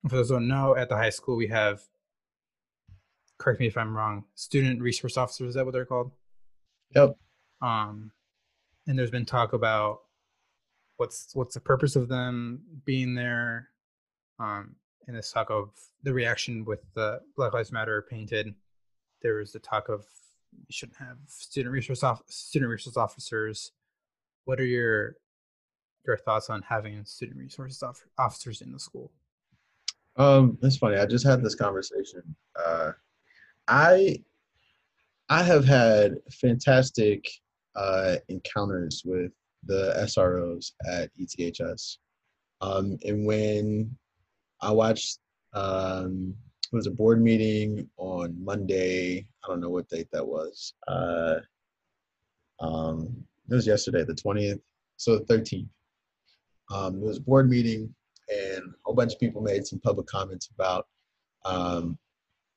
for 0.08 0.16
those 0.16 0.30
who 0.30 0.36
don't 0.36 0.48
know, 0.48 0.76
at 0.76 0.90
the 0.90 0.96
high 0.96 1.10
school 1.10 1.36
we 1.36 1.48
have, 1.48 1.82
correct 3.40 3.60
me 3.60 3.68
if 3.68 3.78
I'm 3.78 3.96
wrong, 3.96 4.26
student 4.36 4.82
resource 4.82 5.18
officers. 5.18 5.50
Is 5.50 5.56
that 5.56 5.66
what 5.66 5.72
they're 5.72 5.86
called? 5.86 6.12
Yep. 6.96 7.18
Um, 7.62 8.12
and 8.86 9.00
there's 9.00 9.12
been 9.12 9.26
talk 9.26 9.54
about 9.54 10.02
what's 10.98 11.30
what's 11.34 11.56
the 11.56 11.60
purpose 11.60 11.96
of 11.96 12.08
them 12.08 12.62
being 12.86 13.16
there 13.16 13.70
um 14.40 14.76
in 15.08 15.16
this 15.16 15.32
talk 15.32 15.50
of 15.50 15.70
the 16.04 16.14
reaction 16.14 16.66
with 16.66 16.82
the 16.94 17.20
black 17.36 17.54
lives 17.54 17.72
matter 17.72 18.06
painted 18.10 18.54
there 19.22 19.36
was 19.36 19.52
the 19.52 19.60
talk 19.60 19.90
of 19.90 20.06
you 20.52 20.66
shouldn't 20.72 20.98
have 20.98 21.18
student 21.28 21.74
resource 21.74 22.04
off 22.04 22.22
student 22.28 22.70
resource 22.70 22.98
officers 22.98 23.72
what 24.46 24.60
are 24.60 24.66
your 24.66 25.16
your 26.06 26.18
thoughts 26.18 26.50
on 26.50 26.62
having 26.62 27.04
student 27.06 27.38
resources 27.38 27.82
off- 27.82 28.06
officers 28.18 28.62
in 28.62 28.72
the 28.72 28.80
school 28.80 29.12
Um, 30.16 30.58
it's 30.62 30.78
funny. 30.78 30.98
I 30.98 31.06
just 31.08 31.26
had 31.26 31.42
this 31.42 31.56
conversation. 31.56 32.36
Uh, 32.56 32.92
I 33.68 34.22
I 35.30 35.42
have 35.42 35.66
had 35.66 36.18
fantastic 36.30 37.28
uh, 37.76 38.18
encounters 38.30 39.02
with 39.04 39.32
the 39.66 39.94
SROs 39.98 40.74
at 40.86 41.10
ETHS. 41.20 41.98
Um, 42.62 42.98
and 43.04 43.26
when 43.26 43.98
I 44.64 44.72
watched 44.72 45.20
um, 45.54 46.34
it 46.72 46.76
was 46.76 46.88
a 46.88 46.92
board 46.92 47.22
meeting 47.22 47.88
on 47.98 48.36
Monday. 48.44 49.28
I 49.44 49.48
don't 49.48 49.62
know 49.62 49.70
what 49.70 49.90
date 49.90 50.08
that 50.12 50.26
was. 50.26 50.74
Uh, 50.88 51.36
um, 52.60 53.16
it 53.50 53.54
was 53.54 53.68
yesterday, 53.68 54.04
the 54.04 54.16
twentieth, 54.16 54.60
so 54.98 55.20
the 55.20 55.26
thirteenth. 55.26 55.70
Um, 56.74 56.96
it 56.96 57.06
was 57.06 57.18
a 57.18 57.22
board 57.22 57.50
meeting, 57.50 57.94
and 58.30 58.64
a 58.64 58.78
whole 58.86 58.96
bunch 58.96 59.14
of 59.14 59.20
people 59.20 59.42
made 59.42 59.68
some 59.68 59.80
public 59.80 60.08
comments 60.08 60.50
about, 60.58 60.88
um, 61.46 61.98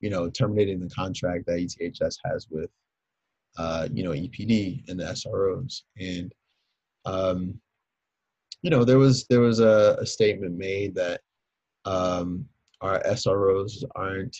you 0.00 0.08
know, 0.08 0.30
terminating 0.30 0.78
the 0.80 0.88
contract 0.88 1.44
that 1.46 1.58
ETHS 1.58 2.16
has 2.24 2.46
with, 2.48 2.70
uh, 3.58 3.88
you 3.92 4.04
know, 4.04 4.10
EPD 4.10 4.88
and 4.88 5.00
the 5.00 5.04
SROs. 5.04 5.82
And, 5.98 6.32
um, 7.04 7.60
you 8.62 8.70
know, 8.70 8.84
there 8.84 8.98
was 8.98 9.26
there 9.26 9.40
was 9.40 9.60
a, 9.60 9.98
a 10.00 10.06
statement 10.06 10.56
made 10.56 10.94
that 10.94 11.20
um, 11.86 12.46
our 12.80 13.02
SROs 13.04 13.82
aren't. 13.94 14.36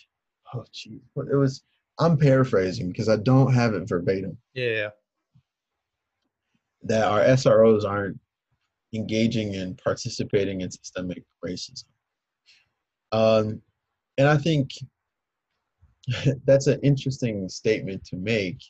Oh, 0.55 0.65
geez, 0.73 1.01
it 1.17 1.37
was. 1.37 1.63
I'm 1.99 2.19
paraphrasing 2.19 2.89
because 2.89 3.09
I 3.09 3.17
don't 3.17 3.55
have 3.55 3.73
it 3.73 3.89
verbatim. 3.89 4.37
yeah 4.55 4.91
That 6.83 7.05
our 7.05 7.21
SROs 7.21 7.85
aren't 7.85 8.19
engaging 8.95 9.57
and 9.57 9.79
participating 9.79 10.61
in 10.61 10.71
systemic 10.71 11.25
racism. 11.45 11.85
Um, 13.13 13.63
and 14.19 14.29
I 14.29 14.37
think 14.37 14.71
that's 16.45 16.67
an 16.67 16.81
interesting 16.83 17.49
statement 17.49 18.05
to 18.07 18.17
make. 18.17 18.63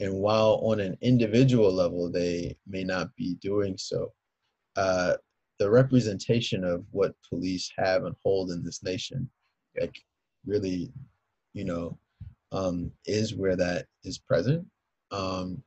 And 0.00 0.14
while 0.14 0.60
on 0.62 0.80
an 0.80 0.96
individual 1.02 1.72
level, 1.72 2.10
they 2.10 2.56
may 2.66 2.84
not 2.84 3.14
be 3.16 3.34
doing 3.42 3.76
so, 3.76 4.12
uh, 4.76 5.14
the 5.60 5.70
representation 5.70 6.64
of 6.64 6.84
what 6.90 7.14
police 7.28 7.70
have 7.76 8.04
and 8.04 8.16
hold 8.24 8.50
in 8.50 8.64
this 8.64 8.82
nation, 8.82 9.28
like 9.78 9.94
really, 10.46 10.90
you 11.52 11.64
know, 11.66 11.98
um, 12.50 12.90
is 13.04 13.34
where 13.34 13.56
that 13.56 13.86
is 14.02 14.18
present. 14.18 14.66
Um, 15.12 15.62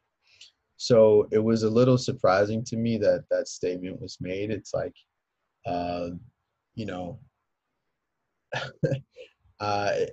so 0.77 1.27
it 1.31 1.37
was 1.37 1.61
a 1.61 1.69
little 1.69 1.99
surprising 1.99 2.63
to 2.65 2.75
me 2.75 2.97
that 2.97 3.25
that 3.29 3.47
statement 3.47 4.01
was 4.01 4.17
made. 4.19 4.49
It's 4.49 4.73
like, 4.73 4.95
uh, 5.67 6.09
you 6.73 6.87
know, 6.87 7.19
uh, 8.55 8.57
I 9.59 10.07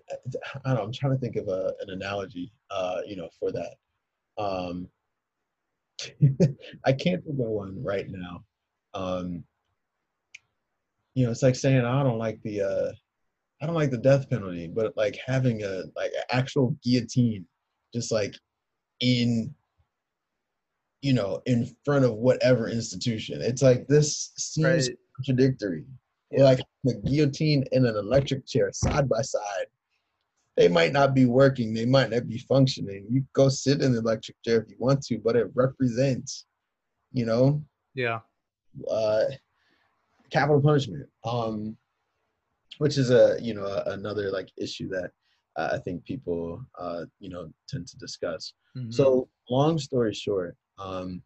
don't 0.67 0.75
know. 0.75 0.83
I'm 0.83 0.93
trying 0.93 1.15
to 1.15 1.19
think 1.19 1.37
of 1.37 1.49
a, 1.49 1.73
an 1.81 1.89
analogy, 1.89 2.53
uh, 2.71 3.01
you 3.07 3.17
know, 3.17 3.31
for 3.39 3.51
that. 3.51 3.77
Um, 4.37 4.89
I 6.85 6.93
can't 6.93 7.25
think 7.25 7.41
of 7.41 7.47
one 7.47 7.83
right 7.83 8.07
now. 8.11 8.45
Um, 8.93 9.45
you 11.15 11.25
know, 11.25 11.31
it's 11.31 11.43
like 11.43 11.57
saying 11.57 11.85
I 11.85 12.03
don't 12.03 12.19
like 12.19 12.41
the 12.43 12.63
uh, 12.63 12.93
I 13.63 13.67
don't 13.67 13.75
like 13.75 13.91
the 13.91 13.99
death 13.99 14.29
penalty, 14.31 14.69
but 14.69 14.97
like 14.97 15.19
having 15.27 15.63
a 15.63 15.85
like 15.97 16.13
actual 16.31 16.77
guillotine, 16.83 17.47
just 17.93 18.13
like 18.13 18.35
in 19.01 19.55
you 21.03 21.13
know 21.13 21.43
in 21.47 21.75
front 21.85 22.05
of 22.05 22.15
whatever 22.15 22.69
institution. 22.69 23.41
It's 23.43 23.63
like 23.63 23.87
this 23.87 24.33
seems 24.37 24.89
right 24.89 24.97
contradictory. 25.17 25.85
Like 26.33 26.61
the 26.85 26.95
guillotine 26.95 27.65
and 27.73 27.87
an 27.87 27.97
electric 27.97 28.47
chair 28.47 28.71
side 28.73 29.09
by 29.09 29.21
side, 29.21 29.67
they 30.57 30.69
might 30.69 30.93
not 30.93 31.13
be 31.13 31.25
working, 31.25 31.75
they 31.75 31.87
might 31.87 32.11
not 32.11 32.29
be 32.29 32.39
functioning. 32.39 33.05
You 33.11 33.25
go 33.33 33.49
sit 33.49 33.83
in 33.83 33.93
the 33.93 33.99
electric 33.99 34.37
chair 34.45 34.61
if 34.63 34.71
you 34.71 34.77
want 34.79 35.03
to, 35.07 35.19
but 35.19 35.35
it 35.35 35.51
represents, 35.55 36.47
you 37.13 37.27
know, 37.27 37.65
yeah 37.97 38.21
uh, 38.89 39.25
capital 40.31 40.61
punishment. 40.61 41.09
Um, 41.25 41.77
which 42.79 42.97
is 42.97 43.11
a 43.11 43.37
you 43.43 43.53
know 43.55 43.67
a, 43.67 43.83
another 43.93 44.31
like 44.31 44.49
issue 44.57 44.89
that 44.89 45.11
uh, 45.57 45.71
I 45.73 45.79
think 45.79 46.05
people 46.05 46.65
uh, 46.79 47.05
you 47.19 47.29
know 47.29 47.53
tend 47.69 47.87
to 47.89 47.97
discuss. 47.99 48.55
Mhm. 48.77 48.93
So 48.95 49.29
long 49.51 49.79
story 49.79 50.15
short, 50.15 50.57
um, 50.79 51.23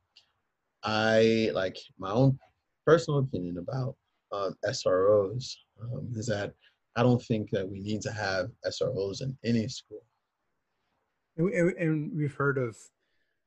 I 0.82 1.50
like 1.54 1.76
my 1.98 2.10
own 2.10 2.38
personal 2.86 3.20
opinion 3.20 3.58
about 3.58 3.96
uh, 4.32 4.50
SROs 4.66 5.54
um, 5.80 6.08
is 6.16 6.26
that 6.26 6.54
I 6.96 7.02
don't 7.02 7.22
think 7.22 7.50
that 7.50 7.68
we 7.68 7.80
need 7.80 8.00
to 8.02 8.12
have 8.12 8.50
SROs 8.66 9.20
in 9.22 9.36
any 9.44 9.68
school. 9.68 10.02
And, 11.36 11.46
we- 11.46 11.56
and, 11.56 11.66
we- 11.66 11.76
and 11.78 12.16
we've 12.16 12.34
heard 12.34 12.58
of 12.58 12.76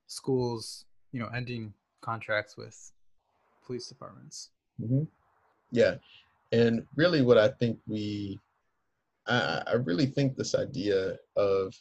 schools, 0.08 0.86
you 1.12 1.20
know, 1.20 1.28
ending 1.28 1.74
contracts 2.01 2.55
with 2.58 2.91
police 3.66 3.88
departments. 3.88 4.51
hmm 4.80 5.03
Yeah, 5.72 5.95
and 6.51 6.86
really, 6.95 7.22
what 7.22 7.38
I 7.38 7.49
think 7.49 7.80
we, 7.88 8.39
I, 9.28 9.63
I 9.68 9.74
really 9.74 10.05
think 10.05 10.36
this 10.36 10.55
idea 10.55 11.18
of, 11.36 11.74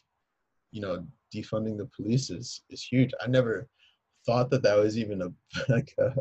you 0.72 0.80
know, 0.80 1.07
defunding 1.34 1.76
the 1.76 1.89
police 1.97 2.30
is 2.30 2.62
is 2.70 2.82
huge. 2.82 3.12
I 3.22 3.28
never 3.28 3.68
thought 4.24 4.51
that 4.51 4.62
that 4.62 4.76
was 4.76 4.99
even 4.99 5.22
a 5.22 5.32
like 5.72 5.95
a, 5.99 6.12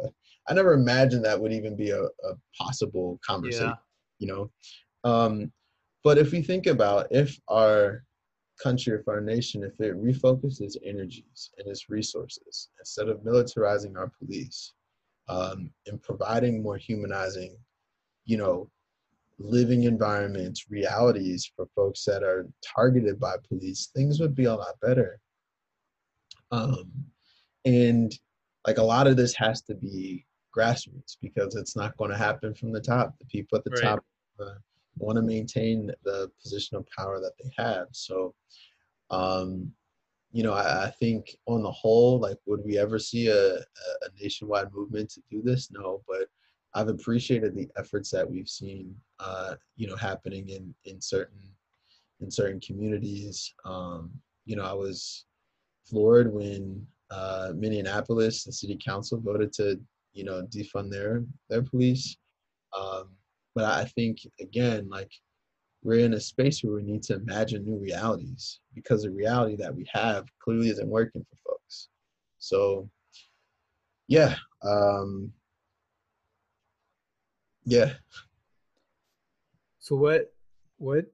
I 0.48 0.54
never 0.54 0.74
imagined 0.74 1.26
that 1.26 1.40
would 1.40 1.54
even 1.54 1.76
be 1.76 1.90
a, 1.90 2.04
a 2.04 2.36
possible 2.58 3.20
conversation. 3.26 3.68
Yeah. 3.68 3.76
You 4.20 4.28
know, 4.28 4.52
um, 5.04 5.52
but 6.04 6.18
if 6.18 6.32
we 6.32 6.42
think 6.42 6.68
about 6.68 7.08
if 7.12 7.40
our 7.48 8.04
country, 8.62 8.94
if 8.94 9.08
our 9.08 9.22
nation, 9.22 9.64
if 9.64 9.80
it 9.80 10.02
refocuses 10.02 10.78
energies 10.86 11.52
and 11.58 11.68
its 11.68 11.90
resources 11.90 12.70
instead 12.80 13.10
of 13.10 13.20
militarizing 13.20 13.98
our 13.98 14.12
police 14.20 14.74
um, 15.28 15.72
and 15.88 16.02
providing 16.02 16.62
more 16.62 16.78
humanizing, 16.78 17.58
you 18.26 18.38
know, 18.38 18.70
living 19.38 19.84
environments, 19.84 20.70
realities 20.70 21.52
for 21.56 21.68
folks 21.76 22.06
that 22.06 22.24
are 22.24 22.48
targeted 22.64 23.20
by 23.20 23.36
police, 23.48 23.90
things 23.96 24.20
would 24.20 24.36
be 24.36 24.46
a 24.46 24.56
lot 24.56 24.80
better. 24.82 25.20
Um, 26.52 26.92
and 27.66 28.14
like 28.66 28.78
a 28.78 28.84
lot 28.84 29.08
of 29.08 29.18
this 29.18 29.34
has 29.36 29.62
to 29.64 29.76
be 29.76 30.26
grassroots 30.56 31.18
because 31.22 31.56
it's 31.56 31.76
not 31.76 31.98
going 31.98 32.12
to 32.12 32.18
happen 32.18 32.54
from 32.56 32.72
the 32.72 32.80
top. 32.80 33.14
The 33.20 33.26
people 33.26 33.58
at 33.58 33.64
the 33.64 33.72
Right. 33.72 33.84
top 33.84 34.06
uh, 34.40 34.56
want 34.98 35.18
to 35.18 35.22
maintain 35.22 35.92
the 36.04 36.32
position 36.42 36.78
of 36.78 36.88
power 36.98 37.20
that 37.20 37.34
they 37.42 37.52
have. 37.58 37.88
So, 37.92 38.34
um, 39.10 39.72
you 40.36 40.44
know, 40.44 40.52
I, 40.52 40.88
I 40.88 40.92
think 40.92 41.38
on 41.46 41.64
the 41.64 41.72
whole, 41.72 42.20
like, 42.20 42.38
would 42.46 42.60
we 42.66 42.78
ever 42.78 43.00
see 43.00 43.30
a, 43.30 43.56
a 43.56 44.08
nationwide 44.22 44.68
movement 44.74 45.10
to 45.12 45.22
do 45.32 45.42
this? 45.42 45.72
No, 45.72 46.04
but 46.10 46.28
I've 46.74 46.90
appreciated 46.90 47.56
the 47.56 47.70
efforts 47.78 48.12
that 48.12 48.30
we've 48.30 48.50
seen, 48.50 48.94
uh, 49.22 49.56
you 49.78 49.88
know, 49.88 49.96
happening 49.96 50.50
in 50.50 50.76
in 50.84 51.00
certain 51.00 51.40
in 52.20 52.30
certain 52.30 52.60
communities. 52.60 53.54
Um, 53.64 54.12
you 54.44 54.58
know, 54.58 54.66
I 54.66 54.74
was 54.74 55.26
floored 55.86 56.34
when 56.34 56.86
uh, 57.12 57.54
Minneapolis, 57.56 58.44
the 58.44 58.52
city 58.52 58.78
council 58.86 59.22
voted 59.22 59.54
to, 59.54 59.80
you 60.12 60.26
know, 60.26 60.46
defund 60.54 60.92
their 60.92 61.24
their 61.50 61.62
police. 61.62 62.18
Um, 62.78 63.12
but 63.56 63.64
I 63.64 63.86
think 63.86 64.18
again, 64.42 64.90
like 64.90 65.14
we're 65.86 66.04
in 66.04 66.16
a 66.16 66.20
space 66.20 66.64
where 66.64 66.74
we 66.74 66.82
need 66.82 67.04
to 67.04 67.14
imagine 67.14 67.64
new 67.64 67.78
realities 67.78 68.60
because 68.74 69.04
the 69.04 69.12
reality 69.12 69.56
that 69.56 69.74
we 69.74 69.88
have 69.94 70.26
clearly 70.40 70.70
isn't 70.70 70.90
working 70.90 71.24
for 71.30 71.52
folks. 71.52 71.90
So, 72.40 72.90
yeah, 74.08 74.34
um, 74.64 75.32
yeah. 77.66 77.94
So 79.78 79.96
what 79.96 80.34
what 80.78 81.06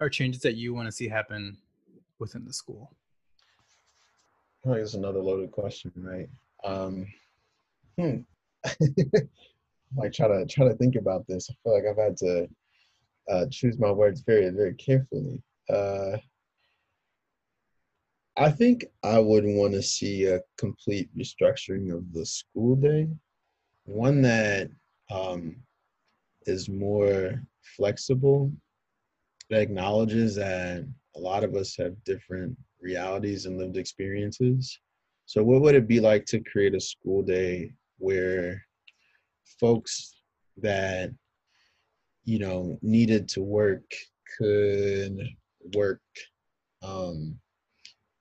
are 0.00 0.08
changes 0.08 0.40
that 0.40 0.54
you 0.54 0.72
want 0.72 0.86
to 0.86 0.92
see 0.92 1.06
happen 1.06 1.58
within 2.18 2.46
the 2.46 2.54
school? 2.54 2.90
I 4.64 4.68
think 4.68 4.78
it's 4.78 4.94
another 4.94 5.20
loaded 5.20 5.52
question, 5.52 5.92
right? 5.94 6.28
Um, 6.64 7.06
hmm. 7.98 8.20
like 9.94 10.14
try 10.14 10.26
to 10.26 10.46
try 10.46 10.66
to 10.66 10.74
think 10.74 10.96
about 10.96 11.26
this. 11.26 11.50
I 11.50 11.54
feel 11.62 11.74
like 11.74 11.84
I've 11.84 12.02
had 12.02 12.16
to 12.18 12.48
uh, 13.30 13.46
choose 13.50 13.78
my 13.78 13.90
words 13.90 14.20
very 14.20 14.50
very 14.50 14.74
carefully. 14.74 15.42
Uh, 15.68 16.16
I 18.36 18.50
think 18.50 18.84
I 19.02 19.18
would 19.18 19.44
want 19.44 19.72
to 19.72 19.82
see 19.82 20.26
a 20.26 20.40
complete 20.58 21.08
restructuring 21.16 21.92
of 21.94 22.12
the 22.12 22.26
school 22.26 22.76
day. 22.76 23.08
one 23.84 24.20
that 24.22 24.68
um, 25.10 25.56
is 26.46 26.68
more 26.68 27.42
flexible, 27.76 28.52
that 29.48 29.62
acknowledges 29.62 30.34
that 30.36 30.84
a 31.16 31.18
lot 31.20 31.44
of 31.44 31.54
us 31.54 31.76
have 31.76 32.02
different 32.04 32.56
realities 32.80 33.46
and 33.46 33.58
lived 33.58 33.76
experiences. 33.76 34.78
So, 35.24 35.42
what 35.42 35.62
would 35.62 35.74
it 35.74 35.88
be 35.88 36.00
like 36.00 36.26
to 36.26 36.40
create 36.40 36.74
a 36.74 36.80
school 36.80 37.22
day 37.22 37.72
where 37.98 38.62
folks 39.60 40.20
that 40.58 41.10
you 42.26 42.38
know 42.38 42.78
needed 42.82 43.28
to 43.28 43.40
work 43.40 43.84
could 44.36 45.18
work 45.74 46.02
um, 46.82 47.38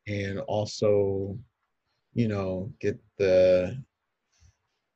and 0.07 0.39
also 0.39 1.37
you 2.13 2.27
know 2.27 2.71
get 2.79 2.97
the 3.17 3.77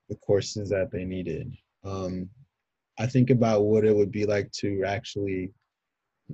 the 0.07 0.15
courses 0.15 0.69
that 0.69 0.89
they 0.91 1.03
needed 1.03 1.51
um, 1.83 2.29
i 2.97 3.05
think 3.05 3.29
about 3.29 3.65
what 3.65 3.83
it 3.83 3.95
would 3.95 4.11
be 4.11 4.25
like 4.25 4.49
to 4.51 4.83
actually 4.85 5.51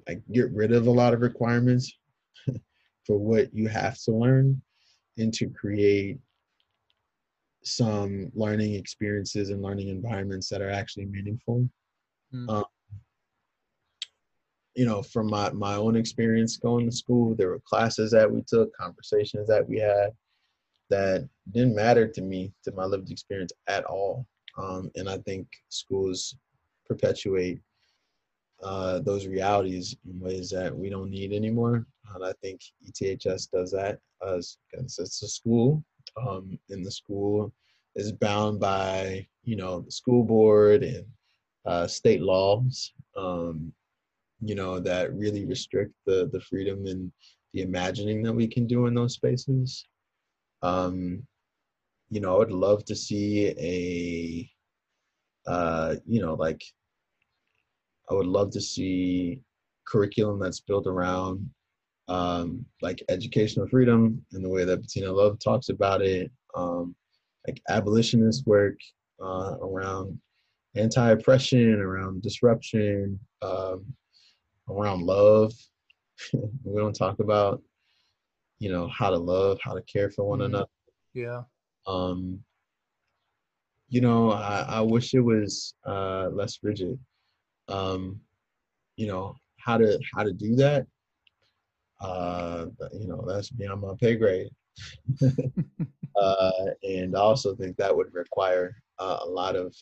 like 0.07 0.21
get 0.31 0.51
rid 0.51 0.71
of 0.71 0.87
a 0.87 0.91
lot 0.91 1.13
of 1.13 1.21
requirements 1.21 1.91
for 3.07 3.17
what 3.17 3.53
you 3.53 3.67
have 3.67 3.97
to 4.01 4.11
learn 4.11 4.61
and 5.17 5.33
to 5.33 5.47
create 5.47 6.19
some 7.65 8.31
learning 8.35 8.75
experiences 8.75 9.49
and 9.49 9.61
learning 9.61 9.89
environments 9.89 10.47
that 10.49 10.61
are 10.61 10.69
actually 10.69 11.05
meaningful. 11.05 11.67
Mm. 12.33 12.49
Um, 12.49 12.65
you 14.75 14.85
know, 14.85 15.01
from 15.01 15.27
my, 15.27 15.49
my 15.51 15.75
own 15.75 15.95
experience 15.95 16.57
going 16.57 16.85
to 16.85 16.95
school, 16.95 17.33
there 17.35 17.49
were 17.49 17.61
classes 17.65 18.11
that 18.11 18.29
we 18.29 18.41
took, 18.45 18.75
conversations 18.75 19.47
that 19.47 19.67
we 19.67 19.79
had 19.79 20.09
that 20.89 21.27
didn't 21.51 21.75
matter 21.75 22.07
to 22.07 22.21
me, 22.21 22.51
to 22.63 22.71
my 22.73 22.83
lived 22.83 23.09
experience 23.09 23.53
at 23.67 23.85
all. 23.85 24.27
Um, 24.57 24.91
and 24.95 25.09
I 25.09 25.17
think 25.19 25.47
schools 25.69 26.35
perpetuate 26.85 27.61
uh, 28.63 28.99
those 28.99 29.27
realities 29.27 29.95
in 30.05 30.19
ways 30.19 30.49
that 30.49 30.75
we 30.75 30.89
don't 30.89 31.09
need 31.09 31.33
anymore. 31.33 31.85
And 32.13 32.25
I 32.25 32.33
think 32.41 32.61
ETHS 32.87 33.49
does 33.51 33.71
that 33.71 33.99
as 34.27 34.57
it's 34.73 34.99
a 34.99 35.27
school, 35.27 35.83
um, 36.27 36.57
and 36.69 36.85
the 36.85 36.91
school 36.91 37.51
is 37.95 38.11
bound 38.11 38.59
by 38.59 39.25
you 39.43 39.55
know 39.55 39.81
the 39.81 39.91
school 39.91 40.23
board 40.23 40.83
and 40.83 41.05
uh, 41.65 41.87
state 41.87 42.21
laws, 42.21 42.93
um, 43.15 43.71
you 44.41 44.55
know 44.55 44.79
that 44.79 45.13
really 45.13 45.45
restrict 45.45 45.93
the 46.05 46.29
the 46.31 46.39
freedom 46.41 46.85
and 46.85 47.11
the 47.53 47.61
imagining 47.61 48.21
that 48.23 48.33
we 48.33 48.47
can 48.47 48.67
do 48.67 48.85
in 48.87 48.93
those 48.93 49.13
spaces. 49.13 49.85
Um, 50.61 51.25
you 52.09 52.19
know, 52.19 52.35
I 52.35 52.37
would 52.37 52.51
love 52.51 52.85
to 52.85 52.95
see 52.95 53.47
a, 55.47 55.49
uh, 55.49 55.95
you 56.05 56.21
know, 56.21 56.35
like 56.35 56.61
I 58.09 58.13
would 58.13 58.27
love 58.27 58.51
to 58.51 58.61
see 58.61 59.41
curriculum 59.87 60.39
that's 60.39 60.59
built 60.59 60.87
around 60.87 61.49
um, 62.07 62.65
like 62.81 63.01
educational 63.09 63.67
freedom 63.67 64.23
in 64.33 64.43
the 64.43 64.49
way 64.49 64.63
that 64.65 64.81
Bettina 64.81 65.11
Love 65.11 65.39
talks 65.39 65.69
about 65.69 66.01
it, 66.01 66.31
um, 66.55 66.95
like 67.47 67.61
abolitionist 67.69 68.45
work 68.45 68.77
uh, 69.21 69.57
around 69.61 70.19
anti-oppression, 70.75 71.79
around 71.79 72.21
disruption, 72.21 73.19
um, 73.41 73.85
around 74.69 75.01
love. 75.03 75.53
we 76.33 76.79
don't 76.79 76.95
talk 76.95 77.19
about, 77.19 77.61
you 78.59 78.71
know, 78.71 78.87
how 78.87 79.09
to 79.09 79.17
love, 79.17 79.59
how 79.63 79.73
to 79.73 79.81
care 79.81 80.09
for 80.11 80.27
one 80.27 80.39
mm-hmm. 80.39 80.55
another. 80.55 80.67
Yeah. 81.13 81.41
Um, 81.87 82.39
you 83.89 84.01
know, 84.01 84.31
I, 84.31 84.65
I 84.67 84.81
wish 84.81 85.13
it 85.13 85.21
was 85.21 85.75
uh, 85.85 86.29
less 86.29 86.59
rigid 86.63 86.99
um, 87.67 88.19
you 88.95 89.07
know 89.07 89.35
how 89.57 89.77
to 89.77 89.99
how 90.13 90.23
to 90.23 90.33
do 90.33 90.55
that 90.55 90.85
uh, 92.01 92.65
you 92.93 93.07
know 93.07 93.23
that's 93.27 93.49
beyond 93.49 93.81
my 93.81 93.93
pay 93.99 94.15
grade 94.15 94.49
uh, 96.21 96.51
and 96.83 97.15
i 97.15 97.19
also 97.19 97.55
think 97.55 97.75
that 97.77 97.95
would 97.95 98.13
require 98.13 98.75
uh, 98.99 99.19
a 99.23 99.25
lot 99.25 99.55
of 99.55 99.75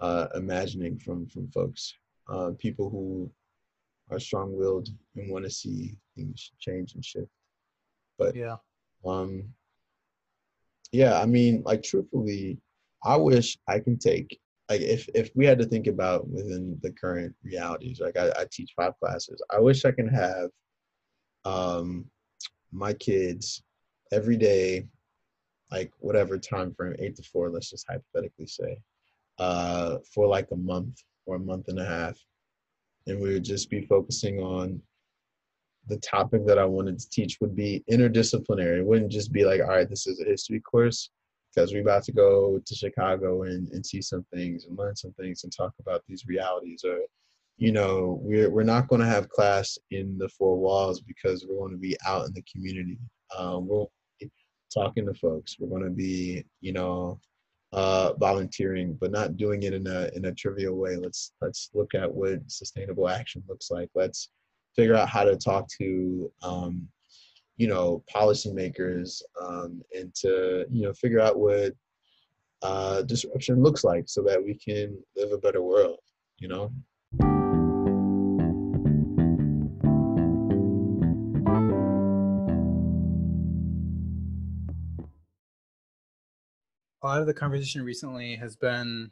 uh, 0.00 0.26
imagining 0.34 0.98
from 0.98 1.26
from 1.28 1.48
folks 1.50 1.94
uh, 2.28 2.50
people 2.58 2.90
who 2.90 3.30
are 4.10 4.20
strong-willed 4.20 4.88
and 5.16 5.30
want 5.30 5.44
to 5.44 5.50
see 5.50 5.96
things 6.16 6.52
change 6.58 6.94
and 6.94 7.04
shift. 7.04 7.30
But 8.18 8.34
yeah. 8.34 8.56
um 9.06 9.54
yeah 10.92 11.20
i 11.20 11.26
mean 11.26 11.62
like 11.64 11.82
truthfully 11.82 12.58
i 13.04 13.16
wish 13.16 13.58
i 13.68 13.78
can 13.78 13.98
take 13.98 14.38
like 14.68 14.80
if 14.80 15.08
if 15.14 15.30
we 15.34 15.46
had 15.46 15.58
to 15.58 15.64
think 15.64 15.86
about 15.86 16.28
within 16.28 16.78
the 16.82 16.92
current 16.92 17.34
realities 17.42 18.00
like 18.00 18.16
I, 18.16 18.28
I, 18.38 18.46
teach 18.50 18.72
five 18.76 18.92
classes 18.98 19.40
i 19.50 19.58
wish 19.58 19.84
i 19.84 19.92
can 19.92 20.08
have 20.08 20.50
um 21.44 22.06
my 22.72 22.92
kids 22.92 23.62
every 24.12 24.36
day 24.36 24.86
like 25.70 25.92
whatever 25.98 26.38
time 26.38 26.74
frame 26.74 26.96
eight 26.98 27.16
to 27.16 27.22
four 27.22 27.50
let's 27.50 27.70
just 27.70 27.86
hypothetically 27.88 28.46
say 28.46 28.78
uh 29.38 29.96
for 30.12 30.26
like 30.26 30.48
a 30.52 30.56
month 30.56 31.02
or 31.26 31.36
a 31.36 31.40
month 31.40 31.68
and 31.68 31.78
a 31.78 31.84
half 31.84 32.18
and 33.06 33.20
we 33.20 33.32
would 33.32 33.44
just 33.44 33.70
be 33.70 33.82
focusing 33.82 34.38
on 34.40 34.80
the 35.88 35.96
topic 35.98 36.46
that 36.46 36.58
i 36.58 36.64
wanted 36.64 36.98
to 36.98 37.08
teach 37.10 37.38
would 37.40 37.56
be 37.56 37.82
interdisciplinary 37.90 38.78
it 38.78 38.86
wouldn't 38.86 39.10
just 39.10 39.32
be 39.32 39.44
like 39.44 39.60
all 39.60 39.68
right 39.68 39.88
this 39.88 40.06
is 40.06 40.20
a 40.20 40.24
history 40.24 40.60
course 40.60 41.10
because 41.54 41.72
we're 41.72 41.82
about 41.82 42.04
to 42.04 42.12
go 42.12 42.60
to 42.64 42.74
Chicago 42.74 43.42
and, 43.42 43.68
and 43.72 43.84
see 43.84 44.00
some 44.00 44.24
things 44.32 44.66
and 44.66 44.78
learn 44.78 44.94
some 44.94 45.12
things 45.12 45.44
and 45.44 45.54
talk 45.54 45.72
about 45.80 46.02
these 46.08 46.24
realities. 46.26 46.84
Or, 46.84 47.00
you 47.56 47.72
know, 47.72 48.20
we're 48.22 48.50
we're 48.50 48.62
not 48.62 48.88
going 48.88 49.00
to 49.00 49.06
have 49.06 49.28
class 49.28 49.78
in 49.90 50.16
the 50.18 50.28
four 50.28 50.58
walls 50.58 51.00
because 51.00 51.44
we're 51.48 51.58
going 51.58 51.72
to 51.72 51.78
be 51.78 51.96
out 52.06 52.26
in 52.26 52.32
the 52.32 52.44
community. 52.50 52.98
Um, 53.36 53.66
we're 53.66 53.86
talking 54.72 55.06
to 55.06 55.14
folks. 55.14 55.56
We're 55.58 55.68
going 55.68 55.88
to 55.88 55.94
be, 55.94 56.44
you 56.60 56.72
know, 56.72 57.20
uh, 57.72 58.14
volunteering, 58.14 58.96
but 59.00 59.10
not 59.10 59.36
doing 59.36 59.62
it 59.62 59.74
in 59.74 59.86
a 59.86 60.10
in 60.14 60.24
a 60.26 60.34
trivial 60.34 60.76
way. 60.76 60.96
Let's 60.96 61.32
let's 61.40 61.70
look 61.74 61.94
at 61.94 62.12
what 62.12 62.40
sustainable 62.50 63.08
action 63.08 63.42
looks 63.48 63.70
like. 63.70 63.88
Let's 63.94 64.30
figure 64.74 64.94
out 64.94 65.08
how 65.08 65.24
to 65.24 65.36
talk 65.36 65.68
to 65.80 66.30
um, 66.42 66.88
you 67.56 67.68
know 67.68 68.02
policymakers 68.12 69.22
um, 69.40 69.82
and 69.94 70.14
to 70.14 70.64
you 70.70 70.82
know 70.82 70.92
figure 70.94 71.20
out 71.20 71.38
what 71.38 71.74
uh, 72.62 73.02
disruption 73.02 73.62
looks 73.62 73.84
like 73.84 74.04
so 74.06 74.22
that 74.22 74.42
we 74.42 74.54
can 74.54 74.96
live 75.16 75.32
a 75.32 75.38
better 75.38 75.62
world 75.62 75.98
you 76.38 76.48
know 76.48 76.72
a 87.02 87.06
lot 87.06 87.20
of 87.20 87.26
the 87.26 87.34
conversation 87.34 87.82
recently 87.82 88.36
has 88.36 88.56
been 88.56 89.10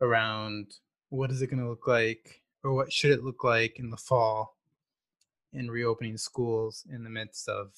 around 0.00 0.74
what 1.10 1.30
is 1.30 1.42
it 1.42 1.48
going 1.48 1.62
to 1.62 1.68
look 1.68 1.86
like 1.86 2.42
or 2.64 2.72
what 2.74 2.92
should 2.92 3.10
it 3.10 3.24
look 3.24 3.44
like 3.44 3.78
in 3.78 3.90
the 3.90 3.96
fall 3.96 4.56
in 5.52 5.70
reopening 5.70 6.16
schools 6.16 6.84
in 6.92 7.02
the 7.04 7.10
midst 7.10 7.48
of 7.48 7.70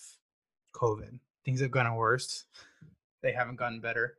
COVID. 0.75 1.19
Things 1.45 1.61
have 1.61 1.71
gotten 1.71 1.95
worse. 1.95 2.45
They 3.23 3.33
haven't 3.33 3.57
gotten 3.57 3.81
better. 3.81 4.17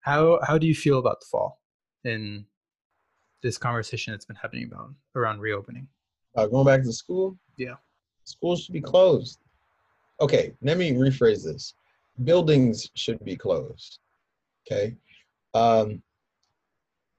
How 0.00 0.38
how 0.42 0.58
do 0.58 0.66
you 0.66 0.74
feel 0.74 0.98
about 0.98 1.20
the 1.20 1.26
fall 1.26 1.60
in 2.04 2.46
this 3.42 3.58
conversation 3.58 4.12
that's 4.12 4.24
been 4.24 4.36
happening 4.36 4.64
about 4.64 4.90
around 5.14 5.40
reopening? 5.40 5.88
Uh, 6.34 6.46
going 6.46 6.66
back 6.66 6.82
to 6.82 6.92
school? 6.92 7.36
Yeah. 7.56 7.74
Schools 8.24 8.62
should 8.62 8.72
be 8.72 8.80
closed. 8.80 9.40
Okay, 10.20 10.54
let 10.62 10.78
me 10.78 10.92
rephrase 10.92 11.44
this. 11.44 11.74
Buildings 12.24 12.90
should 12.94 13.22
be 13.24 13.36
closed. 13.36 13.98
Okay. 14.66 14.96
Um, 15.54 16.02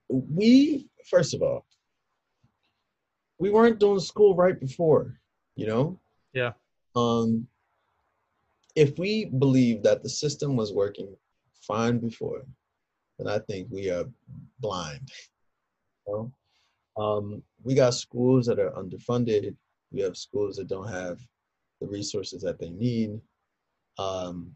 we, 0.10 0.88
first 1.10 1.34
of 1.34 1.42
all, 1.42 1.66
we 3.40 3.50
weren't 3.50 3.80
doing 3.80 4.00
school 4.00 4.36
right 4.36 4.60
before 4.60 5.20
you 5.56 5.68
know 5.68 6.00
yeah 6.34 6.54
um 6.96 7.48
if 8.76 8.98
we 8.98 9.26
believe 9.26 9.84
that 9.84 10.04
the 10.04 10.10
system 10.10 10.56
was 10.56 10.74
working 10.74 11.16
fine 11.62 11.98
before 11.98 12.44
then 13.18 13.28
i 13.28 13.40
think 13.40 13.68
we 13.70 13.90
are 13.90 14.06
blind 14.60 15.12
you 16.08 16.14
know? 16.14 16.32
um, 17.04 17.44
we 17.64 17.76
got 17.76 17.94
schools 17.94 18.46
that 18.48 18.60
are 18.60 18.72
underfunded 18.72 19.56
we 19.92 20.02
have 20.02 20.18
schools 20.18 20.58
that 20.58 20.68
don't 20.68 20.90
have 20.90 21.20
the 21.80 21.88
resources 21.88 22.42
that 22.42 22.60
they 22.60 22.70
need 22.70 23.20
um, 24.00 24.52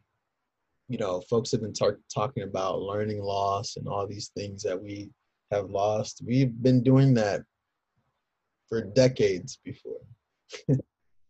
you 0.91 0.97
know 0.97 1.21
folks 1.29 1.51
have 1.51 1.61
been 1.61 1.73
tar- 1.73 2.01
talking 2.13 2.43
about 2.43 2.81
learning 2.81 3.21
loss 3.21 3.77
and 3.77 3.87
all 3.87 4.05
these 4.05 4.29
things 4.35 4.61
that 4.63 4.79
we 4.79 5.09
have 5.49 5.69
lost. 5.69 6.21
We've 6.27 6.53
been 6.61 6.83
doing 6.83 7.13
that 7.13 7.43
for 8.67 8.81
decades 8.81 9.59
before. 9.63 10.01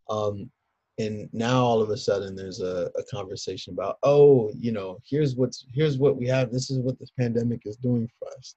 Um, 0.10 0.52
and 0.98 1.30
now 1.32 1.64
all 1.64 1.82
of 1.82 1.90
a 1.90 1.96
sudden 1.96 2.36
there's 2.36 2.60
a, 2.60 2.92
a 2.98 3.04
conversation 3.10 3.72
about 3.72 3.98
oh 4.04 4.52
you 4.58 4.74
know 4.74 4.98
here's 5.10 5.38
what's 5.38 5.66
here's 5.74 5.98
what 5.98 6.18
we 6.18 6.28
have. 6.28 6.52
This 6.52 6.70
is 6.70 6.80
what 6.80 7.00
this 7.00 7.12
pandemic 7.18 7.62
is 7.64 7.78
doing 7.78 8.10
for 8.20 8.28
us. 8.38 8.56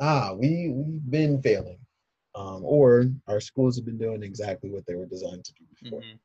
Ah 0.00 0.32
we 0.32 0.72
we've 0.74 1.10
been 1.10 1.42
failing 1.42 1.78
um, 2.34 2.62
or 2.64 3.10
our 3.26 3.38
schools 3.38 3.76
have 3.76 3.84
been 3.84 3.98
doing 3.98 4.22
exactly 4.22 4.70
what 4.70 4.86
they 4.86 4.94
were 4.94 5.04
designed 5.04 5.44
to 5.44 5.52
do 5.52 5.64
before. 5.82 6.00
Mm-hmm. 6.00 6.16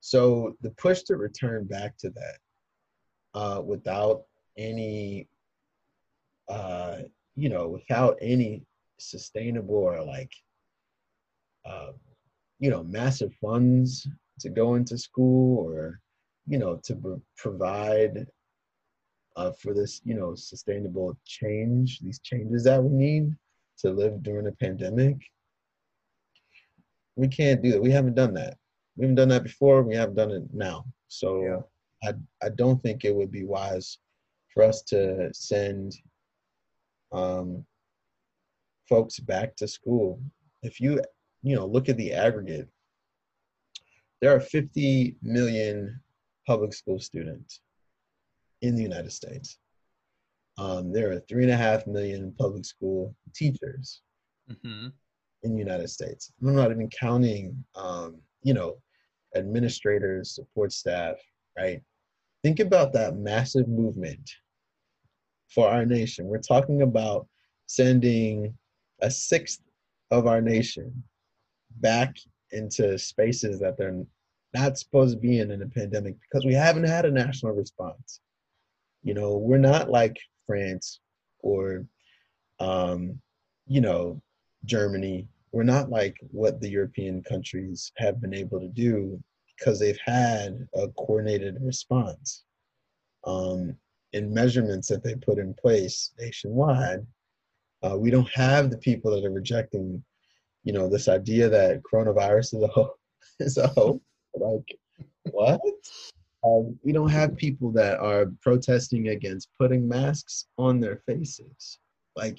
so 0.00 0.56
the 0.62 0.70
push 0.70 1.02
to 1.02 1.16
return 1.16 1.66
back 1.66 1.98
to 1.98 2.08
that 2.08 2.38
uh, 3.34 3.62
without 3.64 4.24
any 4.56 5.28
uh, 6.48 6.98
you 7.36 7.48
know 7.48 7.68
without 7.68 8.18
any 8.20 8.62
sustainable 8.98 9.76
or 9.76 10.02
like 10.02 10.32
uh, 11.64 11.92
you 12.58 12.70
know 12.70 12.82
massive 12.82 13.32
funds 13.40 14.08
to 14.38 14.48
go 14.48 14.74
into 14.74 14.98
school 14.98 15.66
or 15.66 16.00
you 16.46 16.58
know 16.58 16.80
to 16.82 17.22
provide 17.36 18.26
uh, 19.36 19.52
for 19.52 19.72
this 19.72 20.00
you 20.04 20.14
know 20.14 20.34
sustainable 20.34 21.16
change 21.24 22.00
these 22.00 22.18
changes 22.20 22.64
that 22.64 22.82
we 22.82 22.90
need 22.90 23.36
to 23.78 23.90
live 23.90 24.22
during 24.22 24.46
a 24.46 24.52
pandemic. 24.52 25.16
We 27.16 27.28
can't 27.28 27.62
do 27.62 27.72
that. 27.72 27.82
We 27.82 27.90
haven't 27.90 28.14
done 28.14 28.34
that. 28.34 28.56
We 28.96 29.04
haven't 29.04 29.16
done 29.16 29.28
that 29.28 29.42
before. 29.42 29.82
We 29.82 29.94
haven't 29.94 30.16
done 30.16 30.30
it 30.30 30.42
now. 30.52 30.84
So. 31.08 31.64
I 32.04 32.12
i 32.42 32.48
don't 32.48 32.82
think 32.82 33.04
it 33.04 33.14
would 33.14 33.30
be 33.30 33.44
wise 33.44 33.98
for 34.52 34.62
us 34.62 34.82
to 34.82 35.28
send 35.32 35.94
um 37.12 37.64
folks 38.88 39.18
back 39.20 39.54
to 39.56 39.68
school 39.68 40.20
if 40.62 40.80
you 40.80 41.00
you 41.42 41.56
know, 41.56 41.66
look 41.66 41.88
at 41.88 41.96
the 41.96 42.12
aggregate. 42.12 42.68
There 44.20 44.34
are 44.34 44.40
50 44.40 45.16
million 45.22 46.00
public 46.46 46.74
school 46.74 46.98
students 46.98 47.60
in 48.60 48.76
the 48.76 48.82
United 48.82 49.12
States. 49.12 49.58
Um, 50.58 50.92
there 50.92 51.10
are 51.10 51.20
three 51.20 51.44
and 51.44 51.52
a 51.52 51.56
half 51.56 51.86
million 51.86 52.34
public 52.38 52.66
school 52.66 53.14
teachers 53.34 54.02
mm-hmm. 54.50 54.88
in 55.42 55.52
the 55.52 55.58
United 55.58 55.88
States. 55.88 56.32
I'm 56.42 56.54
not 56.54 56.70
even 56.70 56.90
counting, 56.90 57.64
um, 57.74 58.20
you 58.42 58.52
know, 58.52 58.76
administrators, 59.34 60.34
support 60.34 60.72
staff, 60.72 61.16
right? 61.56 61.80
Think 62.42 62.60
about 62.60 62.92
that 62.94 63.16
massive 63.16 63.68
movement 63.68 64.30
for 65.48 65.68
our 65.68 65.84
nation. 65.84 66.26
We're 66.26 66.38
talking 66.38 66.82
about 66.82 67.26
sending 67.66 68.56
a 69.00 69.10
sixth 69.10 69.60
of 70.10 70.26
our 70.26 70.40
nation 70.40 71.02
back 71.80 72.16
into 72.52 72.98
spaces 72.98 73.60
that 73.60 73.76
they're 73.76 74.04
not 74.54 74.78
supposed 74.78 75.14
to 75.14 75.20
be 75.20 75.38
in 75.38 75.50
in 75.50 75.62
a 75.62 75.66
pandemic 75.66 76.16
because 76.20 76.44
we 76.44 76.54
haven't 76.54 76.84
had 76.84 77.04
a 77.04 77.10
national 77.10 77.52
response. 77.52 78.20
You 79.02 79.14
know, 79.14 79.36
we're 79.36 79.58
not 79.58 79.90
like 79.90 80.16
France 80.46 81.00
or, 81.40 81.86
um, 82.58 83.20
you 83.66 83.80
know, 83.80 84.20
Germany. 84.64 85.28
We're 85.52 85.62
not 85.62 85.90
like 85.90 86.16
what 86.30 86.60
the 86.60 86.68
European 86.68 87.22
countries 87.22 87.92
have 87.96 88.20
been 88.20 88.34
able 88.34 88.60
to 88.60 88.68
do 88.68 89.22
because 89.60 89.78
they've 89.78 90.00
had 90.04 90.66
a 90.74 90.88
coordinated 90.88 91.58
response 91.60 92.44
um, 93.24 93.76
and 94.14 94.32
measurements 94.32 94.88
that 94.88 95.04
they 95.04 95.14
put 95.14 95.38
in 95.38 95.54
place 95.54 96.12
nationwide. 96.18 97.06
Uh, 97.82 97.96
we 97.96 98.10
don't 98.10 98.30
have 98.30 98.70
the 98.70 98.78
people 98.78 99.10
that 99.10 99.24
are 99.24 99.30
rejecting 99.30 100.02
you 100.64 100.72
know, 100.72 100.88
this 100.88 101.08
idea 101.08 101.48
that 101.48 101.82
coronavirus 101.82 102.54
is 102.54 102.62
a 102.62 102.68
hoax. 102.68 102.96
Is 103.40 103.56
a 103.56 103.68
hoax. 103.68 104.00
Like, 104.34 104.78
what? 105.30 105.60
Um, 106.44 106.78
we 106.82 106.92
don't 106.92 107.08
have 107.08 107.36
people 107.36 107.70
that 107.72 107.98
are 107.98 108.26
protesting 108.42 109.08
against 109.08 109.48
putting 109.58 109.88
masks 109.88 110.46
on 110.58 110.78
their 110.78 110.96
faces. 111.06 111.78
Like, 112.16 112.38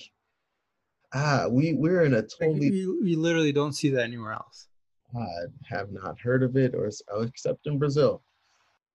ah, 1.13 1.47
we 1.49 1.73
we're 1.73 2.03
in 2.03 2.13
a 2.13 2.21
totally. 2.21 2.69
We, 2.69 2.87
we 3.03 3.15
literally 3.15 3.51
don't 3.51 3.73
see 3.73 3.89
that 3.89 4.03
anywhere 4.03 4.33
else. 4.33 4.67
I 5.15 5.45
have 5.65 5.91
not 5.91 6.19
heard 6.19 6.43
of 6.43 6.55
it, 6.55 6.73
or 6.75 6.89
except 7.23 7.67
in 7.67 7.77
Brazil. 7.77 8.23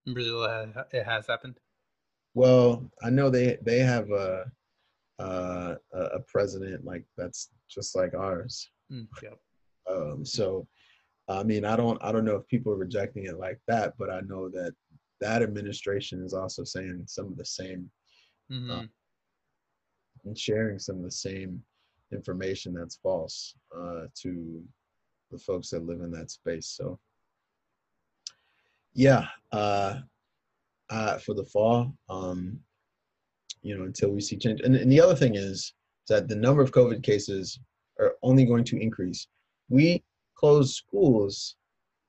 In 0.07 0.15
Brazil, 0.15 0.45
it 0.93 1.05
has 1.05 1.27
happened. 1.27 1.59
Well, 2.35 2.91
I 3.03 3.11
know 3.11 3.31
they 3.31 3.59
they 3.63 3.79
have 3.79 4.11
a 4.11 4.45
a, 5.19 5.77
a 5.93 6.21
president 6.27 6.85
like 6.85 7.05
that's 7.17 7.51
just 7.69 7.97
like 7.97 8.15
ours. 8.15 8.69
Mm, 8.93 9.07
yep. 9.23 9.39
Um, 9.91 10.25
so, 10.25 10.67
I 11.29 11.43
mean, 11.43 11.65
I 11.65 11.77
don't, 11.77 11.99
I 12.03 12.13
don't 12.13 12.25
know 12.25 12.37
if 12.37 12.47
people 12.49 12.73
are 12.73 12.77
rejecting 12.77 13.27
it 13.27 13.39
like 13.39 13.61
that, 13.69 13.95
but 13.99 14.11
I 14.11 14.21
know 14.21 14.49
that 14.51 14.75
that 15.21 15.43
administration 15.43 16.25
is 16.25 16.35
also 16.35 16.65
saying 16.65 17.05
some 17.07 17.27
of 17.27 17.37
the 17.37 17.45
same, 17.45 17.91
mm-hmm. 18.51 18.71
uh, 18.71 18.83
and 20.25 20.39
sharing 20.39 20.79
some 20.79 20.97
of 20.97 21.05
the 21.05 21.11
same 21.11 21.63
information 22.13 22.75
that's 22.75 22.97
false 22.97 23.55
uh, 23.77 24.07
to 24.23 24.63
the 25.31 25.39
folks 25.39 25.71
that 25.71 25.87
live 25.87 26.01
in 26.01 26.11
that 26.13 26.31
space. 26.31 26.67
So, 26.67 26.99
yeah, 28.95 29.27
uh, 29.53 30.01
uh, 30.91 31.19
for 31.19 31.35
the 31.35 31.45
fall, 31.45 31.93
um, 32.09 32.59
you 33.63 33.77
know, 33.77 33.85
until 33.85 34.11
we 34.11 34.21
see 34.21 34.37
change. 34.37 34.61
And, 34.61 34.77
and 34.77 34.91
the 34.91 35.01
other 35.01 35.15
thing 35.15 35.35
is 35.35 35.75
that 36.09 36.29
the 36.29 36.37
number 36.37 36.63
of 36.63 36.73
COVID 36.73 37.03
cases 37.03 37.59
are 37.99 38.15
only 38.23 38.45
going 38.45 38.65
to 38.65 38.79
increase. 38.79 39.27
We 39.69 40.05
closed 40.35 40.75
schools 40.75 41.57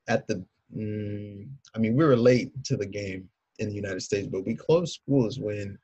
at 0.07 0.27
the, 0.27 0.45
mm, 0.75 1.47
I 1.75 1.79
mean, 1.79 1.95
we 1.95 2.05
were 2.05 2.15
late 2.15 2.51
to 2.65 2.77
the 2.77 2.85
game 2.85 3.27
in 3.59 3.69
the 3.69 3.75
United 3.75 4.01
States, 4.01 4.27
but 4.27 4.45
we 4.45 4.55
closed 4.55 4.93
schools 4.93 5.39
when 5.39 5.77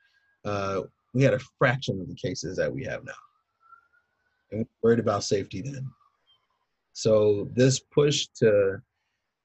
uh, 0.44 0.82
we 1.12 1.22
had 1.22 1.34
a 1.34 1.40
fraction 1.58 2.00
of 2.00 2.08
the 2.08 2.14
cases 2.14 2.56
that 2.56 2.72
we 2.72 2.84
have 2.84 3.04
now. 3.04 3.12
And 4.50 4.60
we 4.60 4.66
worried 4.82 5.00
about 5.00 5.24
safety 5.24 5.62
then. 5.62 5.90
So 6.94 7.50
this 7.54 7.80
push 7.80 8.28
to, 8.36 8.80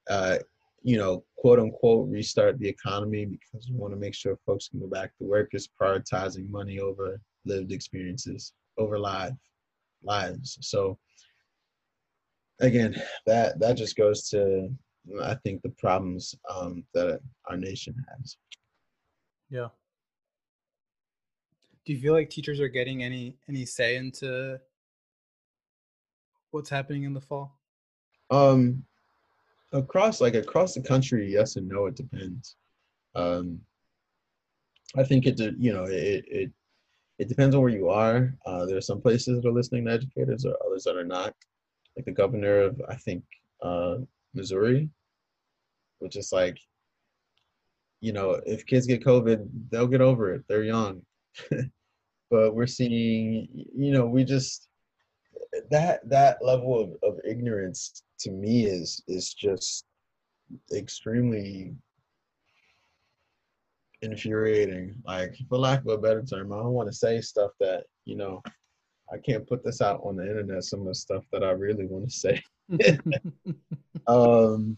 uh, 0.09 0.37
you 0.83 0.97
know, 0.97 1.25
quote 1.35 1.59
unquote, 1.59 2.07
restart 2.07 2.59
the 2.59 2.69
economy 2.69 3.25
because 3.25 3.67
we 3.69 3.75
want 3.75 3.91
to 3.93 3.99
make 3.99 4.13
sure 4.13 4.37
folks 4.45 4.69
can 4.69 4.79
go 4.79 4.87
back 4.87 5.17
to 5.17 5.25
work 5.25 5.49
is 5.53 5.67
prioritizing 5.67 6.49
money 6.49 6.79
over 6.79 7.19
lived 7.45 7.71
experiences, 7.71 8.53
over 8.77 8.97
life 8.97 9.33
lives. 10.03 10.57
So 10.61 10.97
again, 12.61 12.95
that 13.25 13.59
that 13.59 13.75
just 13.75 13.97
goes 13.97 14.29
to 14.29 14.69
I 15.21 15.33
think 15.43 15.63
the 15.63 15.69
problems 15.69 16.35
um, 16.53 16.83
that 16.93 17.19
our 17.49 17.57
nation 17.57 17.95
has. 18.09 18.37
Yeah. 19.49 19.69
Do 21.85 21.93
you 21.93 21.99
feel 21.99 22.13
like 22.13 22.29
teachers 22.29 22.59
are 22.59 22.67
getting 22.67 23.03
any 23.03 23.37
any 23.49 23.65
say 23.65 23.95
into 23.95 24.59
what's 26.51 26.69
happening 26.69 27.03
in 27.03 27.13
the 27.13 27.21
fall? 27.21 27.57
Um, 28.31 28.83
across 29.73 30.21
like 30.21 30.35
across 30.35 30.73
the 30.73 30.81
country, 30.81 31.31
yes 31.31 31.55
and 31.55 31.67
no. 31.67 31.85
It 31.87 31.95
depends. 31.95 32.55
Um, 33.15 33.59
I 34.95 35.03
think 35.03 35.25
it 35.25 35.39
you 35.57 35.73
know 35.73 35.83
it 35.83 36.25
it 36.27 36.51
it 37.19 37.27
depends 37.27 37.53
on 37.53 37.61
where 37.61 37.69
you 37.69 37.89
are. 37.89 38.33
Uh, 38.45 38.65
there 38.65 38.77
are 38.77 38.81
some 38.81 39.01
places 39.01 39.41
that 39.41 39.47
are 39.47 39.51
listening 39.51 39.85
to 39.85 39.91
educators, 39.91 40.45
or 40.45 40.55
others 40.65 40.85
that 40.85 40.95
are 40.95 41.05
not. 41.05 41.35
Like 41.95 42.05
the 42.05 42.11
governor 42.11 42.61
of, 42.61 42.81
I 42.87 42.95
think, 42.95 43.23
uh, 43.61 43.97
Missouri, 44.33 44.89
which 45.97 46.15
is 46.15 46.31
like, 46.31 46.57
you 47.99 48.13
know, 48.13 48.39
if 48.45 48.65
kids 48.65 48.87
get 48.87 49.03
COVID, 49.03 49.49
they'll 49.69 49.87
get 49.87 49.99
over 49.99 50.33
it. 50.33 50.43
They're 50.47 50.63
young. 50.63 51.01
but 52.31 52.55
we're 52.55 52.67
seeing, 52.67 53.49
you 53.75 53.91
know, 53.91 54.05
we 54.05 54.23
just 54.23 54.68
that 55.71 56.07
that 56.09 56.37
level 56.43 56.79
of, 56.79 56.89
of 57.03 57.19
ignorance 57.25 58.03
to 58.19 58.31
me 58.31 58.65
is 58.65 59.01
is 59.07 59.33
just 59.33 59.85
extremely 60.73 61.73
infuriating. 64.01 64.95
Like, 65.05 65.35
for 65.47 65.57
lack 65.57 65.81
of 65.81 65.87
a 65.87 65.97
better 65.97 66.23
term, 66.23 66.53
I 66.53 66.57
don't 66.57 66.73
want 66.73 66.89
to 66.89 66.95
say 66.95 67.21
stuff 67.21 67.51
that, 67.59 67.85
you 68.05 68.15
know, 68.15 68.41
I 69.11 69.17
can't 69.17 69.47
put 69.47 69.63
this 69.63 69.81
out 69.81 70.01
on 70.03 70.15
the 70.15 70.23
internet, 70.23 70.63
some 70.63 70.81
of 70.81 70.87
the 70.87 70.95
stuff 70.95 71.25
that 71.31 71.43
I 71.43 71.51
really 71.51 71.85
want 71.85 72.09
to 72.09 72.15
say. 72.15 72.43
um, 74.07 74.77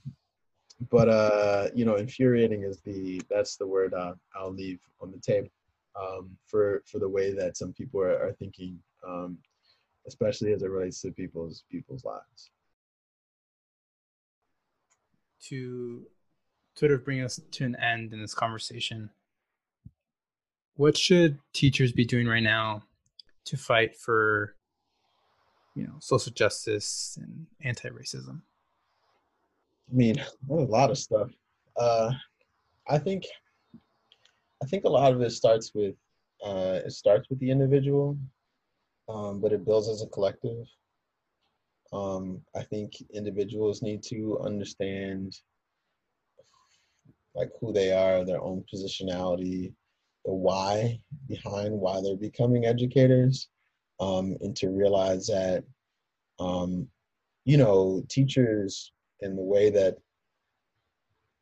but, 0.89 1.09
uh, 1.09 1.67
you 1.75 1.85
know, 1.85 1.95
infuriating 1.95 2.63
is 2.63 2.79
the, 2.81 3.21
that's 3.29 3.57
the 3.57 3.67
word 3.67 3.93
I, 3.93 4.13
I'll 4.35 4.53
leave 4.53 4.79
on 5.01 5.11
the 5.11 5.19
table 5.19 5.49
um, 6.01 6.31
for, 6.47 6.81
for 6.85 6.99
the 6.99 7.09
way 7.09 7.33
that 7.33 7.57
some 7.57 7.73
people 7.73 8.01
are, 8.01 8.17
are 8.17 8.33
thinking, 8.33 8.79
um, 9.07 9.37
especially 10.07 10.53
as 10.53 10.63
it 10.63 10.69
relates 10.69 11.01
to 11.01 11.11
people's, 11.11 11.63
people's 11.69 12.03
lives. 12.03 12.51
To 15.49 16.05
sort 16.75 16.91
of 16.91 17.03
bring 17.03 17.21
us 17.21 17.39
to 17.51 17.65
an 17.65 17.75
end 17.75 18.13
in 18.13 18.21
this 18.21 18.33
conversation, 18.33 19.09
what 20.75 20.97
should 20.97 21.39
teachers 21.53 21.91
be 21.91 22.05
doing 22.05 22.27
right 22.27 22.43
now 22.43 22.83
to 23.45 23.57
fight 23.57 23.97
for, 23.97 24.55
you 25.75 25.83
know, 25.83 25.95
social 25.99 26.31
justice 26.31 27.17
and 27.21 27.47
anti-racism? 27.63 28.41
I 29.91 29.93
mean, 29.93 30.23
a 30.49 30.53
lot 30.53 30.89
of 30.89 30.97
stuff. 30.97 31.29
Uh, 31.75 32.11
I 32.87 32.97
think, 32.97 33.25
I 34.63 34.65
think 34.65 34.85
a 34.85 34.89
lot 34.89 35.11
of 35.11 35.21
it 35.21 35.31
starts 35.31 35.71
with, 35.73 35.95
uh, 36.43 36.79
it 36.85 36.91
starts 36.91 37.29
with 37.29 37.39
the 37.39 37.51
individual, 37.51 38.17
um, 39.11 39.41
but 39.41 39.51
it 39.51 39.65
builds 39.65 39.89
as 39.89 40.01
a 40.01 40.07
collective. 40.07 40.65
Um, 41.91 42.41
I 42.55 42.63
think 42.63 42.93
individuals 43.13 43.81
need 43.81 44.01
to 44.03 44.39
understand, 44.39 45.35
like 47.35 47.49
who 47.59 47.73
they 47.73 47.91
are, 47.91 48.23
their 48.23 48.41
own 48.41 48.63
positionality, 48.73 49.73
the 50.23 50.33
why 50.33 50.99
behind 51.27 51.73
why 51.73 51.99
they're 52.01 52.15
becoming 52.15 52.65
educators, 52.65 53.49
um, 53.99 54.37
and 54.41 54.55
to 54.57 54.69
realize 54.69 55.27
that, 55.27 55.63
um, 56.39 56.87
you 57.43 57.57
know, 57.57 58.03
teachers 58.07 58.93
in 59.19 59.35
the 59.35 59.41
way 59.41 59.69
that 59.69 59.97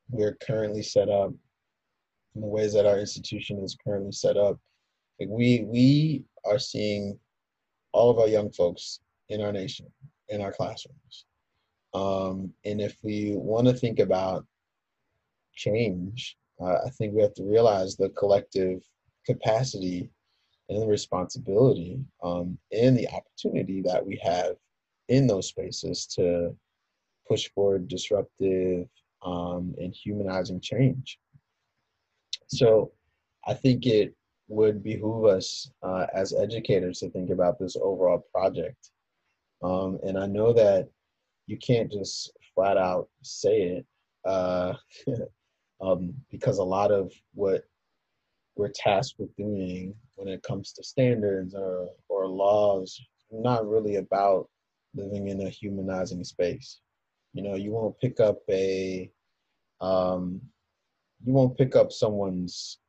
we're 0.09 0.38
currently 0.41 0.82
set 0.82 1.09
up, 1.09 1.32
in 2.36 2.41
the 2.41 2.47
ways 2.47 2.74
that 2.74 2.88
our 2.88 2.97
institution 2.99 3.59
is 3.63 3.78
currently 3.84 4.11
set 4.11 4.38
up, 4.38 4.57
like 5.20 5.30
we 5.30 5.63
we 5.67 6.24
are 6.45 6.59
seeing 6.59 7.20
all 7.91 8.09
of 8.09 8.19
our 8.19 8.27
young 8.27 8.51
folks 8.51 8.99
in 9.29 9.41
our 9.41 9.51
nation, 9.51 9.87
in 10.29 10.41
our 10.41 10.51
classrooms. 10.51 11.25
Um, 11.93 12.53
and 12.65 12.79
if 12.79 12.97
we 13.03 13.33
want 13.35 13.67
to 13.67 13.73
think 13.73 13.99
about 13.99 14.45
change, 15.55 16.37
uh, 16.61 16.77
I 16.85 16.89
think 16.89 17.13
we 17.13 17.21
have 17.21 17.33
to 17.35 17.43
realize 17.43 17.95
the 17.95 18.09
collective 18.09 18.81
capacity 19.25 20.09
and 20.69 20.81
the 20.81 20.87
responsibility 20.87 21.99
um, 22.23 22.57
and 22.71 22.97
the 22.97 23.07
opportunity 23.09 23.81
that 23.81 24.05
we 24.05 24.19
have 24.23 24.55
in 25.07 25.25
those 25.25 25.47
spaces 25.47 26.05
to 26.05 26.55
push 27.27 27.49
for 27.55 27.79
disruptive 27.79 28.87
um, 29.23 29.73
and 29.79 29.93
humanizing 29.93 30.61
change. 30.61 31.19
So 32.47 32.91
I 33.47 33.53
think 33.53 33.85
it 33.85 34.13
would 34.49 34.83
behoove 34.83 35.25
us 35.25 35.71
uh, 35.83 36.07
as 36.13 36.33
educators 36.33 36.99
to 36.99 37.09
think 37.11 37.29
about 37.29 37.57
this 37.59 37.77
overall 37.81 38.25
project. 38.33 38.89
Um, 39.63 39.99
and 40.03 40.17
I 40.17 40.25
know 40.25 40.51
that 40.53 40.89
you 41.47 41.57
can't 41.57 41.91
just 41.91 42.31
flat 42.55 42.77
out 42.77 43.07
say 43.21 43.61
it 43.61 43.85
uh, 44.25 44.73
um, 45.81 46.13
because 46.31 46.57
a 46.57 46.63
lot 46.63 46.91
of 46.91 47.13
what 47.33 47.63
we're 48.55 48.71
tasked 48.75 49.15
with 49.19 49.35
doing 49.37 49.93
when 50.15 50.27
it 50.27 50.43
comes 50.43 50.73
to 50.73 50.83
standards 50.83 51.55
or, 51.55 51.89
or 52.09 52.27
laws 52.27 52.99
not 53.31 53.67
really 53.67 53.97
about 53.97 54.49
living 54.95 55.27
in 55.27 55.41
a 55.41 55.49
humanizing 55.49 56.23
space. 56.23 56.79
You 57.33 57.43
know, 57.43 57.55
you 57.55 57.71
won't 57.71 57.99
pick 57.99 58.19
up 58.19 58.39
a 58.49 59.09
um, 59.81 60.41
you 61.23 61.33
won't 61.33 61.57
pick 61.57 61.75
up 61.75 61.91
someone's 61.91 62.79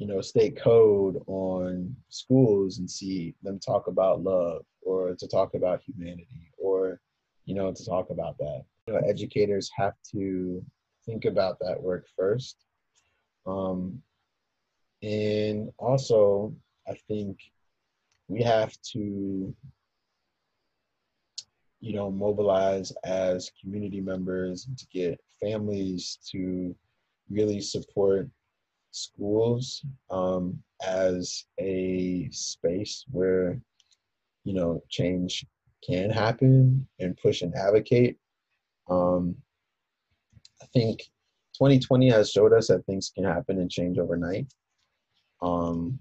you 0.00 0.06
know 0.06 0.22
state 0.22 0.58
code 0.58 1.22
on 1.26 1.94
schools 2.08 2.78
and 2.78 2.90
see 2.90 3.34
them 3.42 3.58
talk 3.58 3.86
about 3.86 4.22
love 4.22 4.64
or 4.80 5.14
to 5.14 5.28
talk 5.28 5.52
about 5.52 5.82
humanity 5.82 6.50
or 6.58 6.98
you 7.44 7.54
know 7.54 7.70
to 7.70 7.84
talk 7.84 8.08
about 8.08 8.38
that. 8.38 8.62
You 8.86 8.94
know 8.94 9.00
educators 9.06 9.70
have 9.76 9.94
to 10.12 10.64
think 11.04 11.26
about 11.26 11.58
that 11.60 11.80
work 11.80 12.06
first. 12.16 12.56
Um, 13.46 14.02
and 15.02 15.70
also 15.78 16.54
i 16.88 16.94
think 17.08 17.38
we 18.28 18.42
have 18.42 18.76
to 18.82 19.54
you 21.80 21.94
know 21.94 22.10
mobilize 22.10 22.92
as 23.04 23.50
community 23.60 24.00
members 24.00 24.68
to 24.76 24.86
get 24.92 25.18
families 25.40 26.18
to 26.30 26.74
really 27.30 27.60
support 27.62 28.28
schools 28.90 29.84
um, 30.10 30.58
as 30.86 31.44
a 31.58 32.28
space 32.32 33.04
where 33.10 33.60
you 34.44 34.54
know 34.54 34.82
change 34.88 35.46
can 35.86 36.10
happen 36.10 36.86
and 36.98 37.16
push 37.16 37.42
and 37.42 37.54
advocate. 37.54 38.18
Um, 38.88 39.36
i 40.62 40.66
think 40.74 41.00
2020 41.54 42.10
has 42.10 42.30
showed 42.30 42.52
us 42.52 42.68
that 42.68 42.84
things 42.86 43.10
can 43.14 43.24
happen 43.24 43.58
and 43.60 43.70
change 43.70 43.98
overnight. 43.98 44.52
Um, 45.42 46.00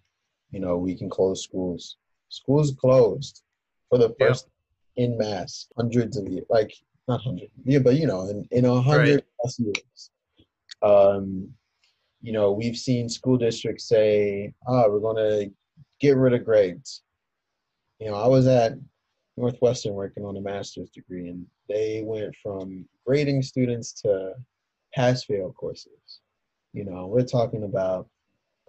you 0.52 0.60
know 0.60 0.78
we 0.78 0.96
can 0.96 1.10
close 1.10 1.44
schools. 1.44 1.98
Schools 2.30 2.76
closed 2.80 3.44
for 3.90 3.98
the 3.98 4.16
first 4.20 4.48
in 4.96 5.18
mass 5.18 5.68
hundreds 5.78 6.18
of 6.18 6.28
years 6.28 6.46
like 6.50 6.74
not 7.08 7.22
hundred 7.22 7.50
yeah 7.64 7.80
but 7.80 7.96
you 7.96 8.06
know 8.06 8.28
in, 8.30 8.46
in 8.52 8.66
a 8.66 8.82
hundred 8.82 9.16
right. 9.16 9.24
plus 9.40 9.60
years. 9.60 10.12
Um, 10.82 11.54
you 12.22 12.32
know 12.32 12.52
we've 12.52 12.78
seen 12.78 13.10
school 13.10 13.38
districts 13.38 13.88
say 13.88 14.54
oh 14.68 14.90
we're 14.90 15.00
going 15.00 15.16
to 15.16 15.52
get 16.00 16.18
rid 16.18 16.34
of 16.34 16.46
grades 16.46 17.04
you 18.00 18.10
know 18.10 18.16
i 18.16 18.28
was 18.28 18.48
at 18.48 18.74
northwestern 19.38 19.94
working 19.94 20.26
on 20.26 20.38
a 20.38 20.42
master's 20.42 20.90
degree 20.90 21.30
and 21.30 21.46
they 21.68 22.04
went 22.06 22.36
from 22.42 22.86
grading 23.06 23.42
students 23.42 23.94
to 23.94 24.34
pass 24.94 25.24
fail 25.24 25.54
courses 25.54 26.20
you 26.74 26.84
know 26.84 27.08
we're 27.08 27.24
talking 27.24 27.64
about 27.64 28.08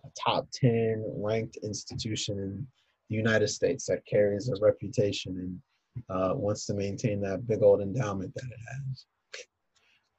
a 0.04 0.08
top 0.18 0.46
10 0.54 1.04
ranked 1.16 1.58
institution 1.62 2.38
in 2.38 2.66
the 3.08 3.16
united 3.16 3.48
states 3.48 3.86
that 3.86 4.06
carries 4.06 4.48
a 4.48 4.54
reputation 4.60 5.36
and 5.38 5.60
uh, 6.08 6.32
wants 6.34 6.66
to 6.66 6.74
maintain 6.74 7.20
that 7.20 7.46
big 7.46 7.62
old 7.62 7.80
endowment 7.80 8.32
that 8.34 8.44
it 8.44 8.60
has. 8.72 9.04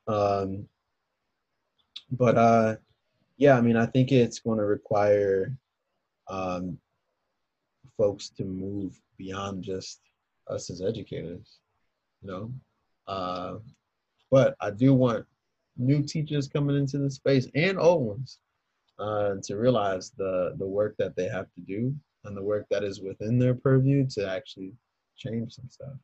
Um, 0.07 0.65
but 2.11 2.37
uh, 2.37 2.75
yeah, 3.41 3.57
I 3.57 3.61
mean, 3.61 3.75
I 3.75 3.87
think 3.87 4.11
it's 4.11 4.37
going 4.37 4.59
to 4.59 4.65
require 4.65 5.51
um, 6.27 6.77
folks 7.97 8.29
to 8.37 8.43
move 8.43 9.01
beyond 9.17 9.63
just 9.63 9.99
us 10.47 10.69
as 10.69 10.83
educators, 10.83 11.57
you 12.21 12.29
know. 12.29 12.53
Uh, 13.07 13.55
but 14.29 14.55
I 14.61 14.69
do 14.69 14.93
want 14.93 15.25
new 15.75 16.03
teachers 16.03 16.47
coming 16.47 16.77
into 16.77 16.99
the 16.99 17.09
space 17.09 17.47
and 17.55 17.79
old 17.79 18.05
ones 18.05 18.37
uh, 18.99 19.37
to 19.41 19.57
realize 19.57 20.11
the 20.11 20.53
the 20.59 20.67
work 20.67 20.93
that 20.99 21.15
they 21.15 21.27
have 21.27 21.51
to 21.55 21.61
do 21.61 21.95
and 22.25 22.37
the 22.37 22.43
work 22.43 22.67
that 22.69 22.83
is 22.83 23.01
within 23.01 23.39
their 23.39 23.55
purview 23.55 24.05
to 24.11 24.31
actually 24.31 24.71
change 25.17 25.55
some 25.55 25.67
stuff. 25.67 25.97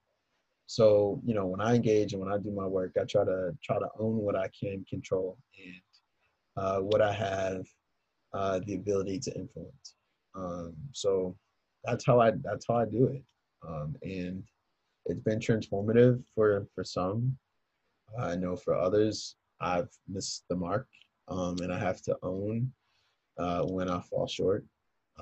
So, 0.66 1.22
you 1.24 1.36
know, 1.36 1.46
when 1.46 1.62
I 1.62 1.76
engage 1.76 2.14
and 2.14 2.22
when 2.22 2.34
I 2.34 2.40
do 2.40 2.50
my 2.50 2.66
work, 2.66 2.94
I 3.00 3.04
try 3.04 3.26
to 3.26 3.56
try 3.64 3.78
to 3.78 3.90
own 4.00 4.18
what 4.18 4.36
I 4.36 4.50
can 4.60 4.84
control 4.90 5.38
and 5.64 5.82
uh, 6.58 6.80
what 6.80 7.02
I 7.02 7.14
have 7.14 7.66
uh, 8.34 8.60
the 8.66 8.76
ability 8.76 9.20
to 9.20 9.36
influence. 9.36 9.96
Um, 10.36 10.74
so 10.92 11.36
that's 11.84 12.06
how 12.06 12.20
I 12.20 12.32
that's 12.44 12.66
how 12.68 12.76
I 12.76 12.86
do 12.86 13.08
it, 13.08 13.24
um, 13.68 13.96
and 14.02 14.44
it's 15.06 15.22
been 15.22 15.40
transformative 15.40 16.22
for 16.36 16.68
for 16.76 16.84
some. 16.84 17.38
I 18.20 18.36
know 18.36 18.56
for 18.56 18.76
others, 18.76 19.36
I've 19.62 19.90
missed 20.08 20.46
the 20.50 20.56
mark, 20.56 20.88
um, 21.28 21.58
and 21.62 21.72
I 21.74 21.80
have 21.80 22.02
to 22.04 22.18
own 22.24 22.72
uh, 23.38 23.64
when 23.64 23.90
I 23.90 24.02
fall 24.02 24.28
short, 24.28 24.66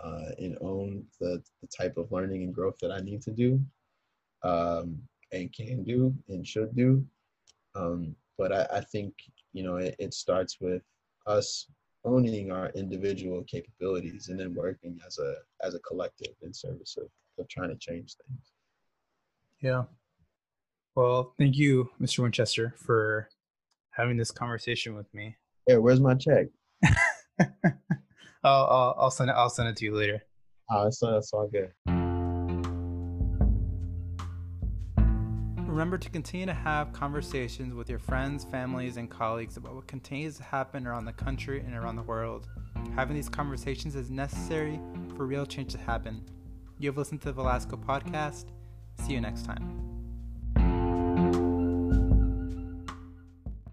uh, 0.02 0.32
and 0.40 0.58
own 0.62 1.04
the 1.20 1.42
the 1.62 1.68
type 1.68 1.98
of 1.98 2.12
learning 2.12 2.44
and 2.44 2.54
growth 2.54 2.78
that 2.82 2.92
I 2.92 3.00
need 3.00 3.22
to 3.24 3.32
do 3.32 3.62
um, 4.44 4.98
and 5.32 5.52
can 5.54 5.84
do 5.84 6.14
and 6.30 6.48
should 6.48 6.76
do. 6.76 7.06
Um, 7.74 8.16
but 8.38 8.52
I, 8.52 8.78
I, 8.78 8.82
think 8.82 9.14
you 9.54 9.64
know 9.64 9.78
it, 9.78 9.96
it, 10.00 10.14
starts 10.14 10.62
with 10.62 10.82
us 11.26 11.68
owning 12.04 12.52
our 12.52 12.70
individual 12.70 13.44
capabilities 13.44 14.30
and 14.30 14.40
then 14.40 14.54
working 14.54 15.00
as 15.06 15.18
a 15.18 15.36
as 15.66 15.74
a 15.76 15.80
collective 15.80 16.34
in 16.44 16.54
service 16.54 16.98
of, 16.98 17.08
of 17.40 17.48
trying 17.50 17.70
to 17.70 17.78
change 17.78 18.16
things. 18.28 18.52
Yeah. 19.60 19.84
Well, 20.96 21.34
thank 21.38 21.58
you, 21.58 21.90
Mr. 22.02 22.20
Winchester, 22.20 22.74
for 22.78 23.30
having 23.92 24.16
this 24.16 24.32
conversation 24.32 24.96
with 24.96 25.14
me. 25.14 25.36
Yeah, 25.68 25.78
where's 25.78 26.00
my 26.00 26.16
check? 26.16 26.48
I'll, 27.40 28.66
I'll, 28.66 28.96
I'll 29.00 29.12
send 29.12 29.30
it. 29.30 29.34
I'll 29.34 29.50
send 29.50 29.68
it 29.70 29.76
to 29.78 29.86
you 29.86 29.96
later. 29.96 30.24
Oh, 30.70 30.88
it's, 30.88 31.02
it's 31.04 31.34
all 31.34 31.50
good. 31.50 31.72
Remember 35.76 35.98
to 35.98 36.10
continue 36.10 36.46
to 36.46 36.54
have 36.54 36.94
conversations 36.94 37.74
with 37.76 37.90
your 37.90 38.00
friends, 38.00 38.46
families, 38.46 38.96
and 38.96 39.12
colleagues 39.12 39.58
about 39.58 39.76
what 39.76 39.86
continues 39.88 40.38
to 40.38 40.44
happen 40.44 40.88
around 40.88 41.04
the 41.04 41.12
country 41.12 41.60
and 41.60 41.76
around 41.76 41.98
the 41.98 42.04
world. 42.04 42.48
Having 42.96 43.18
these 43.18 43.28
conversations 43.28 43.94
is 43.94 44.10
necessary 44.10 44.80
for 45.18 45.26
real 45.26 45.46
change 45.46 45.74
to 45.74 45.78
happen. 45.78 46.24
You 46.80 46.88
have 46.88 46.98
listened 46.98 47.20
to 47.24 47.26
the 47.26 47.34
Velasco 47.34 47.76
podcast. 47.76 48.46
See 49.06 49.12
you 49.12 49.20
next 49.20 49.44
time. 49.44 49.95